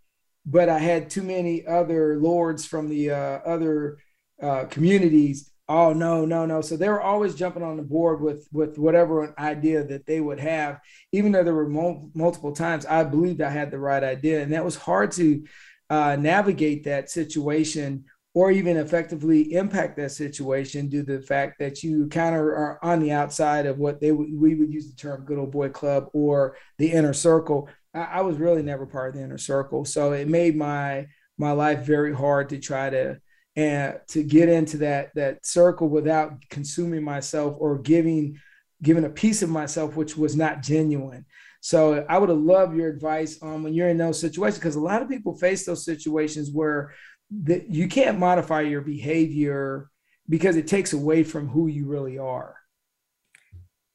but 0.46 0.68
I 0.68 0.78
had 0.78 1.10
too 1.10 1.22
many 1.22 1.66
other 1.66 2.16
lords 2.18 2.66
from 2.66 2.88
the 2.88 3.10
uh, 3.10 3.38
other 3.46 3.98
uh, 4.42 4.64
communities. 4.64 5.50
Oh 5.66 5.94
no, 5.94 6.26
no, 6.26 6.44
no! 6.44 6.60
So 6.60 6.76
they 6.76 6.90
were 6.90 7.00
always 7.00 7.34
jumping 7.34 7.62
on 7.62 7.78
the 7.78 7.82
board 7.82 8.20
with 8.20 8.46
with 8.52 8.78
whatever 8.78 9.24
an 9.24 9.34
idea 9.38 9.82
that 9.84 10.04
they 10.04 10.20
would 10.20 10.38
have, 10.38 10.80
even 11.12 11.32
though 11.32 11.42
there 11.42 11.54
were 11.54 11.68
mul- 11.68 12.10
multiple 12.14 12.52
times 12.52 12.84
I 12.84 13.04
believed 13.04 13.40
I 13.40 13.48
had 13.48 13.70
the 13.70 13.78
right 13.78 14.04
idea, 14.04 14.42
and 14.42 14.52
that 14.52 14.64
was 14.64 14.76
hard 14.76 15.12
to 15.12 15.46
uh, 15.90 16.16
navigate 16.16 16.84
that 16.84 17.10
situation 17.10 18.04
or 18.34 18.50
even 18.50 18.76
effectively 18.76 19.52
impact 19.54 19.96
that 19.96 20.10
situation 20.10 20.88
due 20.88 21.04
to 21.04 21.18
the 21.18 21.22
fact 21.22 21.58
that 21.60 21.84
you 21.84 22.08
kind 22.08 22.34
of 22.34 22.40
are 22.40 22.80
on 22.82 22.98
the 22.98 23.12
outside 23.12 23.64
of 23.64 23.78
what 23.78 24.00
they 24.00 24.08
w- 24.08 24.36
we 24.38 24.56
would 24.56 24.72
use 24.72 24.90
the 24.90 24.96
term 24.96 25.24
good 25.24 25.38
old 25.38 25.52
boy 25.52 25.68
club 25.68 26.08
or 26.12 26.56
the 26.78 26.90
inner 26.90 27.12
circle 27.12 27.68
I, 27.94 28.02
I 28.02 28.20
was 28.22 28.36
really 28.36 28.62
never 28.62 28.86
part 28.86 29.10
of 29.10 29.14
the 29.14 29.22
inner 29.22 29.38
circle. 29.38 29.84
So 29.84 30.12
it 30.12 30.28
made 30.28 30.56
my 30.56 31.06
my 31.38 31.52
life 31.52 31.80
very 31.80 32.14
hard 32.14 32.48
to 32.50 32.58
try 32.58 32.90
to 32.90 33.18
and 33.56 33.98
to 34.08 34.22
get 34.22 34.48
into 34.48 34.78
that 34.78 35.10
that 35.14 35.46
circle 35.46 35.88
without 35.88 36.32
consuming 36.50 37.02
myself 37.04 37.56
or 37.58 37.78
giving 37.78 38.38
giving 38.82 39.04
a 39.04 39.10
piece 39.10 39.42
of 39.42 39.48
myself 39.48 39.96
which 39.96 40.16
was 40.16 40.36
not 40.36 40.62
genuine 40.62 41.24
so 41.64 42.04
i 42.10 42.18
would 42.18 42.28
have 42.28 42.38
loved 42.38 42.76
your 42.76 42.88
advice 42.88 43.40
on 43.40 43.62
when 43.62 43.72
you're 43.72 43.88
in 43.88 43.96
those 43.96 44.20
situations 44.20 44.58
because 44.58 44.76
a 44.76 44.80
lot 44.80 45.00
of 45.00 45.08
people 45.08 45.34
face 45.34 45.64
those 45.64 45.82
situations 45.82 46.50
where 46.52 46.92
that 47.30 47.70
you 47.70 47.88
can't 47.88 48.18
modify 48.18 48.60
your 48.60 48.82
behavior 48.82 49.88
because 50.28 50.56
it 50.56 50.66
takes 50.66 50.92
away 50.92 51.24
from 51.24 51.48
who 51.48 51.66
you 51.66 51.86
really 51.86 52.18
are 52.18 52.54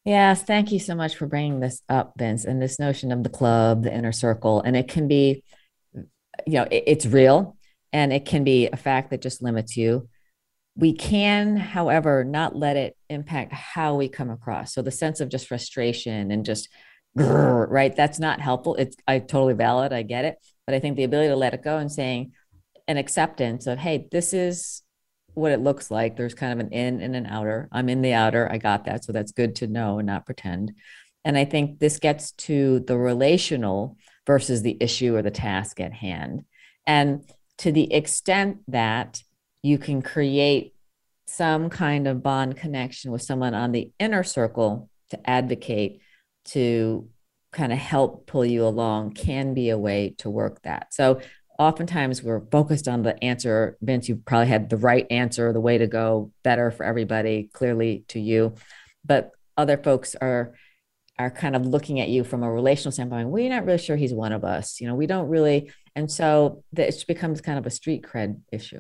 Yes, 0.05 0.41
thank 0.41 0.71
you 0.71 0.79
so 0.79 0.95
much 0.95 1.17
for 1.17 1.27
bringing 1.27 1.59
this 1.59 1.83
up, 1.87 2.13
Vince, 2.17 2.43
and 2.43 2.59
this 2.59 2.79
notion 2.79 3.11
of 3.11 3.21
the 3.21 3.29
club, 3.29 3.83
the 3.83 3.93
inner 3.93 4.13
circle. 4.13 4.59
And 4.59 4.75
it 4.75 4.87
can 4.87 5.07
be, 5.07 5.43
you 5.93 6.53
know, 6.53 6.63
it, 6.63 6.83
it's 6.87 7.05
real 7.05 7.57
and 7.93 8.11
it 8.11 8.25
can 8.25 8.43
be 8.43 8.67
a 8.67 8.77
fact 8.77 9.11
that 9.11 9.21
just 9.21 9.43
limits 9.43 9.77
you. 9.77 10.09
We 10.75 10.93
can, 10.93 11.57
however, 11.57 12.23
not 12.23 12.55
let 12.55 12.75
it 12.75 12.97
impact 13.09 13.53
how 13.53 13.97
we 13.97 14.07
come 14.09 14.31
across. 14.31 14.73
So 14.73 14.81
the 14.81 14.89
sense 14.89 15.19
of 15.19 15.29
just 15.29 15.47
frustration 15.47 16.31
and 16.31 16.43
just, 16.43 16.69
right, 17.15 17.95
that's 17.95 18.19
not 18.19 18.39
helpful. 18.39 18.75
It's 18.75 18.95
I 19.07 19.19
totally 19.19 19.53
valid. 19.53 19.93
I 19.93 20.03
get 20.03 20.25
it. 20.25 20.37
But 20.65 20.75
I 20.75 20.79
think 20.79 20.95
the 20.95 21.03
ability 21.03 21.29
to 21.29 21.35
let 21.35 21.53
it 21.53 21.63
go 21.63 21.77
and 21.77 21.91
saying 21.91 22.33
an 22.87 22.97
acceptance 22.97 23.67
of, 23.67 23.77
hey, 23.77 24.07
this 24.11 24.33
is 24.33 24.83
what 25.33 25.51
it 25.51 25.59
looks 25.59 25.89
like. 25.89 26.15
There's 26.15 26.33
kind 26.33 26.53
of 26.53 26.65
an 26.65 26.73
in 26.73 27.01
and 27.01 27.15
an 27.15 27.25
outer. 27.25 27.69
I'm 27.71 27.89
in 27.89 28.01
the 28.01 28.13
outer. 28.13 28.51
I 28.51 28.57
got 28.57 28.85
that. 28.85 29.03
So 29.03 29.11
that's 29.11 29.31
good 29.31 29.55
to 29.57 29.67
know 29.67 29.99
and 29.99 30.07
not 30.07 30.25
pretend. 30.25 30.73
And 31.25 31.37
I 31.37 31.45
think 31.45 31.79
this 31.79 31.99
gets 31.99 32.31
to 32.31 32.79
the 32.81 32.97
relational 32.97 33.97
versus 34.25 34.61
the 34.61 34.77
issue 34.79 35.15
or 35.15 35.21
the 35.21 35.31
task 35.31 35.79
at 35.79 35.93
hand. 35.93 36.43
And 36.85 37.23
to 37.59 37.71
the 37.71 37.93
extent 37.93 38.59
that 38.67 39.23
you 39.61 39.77
can 39.77 40.01
create 40.01 40.73
some 41.27 41.69
kind 41.69 42.07
of 42.07 42.23
bond 42.23 42.57
connection 42.57 43.11
with 43.11 43.21
someone 43.21 43.53
on 43.53 43.71
the 43.71 43.91
inner 43.99 44.23
circle 44.23 44.89
to 45.09 45.29
advocate, 45.29 46.01
to 46.45 47.07
kind 47.51 47.71
of 47.71 47.79
help 47.79 48.27
pull 48.27 48.45
you 48.45 48.65
along, 48.65 49.13
can 49.13 49.53
be 49.53 49.69
a 49.69 49.77
way 49.77 50.15
to 50.19 50.29
work 50.29 50.61
that. 50.63 50.93
So 50.93 51.21
oftentimes 51.57 52.23
we're 52.23 52.45
focused 52.51 52.87
on 52.87 53.03
the 53.03 53.21
answer. 53.23 53.77
Vince, 53.81 54.07
you 54.07 54.15
probably 54.17 54.47
had 54.47 54.69
the 54.69 54.77
right 54.77 55.05
answer, 55.09 55.51
the 55.51 55.59
way 55.59 55.77
to 55.77 55.87
go, 55.87 56.31
better 56.43 56.71
for 56.71 56.85
everybody, 56.85 57.49
clearly 57.53 58.05
to 58.09 58.19
you. 58.19 58.55
But 59.05 59.31
other 59.57 59.77
folks 59.77 60.15
are 60.15 60.53
are 61.19 61.29
kind 61.29 61.53
of 61.53 61.65
looking 61.65 61.99
at 61.99 62.07
you 62.07 62.23
from 62.23 62.43
a 62.43 62.51
relational 62.51 62.93
standpoint. 62.93 63.27
We're 63.27 63.49
not 63.49 63.65
really 63.65 63.77
sure 63.77 63.97
he's 63.97 64.13
one 64.13 64.31
of 64.31 64.45
us. 64.45 64.79
You 64.79 64.87
know, 64.87 64.95
we 64.95 65.05
don't 65.05 65.27
really, 65.27 65.69
and 65.93 66.09
so 66.09 66.63
it 66.77 67.03
becomes 67.09 67.41
kind 67.41 67.59
of 67.59 67.65
a 67.65 67.69
street 67.69 68.03
cred 68.03 68.39
issue. 68.53 68.79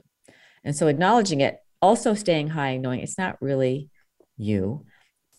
And 0.63 0.73
so 0.73 0.87
acknowledging 0.87 1.41
it, 1.41 1.57
also 1.81 2.13
staying 2.13 2.47
high, 2.47 2.77
knowing 2.77 3.01
it's 3.01 3.17
not 3.17 3.41
really 3.41 3.89
you, 4.37 4.85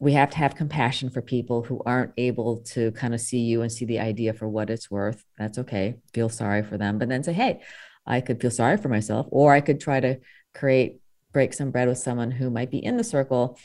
we 0.01 0.15
have 0.15 0.31
to 0.31 0.39
have 0.39 0.57
compassion 0.57 1.11
for 1.11 1.21
people 1.21 1.63
who 1.63 1.83
aren't 1.85 2.13
able 2.17 2.63
to 2.63 2.91
kind 2.93 3.15
of 3.15 3.21
see 3.21 3.41
you 3.41 3.61
and 3.61 3.71
see 3.71 3.85
the 3.85 4.01
idea 4.01 4.33
for 4.33 4.49
what 4.49 4.71
it's 4.71 4.91
worth. 4.91 5.23
That's 5.39 5.59
okay. 5.59 5.97
Feel 6.15 6.31
sorry 6.31 6.63
for 6.63 6.79
them, 6.79 6.99
but 6.99 7.11
then 7.11 7.23
say, 7.23 7.35
hey, 7.35 7.61
I 8.07 8.23
could 8.23 8.41
feel 8.41 8.51
sorry 8.51 8.79
for 8.79 8.89
myself, 8.89 9.27
or 9.31 9.53
I 9.53 9.61
could 9.61 9.79
try 9.79 10.01
to 10.01 10.19
create, 10.55 11.01
break 11.33 11.53
some 11.53 11.71
bread 11.71 11.87
with 11.87 11.99
someone 11.99 12.31
who 12.31 12.51
might 12.51 12.71
be 12.71 12.83
in 12.83 12.97
the 12.97 13.05
circle 13.05 13.59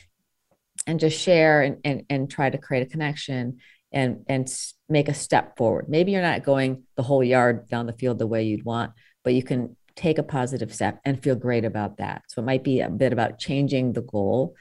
and 0.86 1.00
just 1.00 1.20
share 1.20 1.62
and, 1.62 1.78
and, 1.86 2.04
and 2.10 2.30
try 2.30 2.50
to 2.50 2.58
create 2.58 2.86
a 2.86 2.90
connection 2.90 3.60
and, 3.94 4.26
and 4.28 4.54
make 4.90 5.08
a 5.08 5.14
step 5.14 5.56
forward. 5.56 5.88
Maybe 5.88 6.12
you're 6.12 6.22
not 6.22 6.44
going 6.44 6.84
the 6.98 7.04
whole 7.04 7.24
yard 7.24 7.70
down 7.70 7.86
the 7.86 7.94
field 7.94 8.20
the 8.20 8.28
way 8.28 8.44
you'd 8.44 8.66
want, 8.66 8.92
but 9.24 9.34
you 9.34 9.42
can 9.42 9.78
take 9.96 10.18
a 10.18 10.24
positive 10.24 10.76
step 10.76 11.00
and 11.06 11.24
feel 11.24 11.36
great 11.36 11.64
about 11.64 11.98
that. 11.98 12.24
So 12.28 12.42
it 12.42 12.46
might 12.46 12.66
be 12.66 12.82
a 12.82 12.90
bit 12.90 13.14
about 13.14 13.40
changing 13.40 13.94
the 13.94 14.02
goal 14.02 14.56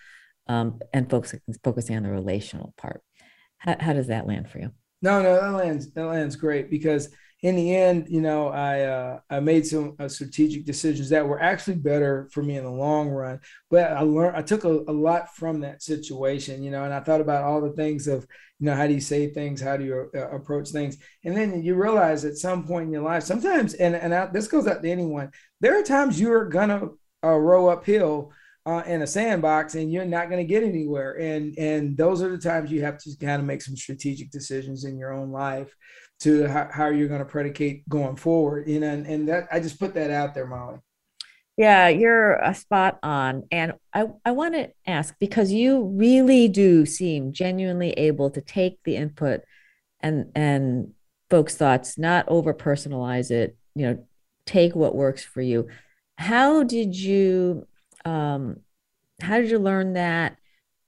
um, 0.47 0.81
and 0.93 1.09
focus, 1.09 1.35
focusing 1.63 1.97
on 1.97 2.03
the 2.03 2.11
relational 2.11 2.75
part. 2.77 3.03
How, 3.59 3.77
how 3.81 3.93
does 3.93 4.09
that 4.09 4.27
land 4.27 4.51
for 4.51 4.59
you? 4.59 4.71
No, 5.03 5.23
no, 5.23 5.35
that 5.35 5.53
lands 5.53 5.91
that 5.93 6.07
lands 6.07 6.35
great 6.37 6.71
because 6.71 7.11
in 7.43 7.57
the 7.57 7.77
end, 7.77 8.07
you 8.09 8.23
know, 8.23 8.49
I 8.49 8.81
uh, 8.85 9.21
I 9.29 9.41
made 9.41 9.67
some 9.67 9.97
uh, 9.99 10.09
strategic 10.09 10.65
decisions 10.65 11.11
that 11.11 11.29
were 11.29 11.43
actually 11.43 11.77
better 11.77 12.27
for 12.33 12.43
me 12.43 12.57
in 12.57 12.65
the 12.65 12.71
long 12.71 13.11
run. 13.11 13.41
But 13.71 13.93
I 13.93 14.01
learned 14.01 14.35
I 14.35 14.41
took 14.41 14.65
a, 14.65 14.71
a, 14.89 14.93
lot 14.93 15.37
from 15.37 15.61
that 15.61 15.83
situation, 15.83 16.63
you 16.63 16.71
know, 16.71 16.85
and 16.85 16.95
I 16.95 17.01
thought 17.01 17.21
about 17.21 17.45
all 17.45 17.61
the 17.61 17.73
things 17.73 18.09
of 18.09 18.27
you 18.59 18.65
know 18.65 18.75
how 18.75 18.87
do 18.87 18.95
you 18.95 19.01
say 19.01 19.29
things, 19.29 19.61
how 19.61 19.77
do 19.77 19.85
you 19.85 20.11
uh, 20.15 20.31
approach 20.31 20.71
things, 20.71 20.97
and 21.23 21.37
then 21.37 21.63
you 21.63 21.75
realize 21.75 22.25
at 22.25 22.39
some 22.39 22.67
point 22.67 22.87
in 22.87 22.93
your 22.93 23.03
life, 23.03 23.25
sometimes, 23.25 23.75
and 23.75 23.95
and 23.95 24.15
I, 24.15 24.25
this 24.25 24.49
goes 24.49 24.67
out 24.67 24.83
to 24.83 24.91
anyone, 24.91 25.31
there 25.61 25.79
are 25.79 25.83
times 25.83 26.19
you're 26.19 26.47
gonna 26.47 26.89
uh, 27.23 27.29
row 27.29 27.69
uphill 27.69 28.33
uh, 28.67 28.83
in 28.87 29.03
a 29.03 29.07
sandbox 29.07 29.75
and 29.75 29.93
you're 29.93 30.05
not 30.05 30.31
going 30.31 30.45
to 30.45 30.51
get 30.51 30.63
anywhere. 30.63 31.19
And 31.19 31.57
and 31.59 31.97
those 31.97 32.23
are 32.23 32.31
the 32.31 32.39
times 32.39 32.71
you 32.71 32.83
have 32.83 32.99
to 32.99 33.11
kind 33.21 33.41
of 33.41 33.47
make 33.47 33.63
some 33.63 33.77
strategic 33.77 34.31
decisions 34.31 34.85
in 34.85 34.99
your 34.99 35.13
own 35.13 35.31
life 35.31 35.75
to 36.21 36.47
how, 36.47 36.69
how 36.73 36.89
you're 36.89 37.09
going 37.09 37.21
to 37.21 37.25
predicate 37.25 37.89
going 37.89 38.17
forward 38.17 38.69
you 38.69 38.81
know 38.81 38.89
and, 38.89 39.07
and 39.07 39.29
that 39.29 39.47
i 39.53 39.61
just 39.61 39.79
put 39.79 39.95
that 39.95 40.11
out 40.11 40.35
there 40.35 40.47
molly. 40.47 40.79
Yeah 41.57 41.89
you're 41.89 42.35
a 42.37 42.55
spot 42.55 42.99
on. 43.03 43.45
And 43.51 43.75
i 43.93 44.07
i 44.25 44.33
want 44.33 44.55
to 44.55 44.71
ask 44.87 45.15
because 45.19 45.53
you 45.53 45.85
really 45.85 46.49
do 46.49 46.87
seem 46.87 47.33
genuinely 47.33 47.93
able 47.93 48.31
to 48.31 48.41
take 48.41 48.79
the 48.85 48.97
input 48.97 49.43
and 50.01 50.31
and 50.35 50.93
folks 51.31 51.57
thoughts 51.57 51.99
not 51.99 52.27
over 52.29 52.53
personalize 52.53 53.31
it 53.31 53.57
you 53.75 53.87
know 53.87 54.07
take 54.47 54.75
what 54.75 54.95
works 54.95 55.25
for 55.25 55.41
you. 55.41 55.69
How 56.19 56.63
did 56.63 56.95
you 56.95 57.67
um, 58.05 58.61
how 59.21 59.41
did 59.41 59.51
you 59.51 59.59
learn 59.59 59.95
that? 59.95 60.39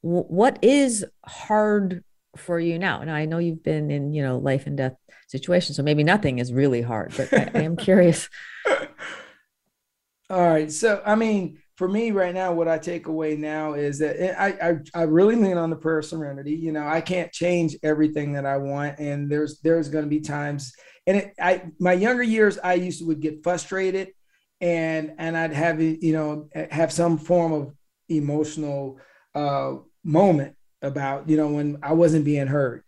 W- 0.03 0.25
what 0.25 0.59
is 0.63 1.05
hard 1.25 2.05
for 2.37 2.59
you 2.59 2.79
now? 2.79 3.01
And 3.01 3.11
I 3.11 3.25
know 3.25 3.39
you've 3.39 3.63
been 3.63 3.91
in, 3.91 4.13
you 4.13 4.23
know, 4.23 4.39
life 4.39 4.67
and 4.67 4.77
death 4.77 4.97
situations, 5.29 5.77
so 5.77 5.83
maybe 5.83 6.05
nothing 6.05 6.39
is 6.39 6.53
really 6.53 6.83
hard, 6.83 7.13
but 7.17 7.33
I, 7.33 7.51
I 7.55 7.63
am 7.63 7.77
curious. 7.77 8.29
All 10.29 10.49
right. 10.49 10.71
So, 10.73 11.03
I 11.07 11.15
mean, 11.15 11.59
for 11.77 11.87
me 11.89 12.11
right 12.11 12.35
now, 12.35 12.53
what 12.53 12.69
I 12.69 12.79
take 12.79 13.07
away 13.07 13.37
now 13.37 13.75
is 13.75 13.99
that 13.99 14.41
I, 14.41 14.71
I, 14.71 14.79
I 14.95 15.03
really 15.03 15.37
lean 15.37 15.59
on 15.59 15.71
the 15.71 15.77
prayer 15.77 15.99
of 15.99 16.07
serenity. 16.07 16.53
You 16.53 16.73
know, 16.73 16.87
I 16.87 17.01
can't 17.01 17.31
change 17.33 17.77
everything 17.83 18.33
that 18.33 18.47
I 18.47 18.57
want, 18.57 18.99
and 18.99 19.31
there's 19.31 19.61
there's 19.61 19.89
going 19.89 20.05
to 20.05 20.09
be 20.09 20.21
times. 20.21 20.73
And 21.07 21.19
it, 21.19 21.35
I 21.41 21.67
my 21.79 21.93
younger 21.93 22.23
years, 22.23 22.59
I 22.59 22.75
used 22.75 23.01
to 23.01 23.07
would 23.07 23.21
get 23.21 23.43
frustrated, 23.45 24.09
and 24.61 25.13
and 25.19 25.37
I'd 25.37 25.53
have 25.53 25.81
you 25.81 26.13
know 26.13 26.49
have 26.71 26.93
some 26.93 27.19
form 27.19 27.53
of 27.53 27.75
emotional 28.09 28.99
uh, 29.35 29.75
moment 30.05 30.57
about 30.83 31.29
you 31.29 31.37
know 31.37 31.49
when 31.49 31.79
I 31.83 31.93
wasn't 31.93 32.25
being 32.25 32.47
heard. 32.47 32.83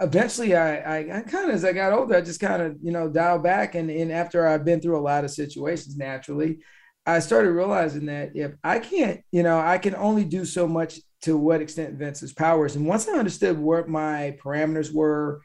Eventually, 0.00 0.54
I, 0.54 0.76
I, 0.76 1.18
I 1.18 1.20
kind 1.22 1.48
of 1.48 1.54
as 1.54 1.64
I 1.64 1.72
got 1.72 1.92
older, 1.92 2.14
I 2.14 2.20
just 2.20 2.38
kind 2.38 2.62
of 2.62 2.76
you 2.82 2.92
know 2.92 3.08
dial 3.08 3.38
back, 3.38 3.74
and 3.74 3.90
and 3.90 4.12
after 4.12 4.46
I've 4.46 4.64
been 4.64 4.80
through 4.80 4.98
a 4.98 5.00
lot 5.02 5.24
of 5.24 5.30
situations, 5.30 5.96
naturally, 5.96 6.60
I 7.06 7.18
started 7.18 7.50
realizing 7.50 8.06
that 8.06 8.32
if 8.34 8.52
I 8.62 8.78
can't, 8.78 9.20
you 9.32 9.42
know, 9.42 9.58
I 9.58 9.78
can 9.78 9.94
only 9.96 10.24
do 10.24 10.44
so 10.44 10.68
much 10.68 11.00
to 11.22 11.36
what 11.36 11.60
extent 11.60 11.98
Vince's 11.98 12.32
powers. 12.32 12.76
And 12.76 12.86
once 12.86 13.08
I 13.08 13.18
understood 13.18 13.58
what 13.58 13.88
my 13.88 14.36
parameters 14.42 14.92
were, 14.92 15.42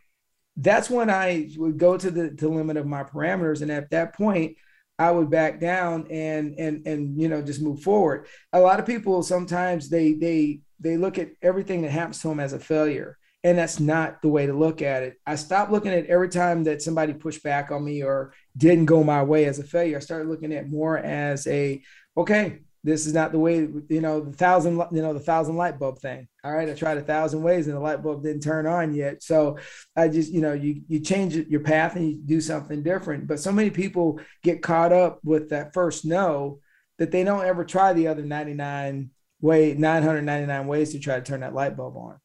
that's 0.58 0.90
when 0.90 1.10
I 1.10 1.50
would 1.58 1.78
go 1.78 1.98
to 1.98 2.12
the, 2.12 2.32
to 2.36 2.50
limit 2.50 2.78
of 2.78 2.86
my 2.86 3.04
parameters. 3.04 3.62
And 3.62 3.72
at 3.72 3.90
that 3.92 4.16
point, 4.16 4.58
I 4.98 5.12
would 5.12 5.30
back 5.30 5.60
down 5.60 6.08
and 6.10 6.58
and 6.58 6.88
and 6.88 7.22
you 7.22 7.28
know 7.28 7.42
just 7.42 7.62
move 7.62 7.82
forward. 7.82 8.28
A 8.54 8.60
lot 8.60 8.80
of 8.80 8.86
people 8.86 9.24
sometimes 9.24 9.90
they 9.90 10.14
they 10.14 10.62
they 10.80 10.98
look 10.98 11.18
at 11.18 11.32
everything 11.42 11.82
that 11.82 11.92
happens 11.92 12.22
to 12.22 12.30
them 12.30 12.40
as 12.40 12.54
a 12.54 12.60
failure 12.60 13.18
and 13.46 13.60
that's 13.60 13.80
not 13.80 14.24
the 14.24 14.28
way 14.28 14.48
to 14.48 14.54
look 14.54 14.82
at 14.82 15.04
it. 15.04 15.20
I 15.28 15.36
stopped 15.36 15.72
looking 15.72 15.92
at 15.92 16.08
every 16.08 16.30
time 16.30 16.64
that 16.64 16.82
somebody 16.82 17.14
pushed 17.14 17.44
back 17.44 17.70
on 17.70 17.86
me 17.86 18.02
or 18.02 18.34
didn't 18.58 18.86
go 18.86 19.04
my 19.04 19.22
way 19.22 19.46
as 19.46 19.60
a 19.60 19.64
failure. 19.64 19.98
I 19.98 20.00
started 20.00 20.28
looking 20.28 20.52
at 20.52 20.68
more 20.68 20.98
as 20.98 21.46
a 21.46 21.84
okay, 22.18 22.62
this 22.86 23.08
is 23.08 23.14
not 23.14 23.32
the 23.32 23.40
way 23.40 23.68
you 23.90 24.00
know 24.00 24.22
the 24.22 24.32
thousand 24.32 24.76
you 24.92 25.02
know 25.02 25.12
the 25.12 25.20
thousand 25.20 25.58
light 25.58 25.80
bulb 25.80 25.98
thing. 25.98 26.28
All 26.44 26.54
right, 26.54 26.70
I 26.70 26.74
tried 26.76 27.00
a 27.00 27.02
thousand 27.02 27.42
ways 27.42 27.66
and 27.66 27.76
the 27.76 27.80
light 27.80 28.04
bulb 28.04 28.22
didn't 28.22 28.44
turn 28.44 28.68
on 28.68 28.94
yet. 28.94 29.24
So 29.24 29.58
I 29.96 30.08
just 30.08 30.32
you 30.32 30.40
know 30.40 30.54
you 30.54 30.84
you 30.88 31.00
change 31.00 31.36
your 31.36 31.62
path 31.62 31.96
and 31.96 32.08
you 32.08 32.18
do 32.24 32.40
something 32.40 32.84
different. 32.84 33.26
But 33.26 33.40
so 33.40 33.52
many 33.52 33.72
people 33.72 34.20
get 34.44 34.62
caught 34.62 34.94
up 34.94 35.20
with 35.24 35.50
that 35.50 35.74
first 35.74 36.06
no 36.06 36.60
that 37.00 37.10
they 37.12 37.24
don't 37.24 37.44
ever 37.44 37.66
try 37.66 37.92
the 37.92 38.08
other 38.08 38.22
99 38.22 39.10
way 39.42 39.74
999 39.74 40.68
ways 40.68 40.92
to 40.92 41.00
try 41.00 41.16
to 41.16 41.26
turn 41.26 41.40
that 41.40 41.56
light 41.56 41.76
bulb 41.76 41.98
on. 41.98 42.20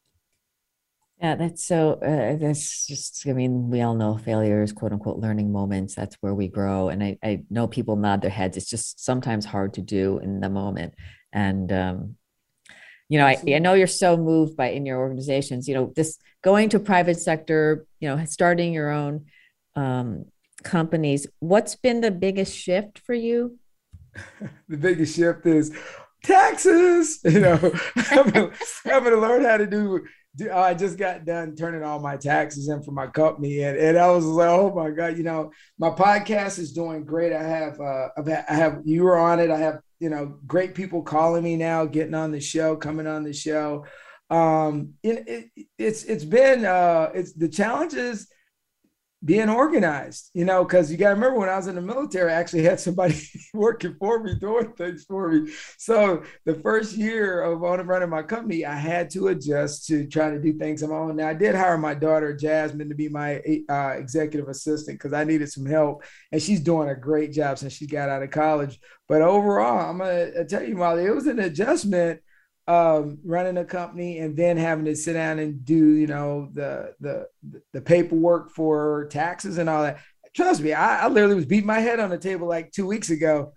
Yeah, 1.21 1.35
that's 1.35 1.63
so. 1.63 1.93
Uh, 1.93 2.35
that's 2.37 2.87
just. 2.87 3.27
I 3.27 3.33
mean, 3.33 3.69
we 3.69 3.81
all 3.81 3.93
know 3.93 4.17
failures, 4.17 4.73
quote 4.73 4.91
unquote, 4.91 5.19
learning 5.19 5.51
moments. 5.51 5.93
That's 5.93 6.15
where 6.21 6.33
we 6.33 6.47
grow. 6.47 6.89
And 6.89 7.03
I, 7.03 7.17
I 7.23 7.43
know 7.51 7.67
people 7.67 7.95
nod 7.95 8.23
their 8.23 8.31
heads. 8.31 8.57
It's 8.57 8.67
just 8.67 9.05
sometimes 9.05 9.45
hard 9.45 9.75
to 9.75 9.81
do 9.81 10.17
in 10.17 10.39
the 10.39 10.49
moment. 10.49 10.95
And 11.31 11.71
um, 11.71 12.15
you 13.07 13.19
know, 13.19 13.27
I, 13.27 13.37
I 13.47 13.59
know 13.59 13.75
you're 13.75 13.85
so 13.85 14.17
moved 14.17 14.57
by 14.57 14.69
in 14.69 14.83
your 14.83 14.97
organizations. 14.97 15.67
You 15.67 15.75
know, 15.75 15.93
this 15.95 16.17
going 16.43 16.69
to 16.69 16.79
private 16.79 17.19
sector. 17.19 17.85
You 17.99 18.09
know, 18.09 18.25
starting 18.25 18.73
your 18.73 18.89
own 18.89 19.25
um, 19.75 20.25
companies. 20.63 21.27
What's 21.37 21.75
been 21.75 22.01
the 22.01 22.09
biggest 22.09 22.57
shift 22.57 22.97
for 22.97 23.13
you? 23.13 23.59
the 24.67 24.77
biggest 24.77 25.15
shift 25.15 25.45
is 25.45 25.71
taxes. 26.23 27.19
You 27.25 27.41
know, 27.41 27.57
having, 27.95 28.51
having 28.85 29.11
to 29.11 29.19
learn 29.19 29.45
how 29.45 29.57
to 29.57 29.67
do 29.67 30.03
I 30.53 30.73
just 30.73 30.97
got 30.97 31.25
done 31.25 31.55
turning 31.55 31.83
all 31.83 31.99
my 31.99 32.15
taxes 32.15 32.69
in 32.69 32.81
for 32.83 32.91
my 32.91 33.07
company, 33.07 33.63
and, 33.63 33.77
and 33.77 33.97
I 33.97 34.09
was 34.11 34.23
like, 34.23 34.47
oh 34.47 34.73
my 34.73 34.89
god, 34.89 35.17
you 35.17 35.23
know, 35.23 35.51
my 35.77 35.89
podcast 35.89 36.57
is 36.57 36.71
doing 36.71 37.03
great. 37.03 37.33
I 37.33 37.43
have, 37.43 37.79
uh, 37.81 38.09
I 38.17 38.53
have 38.53 38.81
you 38.85 39.03
were 39.03 39.17
on 39.17 39.39
it. 39.39 39.49
I 39.49 39.57
have, 39.57 39.79
you 39.99 40.09
know, 40.09 40.37
great 40.47 40.73
people 40.73 41.01
calling 41.01 41.43
me 41.43 41.57
now, 41.57 41.85
getting 41.85 42.13
on 42.13 42.31
the 42.31 42.39
show, 42.39 42.77
coming 42.77 43.07
on 43.07 43.23
the 43.23 43.33
show. 43.33 43.85
Um, 44.29 44.93
it, 45.03 45.27
it, 45.27 45.67
it's 45.77 46.05
it's 46.05 46.23
been 46.23 46.63
uh, 46.63 47.11
it's 47.13 47.33
the 47.33 47.49
challenges 47.49 48.27
being 49.23 49.49
organized, 49.49 50.31
you 50.33 50.45
know, 50.45 50.63
because 50.63 50.91
you 50.91 50.97
got 50.97 51.09
to 51.09 51.13
remember 51.13 51.37
when 51.37 51.49
I 51.49 51.55
was 51.55 51.67
in 51.67 51.75
the 51.75 51.81
military, 51.81 52.31
I 52.31 52.35
actually 52.35 52.63
had 52.63 52.79
somebody 52.79 53.21
working 53.53 53.95
for 53.99 54.23
me, 54.23 54.33
doing 54.39 54.73
things 54.73 55.03
for 55.03 55.29
me. 55.29 55.51
So 55.77 56.23
the 56.45 56.55
first 56.55 56.95
year 56.95 57.43
of 57.43 57.61
running 57.61 58.09
my 58.09 58.23
company, 58.23 58.65
I 58.65 58.75
had 58.75 59.11
to 59.11 59.27
adjust 59.27 59.85
to 59.87 60.07
trying 60.07 60.33
to 60.33 60.41
do 60.41 60.57
things 60.57 60.81
on 60.81 60.89
my 60.89 60.95
own. 60.95 61.15
Now 61.17 61.27
I 61.27 61.35
did 61.35 61.53
hire 61.53 61.77
my 61.77 61.93
daughter 61.93 62.35
Jasmine 62.35 62.89
to 62.89 62.95
be 62.95 63.09
my 63.09 63.41
uh, 63.69 63.93
executive 63.95 64.49
assistant 64.49 64.97
because 64.97 65.13
I 65.13 65.23
needed 65.23 65.51
some 65.51 65.67
help, 65.67 66.03
and 66.31 66.41
she's 66.41 66.59
doing 66.59 66.89
a 66.89 66.95
great 66.95 67.31
job 67.31 67.59
since 67.59 67.73
she 67.73 67.85
got 67.85 68.09
out 68.09 68.23
of 68.23 68.31
college. 68.31 68.79
But 69.07 69.21
overall, 69.21 69.89
I'm 69.89 69.99
gonna 69.99 70.45
tell 70.45 70.63
you, 70.63 70.75
Molly, 70.75 71.05
it 71.05 71.13
was 71.13 71.27
an 71.27 71.39
adjustment 71.39 72.21
um, 72.71 73.17
running 73.25 73.57
a 73.57 73.65
company 73.65 74.19
and 74.19 74.37
then 74.37 74.55
having 74.55 74.85
to 74.85 74.95
sit 74.95 75.13
down 75.13 75.39
and 75.39 75.65
do 75.65 75.75
you 75.75 76.07
know 76.07 76.47
the 76.53 76.95
the 77.01 77.27
the 77.73 77.81
paperwork 77.81 78.49
for 78.51 79.07
taxes 79.11 79.57
and 79.57 79.69
all 79.69 79.83
that. 79.83 79.99
Trust 80.33 80.61
me 80.61 80.71
I, 80.71 81.01
I 81.01 81.07
literally 81.09 81.35
was 81.35 81.45
beating 81.45 81.67
my 81.67 81.79
head 81.79 81.99
on 81.99 82.09
the 82.09 82.17
table 82.17 82.47
like 82.47 82.71
two 82.71 82.87
weeks 82.87 83.09
ago. 83.09 83.51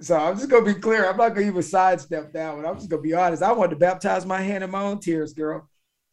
So 0.00 0.16
i'm 0.16 0.36
just 0.36 0.48
gonna 0.48 0.64
be 0.64 0.74
clear. 0.74 1.10
I'm 1.10 1.16
not 1.16 1.30
gonna 1.30 1.48
even 1.48 1.62
sidestep 1.62 2.32
that 2.32 2.54
one. 2.54 2.64
I'm 2.64 2.76
just 2.76 2.88
gonna 2.88 3.02
be 3.02 3.14
honest. 3.14 3.42
I 3.42 3.50
wanted 3.50 3.70
to 3.70 3.76
baptize 3.80 4.24
my 4.24 4.40
hand 4.40 4.62
in 4.62 4.70
my 4.70 4.82
own 4.82 5.00
tears 5.00 5.32
girl. 5.32 5.68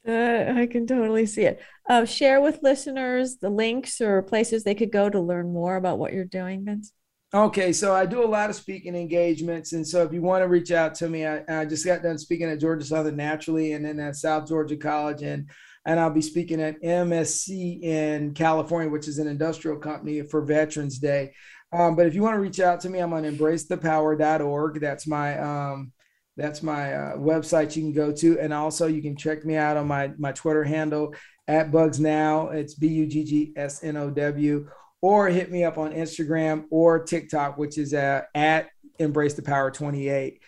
Uh, 0.08 0.54
I 0.56 0.66
can 0.66 0.88
totally 0.88 1.28
see 1.28 1.44
it. 1.44 1.62
Uh, 1.88 2.06
share 2.06 2.42
with 2.42 2.64
listeners 2.64 3.38
the 3.38 3.52
links 3.52 4.02
or 4.02 4.24
places 4.24 4.64
they 4.64 4.76
could 4.76 4.92
go 4.92 5.12
to 5.12 5.20
learn 5.20 5.54
more 5.54 5.76
about 5.76 6.00
what 6.00 6.14
you're 6.14 6.26
doing, 6.26 6.66
Vince. 6.66 6.92
Okay, 7.34 7.74
so 7.74 7.94
I 7.94 8.06
do 8.06 8.24
a 8.24 8.28
lot 8.28 8.50
of 8.50 8.56
speaking 8.56 8.96
engagements, 8.96 9.74
and 9.74 9.86
so 9.86 10.04
if 10.04 10.14
you 10.14 10.22
want 10.22 10.44
to 10.44 10.48
reach 10.48 10.72
out 10.72 10.96
to 10.96 11.10
me, 11.10 11.26
I, 11.26 11.44
I, 11.50 11.66
just 11.66 11.86
got 11.86 12.04
done 12.04 12.18
speaking 12.18 12.48
at 12.48 12.62
Georgia 12.62 12.86
Southern 12.86 13.18
naturally, 13.18 13.74
and 13.74 13.84
then 13.84 14.00
at 14.00 14.16
South 14.16 14.48
Georgia 14.48 14.78
College, 14.78 15.22
and 15.24 15.50
and 15.86 16.00
I'll 16.00 16.12
be 16.12 16.22
speaking 16.22 16.62
at 16.62 16.82
MSC 16.82 17.82
in 17.82 18.34
California, 18.34 18.90
which 18.90 19.08
is 19.08 19.18
an 19.18 19.28
industrial 19.28 19.78
company 19.78 20.22
for 20.22 20.42
Veterans 20.44 20.98
Day. 20.98 21.34
Um, 21.74 21.96
but 21.96 22.06
if 22.06 22.16
you 22.16 22.22
want 22.22 22.36
to 22.36 22.40
reach 22.40 22.60
out 22.60 22.80
to 22.82 22.90
me, 22.90 23.00
I'm 23.00 23.14
on 23.14 23.24
embracethepower.org. 23.24 24.80
That's 24.80 25.08
my 25.08 25.40
um, 25.40 25.92
that's 26.38 26.64
my 26.64 26.94
uh, 26.94 27.18
website 27.18 27.76
you 27.76 27.82
can 27.82 27.94
go 27.94 28.12
to, 28.14 28.40
and 28.40 28.54
also 28.54 28.88
you 28.88 29.02
can 29.02 29.18
check 29.18 29.44
me 29.44 29.56
out 29.56 29.78
on 29.78 29.88
my 29.88 30.12
my 30.18 30.32
Twitter 30.32 30.64
handle 30.64 31.14
at 31.48 31.72
Buggs 31.72 32.00
Now. 32.00 32.50
It's 32.50 32.76
B 32.76 32.88
U 32.88 33.08
G 33.08 33.24
G 33.24 33.54
S 33.58 33.84
N 33.84 33.98
O 33.98 34.10
W 34.10 34.68
or 35.06 35.28
hit 35.28 35.52
me 35.52 35.64
up 35.64 35.78
on 35.78 35.94
Instagram 35.94 36.66
or 36.72 37.04
TikTok, 37.04 37.60
which 37.60 37.78
is 37.78 37.94
uh, 37.94 38.24
at 38.34 38.70
Embrace 38.98 39.36
the 39.36 39.44
Power 39.44 39.70
28. 39.70 40.42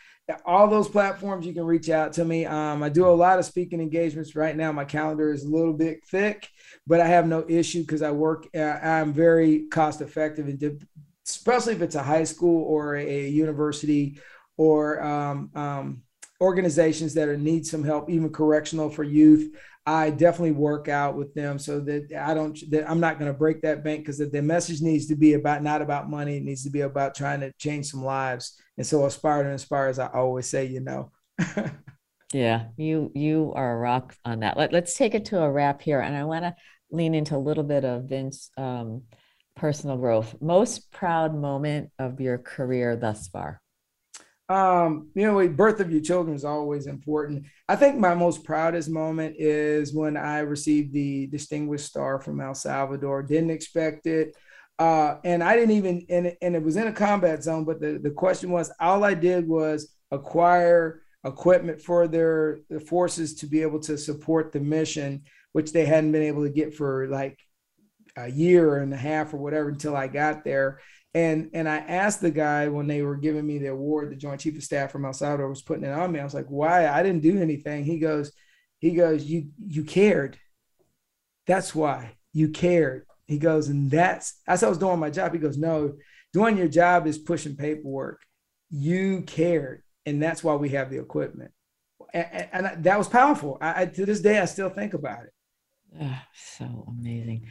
All 0.48 0.68
those 0.68 0.90
platforms, 0.90 1.46
you 1.46 1.54
can 1.54 1.64
reach 1.64 1.92
out 1.92 2.14
to 2.14 2.26
me. 2.26 2.44
Um, 2.48 2.82
I 2.82 2.90
do 2.90 3.08
a 3.08 3.10
lot 3.10 3.38
of 3.38 3.46
speaking 3.46 3.80
engagements 3.80 4.36
right 4.36 4.58
now. 4.58 4.72
My 4.72 4.84
calendar 4.84 5.32
is 5.32 5.44
a 5.44 5.48
little 5.48 5.74
bit 5.74 6.04
thick, 6.08 6.50
but 6.88 7.00
I 7.00 7.06
have 7.06 7.28
no 7.28 7.46
issue 7.48 7.82
because 7.82 8.02
I 8.02 8.10
work. 8.10 8.48
Uh, 8.56 8.62
I'm 8.62 9.14
very 9.14 9.68
cost 9.68 10.02
effective, 10.02 10.48
and 10.48 10.84
especially 11.24 11.74
if 11.74 11.84
it's 11.84 11.94
a 11.94 12.02
high 12.02 12.24
school 12.24 12.64
or 12.64 12.96
a 12.96 13.30
university 13.30 14.20
or 14.58 15.04
um, 15.04 15.52
um, 15.54 16.02
organizations 16.42 17.14
that 17.14 17.30
are, 17.30 17.38
need 17.38 17.68
some 17.68 17.84
help, 17.84 18.10
even 18.10 18.32
correctional 18.32 18.90
for 18.90 19.04
youth. 19.04 19.56
I 19.88 20.10
definitely 20.10 20.52
work 20.52 20.90
out 20.90 21.16
with 21.16 21.34
them 21.34 21.58
so 21.58 21.80
that 21.80 22.12
I 22.12 22.34
don't 22.34 22.60
that 22.72 22.90
I'm 22.90 23.00
not 23.00 23.20
going 23.20 23.32
to 23.32 23.38
break 23.38 23.62
that 23.62 23.86
bank 23.86 24.02
because 24.02 24.18
the 24.18 24.42
message 24.42 24.82
needs 24.82 25.06
to 25.08 25.16
be 25.16 25.34
about 25.34 25.64
not 25.64 25.82
about 25.82 26.10
money. 26.10 26.36
It 26.36 26.44
needs 26.44 26.66
to 26.66 26.70
be 26.70 26.82
about 26.82 27.16
trying 27.16 27.40
to 27.40 27.54
change 27.58 27.86
some 27.88 28.04
lives. 28.04 28.62
And 28.78 28.86
so 28.86 29.06
aspire 29.06 29.44
to 29.44 29.50
inspire, 29.50 29.88
as 29.88 29.98
I 29.98 30.08
always 30.08 30.50
say, 30.50 30.66
you 30.66 30.82
know. 30.82 31.14
yeah, 32.34 32.66
you 32.76 33.14
you 33.16 33.54
are 33.56 33.78
a 33.78 33.80
rock 33.80 34.14
on 34.26 34.42
that. 34.42 34.58
Let, 34.58 34.74
let's 34.74 34.94
take 34.94 35.16
it 35.16 35.24
to 35.26 35.42
a 35.42 35.50
wrap 35.50 35.82
here, 35.82 36.02
and 36.02 36.18
I 36.18 36.26
want 36.26 36.44
to 36.44 36.54
lean 36.92 37.16
into 37.16 37.38
a 37.38 37.40
little 37.40 37.64
bit 37.64 37.86
of 37.86 38.10
Vince 38.10 38.52
um, 38.58 39.04
personal 39.56 39.96
growth. 39.96 40.36
Most 40.42 40.92
proud 40.92 41.34
moment 41.34 41.92
of 41.98 42.20
your 42.20 42.40
career 42.40 42.98
thus 42.98 43.30
far 43.30 43.62
um, 44.50 45.10
you 45.14 45.26
know, 45.26 45.48
birth 45.50 45.80
of 45.82 45.92
your 45.92 46.02
children 46.02 46.36
is 46.36 46.46
always 46.46 46.88
important. 46.88 47.46
I 47.68 47.76
think 47.76 47.98
my 47.98 48.16
most 48.16 48.44
proudest 48.44 48.90
moment 48.90 49.36
is 49.38 49.94
when 49.94 50.16
I 50.16 50.40
received 50.40 50.94
the 50.94 51.28
Distinguished 51.28 51.86
Star 51.86 52.22
from 52.22 52.40
El 52.40 52.54
Salvador. 52.54 53.24
Didn't 53.24 53.50
expect 53.50 54.08
it. 54.08 54.36
Uh, 54.80 55.16
and 55.24 55.44
I 55.44 55.56
didn't 55.56 55.76
even, 55.76 56.06
and, 56.10 56.38
and 56.42 56.56
it 56.56 56.64
was 56.64 56.78
in 56.78 56.88
a 56.88 56.94
combat 56.94 57.44
zone, 57.44 57.66
but 57.66 57.82
the, 57.82 58.00
the 58.02 58.12
question 58.12 58.52
was 58.52 58.72
all 58.80 59.04
I 59.04 59.16
did 59.16 59.48
was 59.48 59.94
acquire 60.12 61.02
equipment 61.26 61.82
for 61.82 62.08
their, 62.08 62.60
their 62.70 62.80
forces 62.80 63.34
to 63.36 63.48
be 63.48 63.62
able 63.64 63.80
to 63.82 63.98
support 63.98 64.54
the 64.54 64.60
mission, 64.60 65.24
which 65.52 65.74
they 65.74 65.86
hadn't 65.86 66.12
been 66.12 66.24
able 66.24 66.44
to 66.44 66.50
get 66.50 66.74
for 66.76 67.08
like 67.08 67.38
a 68.16 68.32
year 68.32 68.78
and 68.78 68.94
a 68.94 68.98
half 68.98 69.34
or 69.34 69.38
whatever 69.38 69.70
until 69.70 69.96
I 69.96 70.08
got 70.08 70.44
there. 70.44 70.80
And 71.18 71.50
and 71.54 71.68
I 71.68 71.78
asked 71.78 72.22
the 72.22 72.30
guy 72.30 72.68
when 72.68 72.86
they 72.86 73.02
were 73.02 73.16
giving 73.16 73.48
me 73.48 73.58
the 73.58 73.72
award, 73.72 74.12
the 74.12 74.16
Joint 74.16 74.40
Chief 74.40 74.56
of 74.56 74.64
Staff 74.64 74.92
from 74.92 75.04
El 75.04 75.14
Salvador 75.14 75.50
was 75.50 75.64
putting 75.64 75.84
it 75.84 75.92
on 75.92 76.12
me. 76.12 76.20
I 76.20 76.24
was 76.24 76.36
like, 76.36 76.46
why? 76.48 76.88
I 76.88 77.02
didn't 77.02 77.24
do 77.24 77.42
anything. 77.42 77.86
He 77.86 77.98
goes, 77.98 78.32
he 78.78 78.92
goes, 78.92 79.24
you 79.24 79.50
you 79.58 79.84
cared. 79.84 80.38
That's 81.48 81.74
why 81.74 82.18
you 82.34 82.50
cared. 82.50 83.08
He 83.26 83.40
goes, 83.40 83.68
and 83.68 83.90
that's 83.90 84.40
as 84.48 84.62
I 84.62 84.70
was 84.70 84.78
doing 84.78 85.00
my 85.00 85.10
job. 85.10 85.34
He 85.34 85.40
goes, 85.40 85.58
no, 85.58 85.96
doing 86.34 86.56
your 86.56 86.68
job 86.68 87.08
is 87.08 87.18
pushing 87.18 87.56
paperwork. 87.56 88.22
you 88.70 89.24
cared, 89.24 89.84
and 90.06 90.22
that's 90.22 90.44
why 90.44 90.56
we 90.56 90.70
have 90.70 90.90
the 90.90 91.00
equipment. 91.00 91.52
And, 92.14 92.50
and 92.52 92.84
that 92.84 92.98
was 92.98 93.08
powerful. 93.08 93.58
I, 93.60 93.82
I, 93.82 93.86
to 93.86 94.06
this 94.06 94.22
day, 94.22 94.40
I 94.40 94.46
still 94.46 94.70
think 94.70 94.94
about 94.94 95.24
it. 95.24 95.34
Oh, 96.02 96.22
so 96.56 96.86
amazing. 96.88 97.48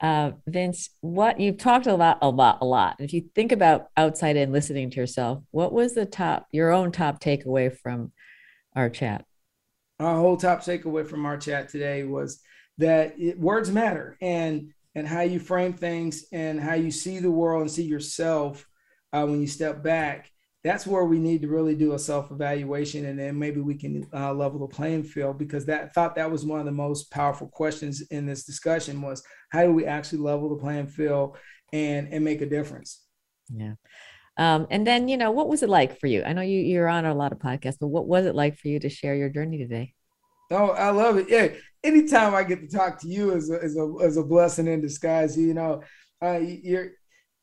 Uh, 0.00 0.32
Vince, 0.46 0.90
what 1.00 1.40
you've 1.40 1.58
talked 1.58 1.86
a 1.86 1.94
lot, 1.94 2.18
a 2.22 2.28
lot, 2.28 2.58
a 2.60 2.64
lot. 2.64 2.96
If 3.00 3.12
you 3.12 3.24
think 3.34 3.50
about 3.50 3.88
outside 3.96 4.36
and 4.36 4.52
listening 4.52 4.90
to 4.90 4.96
yourself, 4.96 5.42
what 5.50 5.72
was 5.72 5.94
the 5.94 6.06
top, 6.06 6.46
your 6.52 6.70
own 6.70 6.92
top 6.92 7.20
takeaway 7.20 7.76
from 7.76 8.12
our 8.76 8.88
chat? 8.88 9.24
Our 9.98 10.14
whole 10.14 10.36
top 10.36 10.60
takeaway 10.60 11.04
from 11.04 11.26
our 11.26 11.36
chat 11.36 11.68
today 11.68 12.04
was 12.04 12.40
that 12.78 13.18
it, 13.18 13.38
words 13.38 13.70
matter, 13.70 14.16
and 14.20 14.72
and 14.94 15.06
how 15.06 15.20
you 15.20 15.38
frame 15.38 15.72
things 15.72 16.26
and 16.32 16.60
how 16.60 16.74
you 16.74 16.90
see 16.90 17.18
the 17.18 17.30
world 17.30 17.62
and 17.62 17.70
see 17.70 17.84
yourself 17.84 18.66
uh, 19.12 19.24
when 19.24 19.40
you 19.40 19.46
step 19.46 19.82
back 19.82 20.30
that's 20.64 20.86
where 20.86 21.04
we 21.04 21.18
need 21.18 21.42
to 21.42 21.48
really 21.48 21.74
do 21.74 21.92
a 21.92 21.98
self-evaluation 21.98 23.04
and 23.06 23.18
then 23.18 23.38
maybe 23.38 23.60
we 23.60 23.74
can 23.74 24.06
uh, 24.12 24.32
level 24.32 24.58
the 24.58 24.74
playing 24.74 25.04
field 25.04 25.38
because 25.38 25.64
that 25.66 25.94
thought 25.94 26.16
that 26.16 26.30
was 26.30 26.44
one 26.44 26.58
of 26.58 26.66
the 26.66 26.72
most 26.72 27.10
powerful 27.10 27.46
questions 27.46 28.02
in 28.10 28.26
this 28.26 28.44
discussion 28.44 29.00
was 29.00 29.22
how 29.50 29.62
do 29.62 29.72
we 29.72 29.86
actually 29.86 30.18
level 30.18 30.48
the 30.48 30.60
playing 30.60 30.86
field 30.86 31.36
and 31.72 32.12
and 32.12 32.24
make 32.24 32.40
a 32.40 32.46
difference? 32.46 33.04
Yeah. 33.54 33.74
Um, 34.36 34.66
and 34.70 34.86
then 34.86 35.08
you 35.08 35.16
know 35.16 35.30
what 35.30 35.48
was 35.48 35.62
it 35.62 35.68
like 35.68 36.00
for 36.00 36.06
you? 36.06 36.24
I 36.24 36.32
know 36.32 36.42
you 36.42 36.60
you're 36.60 36.88
on 36.88 37.04
a 37.04 37.14
lot 37.14 37.32
of 37.32 37.38
podcasts 37.38 37.78
but 37.80 37.88
what 37.88 38.08
was 38.08 38.26
it 38.26 38.34
like 38.34 38.58
for 38.58 38.68
you 38.68 38.80
to 38.80 38.88
share 38.88 39.14
your 39.14 39.28
journey 39.28 39.58
today? 39.58 39.94
Oh 40.50 40.70
i 40.70 40.90
love 40.90 41.18
it. 41.18 41.28
Yeah. 41.28 41.48
Anytime 41.84 42.34
i 42.34 42.42
get 42.42 42.60
to 42.60 42.76
talk 42.76 43.00
to 43.02 43.08
you 43.08 43.32
is 43.32 43.48
a, 43.50 43.60
is 43.60 43.76
a, 43.76 43.96
is 43.98 44.16
a 44.16 44.24
blessing 44.24 44.66
in 44.66 44.80
disguise. 44.80 45.38
You 45.38 45.54
know 45.54 45.82
uh, 46.22 46.40
you're 46.40 46.90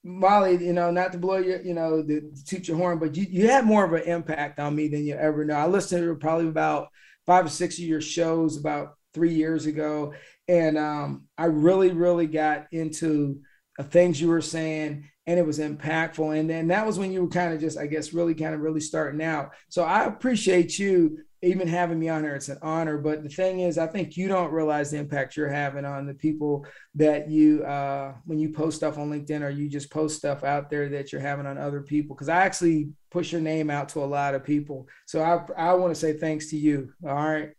Molly, 0.07 0.63
you 0.63 0.71
know, 0.71 0.91
not 0.91 1.11
to 1.13 1.17
blow 1.17 1.37
your, 1.37 1.59
you 1.63 1.73
know, 1.73 2.03
to 2.03 2.31
toot 2.45 2.67
your 2.67 2.77
horn, 2.77 2.99
but 2.99 3.17
you, 3.17 3.25
you 3.27 3.47
had 3.49 3.65
more 3.65 3.83
of 3.83 3.91
an 3.91 4.03
impact 4.03 4.59
on 4.59 4.75
me 4.75 4.87
than 4.87 5.03
you 5.03 5.15
ever 5.15 5.43
know. 5.43 5.55
I 5.55 5.65
listened 5.65 6.03
to 6.03 6.15
probably 6.15 6.47
about 6.47 6.89
five 7.25 7.43
or 7.45 7.49
six 7.49 7.79
of 7.79 7.85
your 7.85 8.01
shows 8.01 8.55
about 8.55 8.97
three 9.15 9.33
years 9.33 9.65
ago. 9.65 10.13
And 10.47 10.77
um, 10.77 11.23
I 11.39 11.45
really, 11.45 11.91
really 11.91 12.27
got 12.27 12.67
into 12.71 13.41
uh, 13.79 13.83
things 13.83 14.21
you 14.21 14.27
were 14.27 14.41
saying 14.41 15.09
and 15.25 15.39
it 15.39 15.45
was 15.45 15.57
impactful. 15.57 16.39
And 16.39 16.47
then 16.47 16.67
that 16.67 16.85
was 16.85 16.99
when 16.99 17.11
you 17.11 17.23
were 17.23 17.29
kind 17.29 17.51
of 17.51 17.59
just, 17.59 17.79
I 17.79 17.87
guess, 17.87 18.13
really 18.13 18.35
kind 18.35 18.53
of 18.53 18.61
really 18.61 18.81
starting 18.81 19.23
out. 19.23 19.53
So 19.69 19.83
I 19.83 20.05
appreciate 20.05 20.77
you 20.77 21.17
even 21.45 21.67
having 21.67 21.99
me 21.99 22.09
on 22.09 22.23
here, 22.23 22.35
it's 22.35 22.49
an 22.49 22.57
honor. 22.61 22.97
But 22.97 23.23
the 23.23 23.29
thing 23.29 23.59
is, 23.61 23.77
I 23.77 23.87
think 23.87 24.17
you 24.17 24.27
don't 24.27 24.51
realize 24.51 24.91
the 24.91 24.97
impact 24.97 25.37
you're 25.37 25.47
having 25.47 25.85
on 25.85 26.05
the 26.05 26.13
people 26.13 26.65
that 26.95 27.29
you, 27.29 27.63
uh, 27.63 28.13
when 28.25 28.39
you 28.39 28.49
post 28.49 28.77
stuff 28.77 28.97
on 28.97 29.11
LinkedIn 29.11 29.41
or 29.41 29.49
you 29.49 29.69
just 29.69 29.91
post 29.91 30.17
stuff 30.17 30.43
out 30.43 30.69
there 30.69 30.89
that 30.89 31.11
you're 31.11 31.21
having 31.21 31.45
on 31.45 31.57
other 31.57 31.81
people. 31.81 32.15
Because 32.15 32.29
I 32.29 32.37
actually 32.37 32.89
push 33.11 33.31
your 33.31 33.41
name 33.41 33.69
out 33.69 33.89
to 33.89 34.03
a 34.03 34.05
lot 34.05 34.35
of 34.35 34.43
people. 34.43 34.87
So 35.05 35.21
I, 35.21 35.69
I 35.69 35.73
want 35.75 35.93
to 35.93 35.99
say 35.99 36.13
thanks 36.13 36.49
to 36.49 36.57
you. 36.57 36.91
All 37.07 37.13
right. 37.13 37.51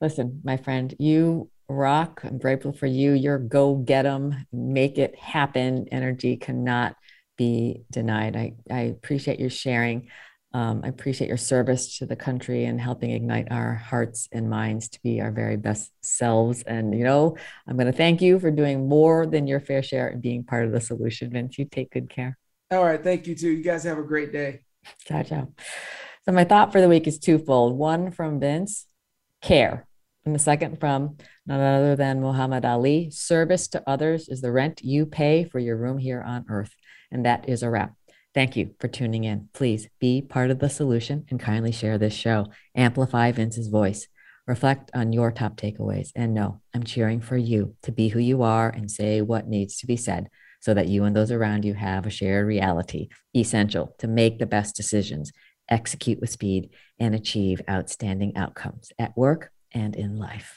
Listen, 0.00 0.40
my 0.42 0.56
friend, 0.56 0.94
you 0.98 1.50
rock. 1.68 2.22
I'm 2.24 2.38
grateful 2.38 2.72
for 2.72 2.86
you. 2.86 3.12
Your 3.12 3.38
go 3.38 3.76
get 3.76 4.02
them, 4.02 4.46
make 4.52 4.98
it 4.98 5.18
happen 5.18 5.86
energy 5.92 6.36
cannot 6.36 6.96
be 7.36 7.82
denied. 7.90 8.36
I, 8.36 8.54
I 8.70 8.80
appreciate 8.82 9.40
your 9.40 9.50
sharing. 9.50 10.08
Um, 10.54 10.82
I 10.84 10.88
appreciate 10.88 11.28
your 11.28 11.38
service 11.38 11.98
to 11.98 12.06
the 12.06 12.16
country 12.16 12.64
and 12.64 12.80
helping 12.80 13.10
ignite 13.10 13.50
our 13.50 13.74
hearts 13.74 14.28
and 14.32 14.50
minds 14.50 14.88
to 14.90 15.00
be 15.02 15.20
our 15.20 15.30
very 15.30 15.56
best 15.56 15.90
selves. 16.02 16.62
And, 16.62 16.96
you 16.96 17.04
know, 17.04 17.36
I'm 17.66 17.76
going 17.76 17.86
to 17.86 17.96
thank 17.96 18.20
you 18.20 18.38
for 18.38 18.50
doing 18.50 18.88
more 18.88 19.26
than 19.26 19.46
your 19.46 19.60
fair 19.60 19.82
share 19.82 20.08
and 20.08 20.20
being 20.20 20.44
part 20.44 20.66
of 20.66 20.72
the 20.72 20.80
solution, 20.80 21.30
Vince. 21.30 21.58
You 21.58 21.64
take 21.64 21.90
good 21.90 22.10
care. 22.10 22.36
All 22.70 22.84
right. 22.84 23.02
Thank 23.02 23.26
you, 23.26 23.34
too. 23.34 23.50
You 23.50 23.62
guys 23.62 23.84
have 23.84 23.98
a 23.98 24.02
great 24.02 24.32
day. 24.32 24.60
Ciao, 25.06 25.22
ciao. 25.22 25.48
So, 26.24 26.32
my 26.32 26.44
thought 26.44 26.72
for 26.72 26.80
the 26.80 26.88
week 26.88 27.06
is 27.06 27.18
twofold 27.18 27.76
one 27.76 28.10
from 28.10 28.38
Vince, 28.38 28.86
care. 29.40 29.86
And 30.24 30.34
the 30.34 30.38
second 30.38 30.78
from 30.78 31.16
none 31.46 31.60
other 31.60 31.96
than 31.96 32.20
Muhammad 32.20 32.64
Ali 32.64 33.10
service 33.10 33.68
to 33.68 33.82
others 33.88 34.28
is 34.28 34.40
the 34.40 34.52
rent 34.52 34.82
you 34.84 35.06
pay 35.06 35.44
for 35.44 35.58
your 35.58 35.76
room 35.76 35.98
here 35.98 36.22
on 36.22 36.44
earth. 36.48 36.74
And 37.10 37.26
that 37.26 37.48
is 37.48 37.62
a 37.62 37.70
wrap. 37.70 37.94
Thank 38.34 38.56
you 38.56 38.74
for 38.80 38.88
tuning 38.88 39.24
in. 39.24 39.48
Please 39.52 39.88
be 40.00 40.22
part 40.22 40.50
of 40.50 40.58
the 40.58 40.70
solution 40.70 41.26
and 41.30 41.38
kindly 41.38 41.72
share 41.72 41.98
this 41.98 42.14
show. 42.14 42.46
Amplify 42.74 43.32
Vince's 43.32 43.68
voice. 43.68 44.08
Reflect 44.46 44.90
on 44.94 45.12
your 45.12 45.30
top 45.30 45.56
takeaways. 45.56 46.10
And 46.16 46.32
know 46.32 46.62
I'm 46.74 46.82
cheering 46.82 47.20
for 47.20 47.36
you 47.36 47.76
to 47.82 47.92
be 47.92 48.08
who 48.08 48.18
you 48.18 48.42
are 48.42 48.70
and 48.70 48.90
say 48.90 49.20
what 49.20 49.48
needs 49.48 49.76
to 49.78 49.86
be 49.86 49.96
said 49.96 50.28
so 50.60 50.72
that 50.72 50.88
you 50.88 51.04
and 51.04 51.14
those 51.14 51.30
around 51.30 51.64
you 51.64 51.74
have 51.74 52.06
a 52.06 52.10
shared 52.10 52.46
reality 52.46 53.08
essential 53.36 53.94
to 53.98 54.08
make 54.08 54.38
the 54.38 54.46
best 54.46 54.76
decisions, 54.76 55.32
execute 55.68 56.20
with 56.20 56.30
speed, 56.30 56.70
and 56.98 57.14
achieve 57.14 57.60
outstanding 57.68 58.36
outcomes 58.36 58.92
at 58.98 59.16
work 59.16 59.50
and 59.72 59.94
in 59.94 60.16
life. 60.16 60.56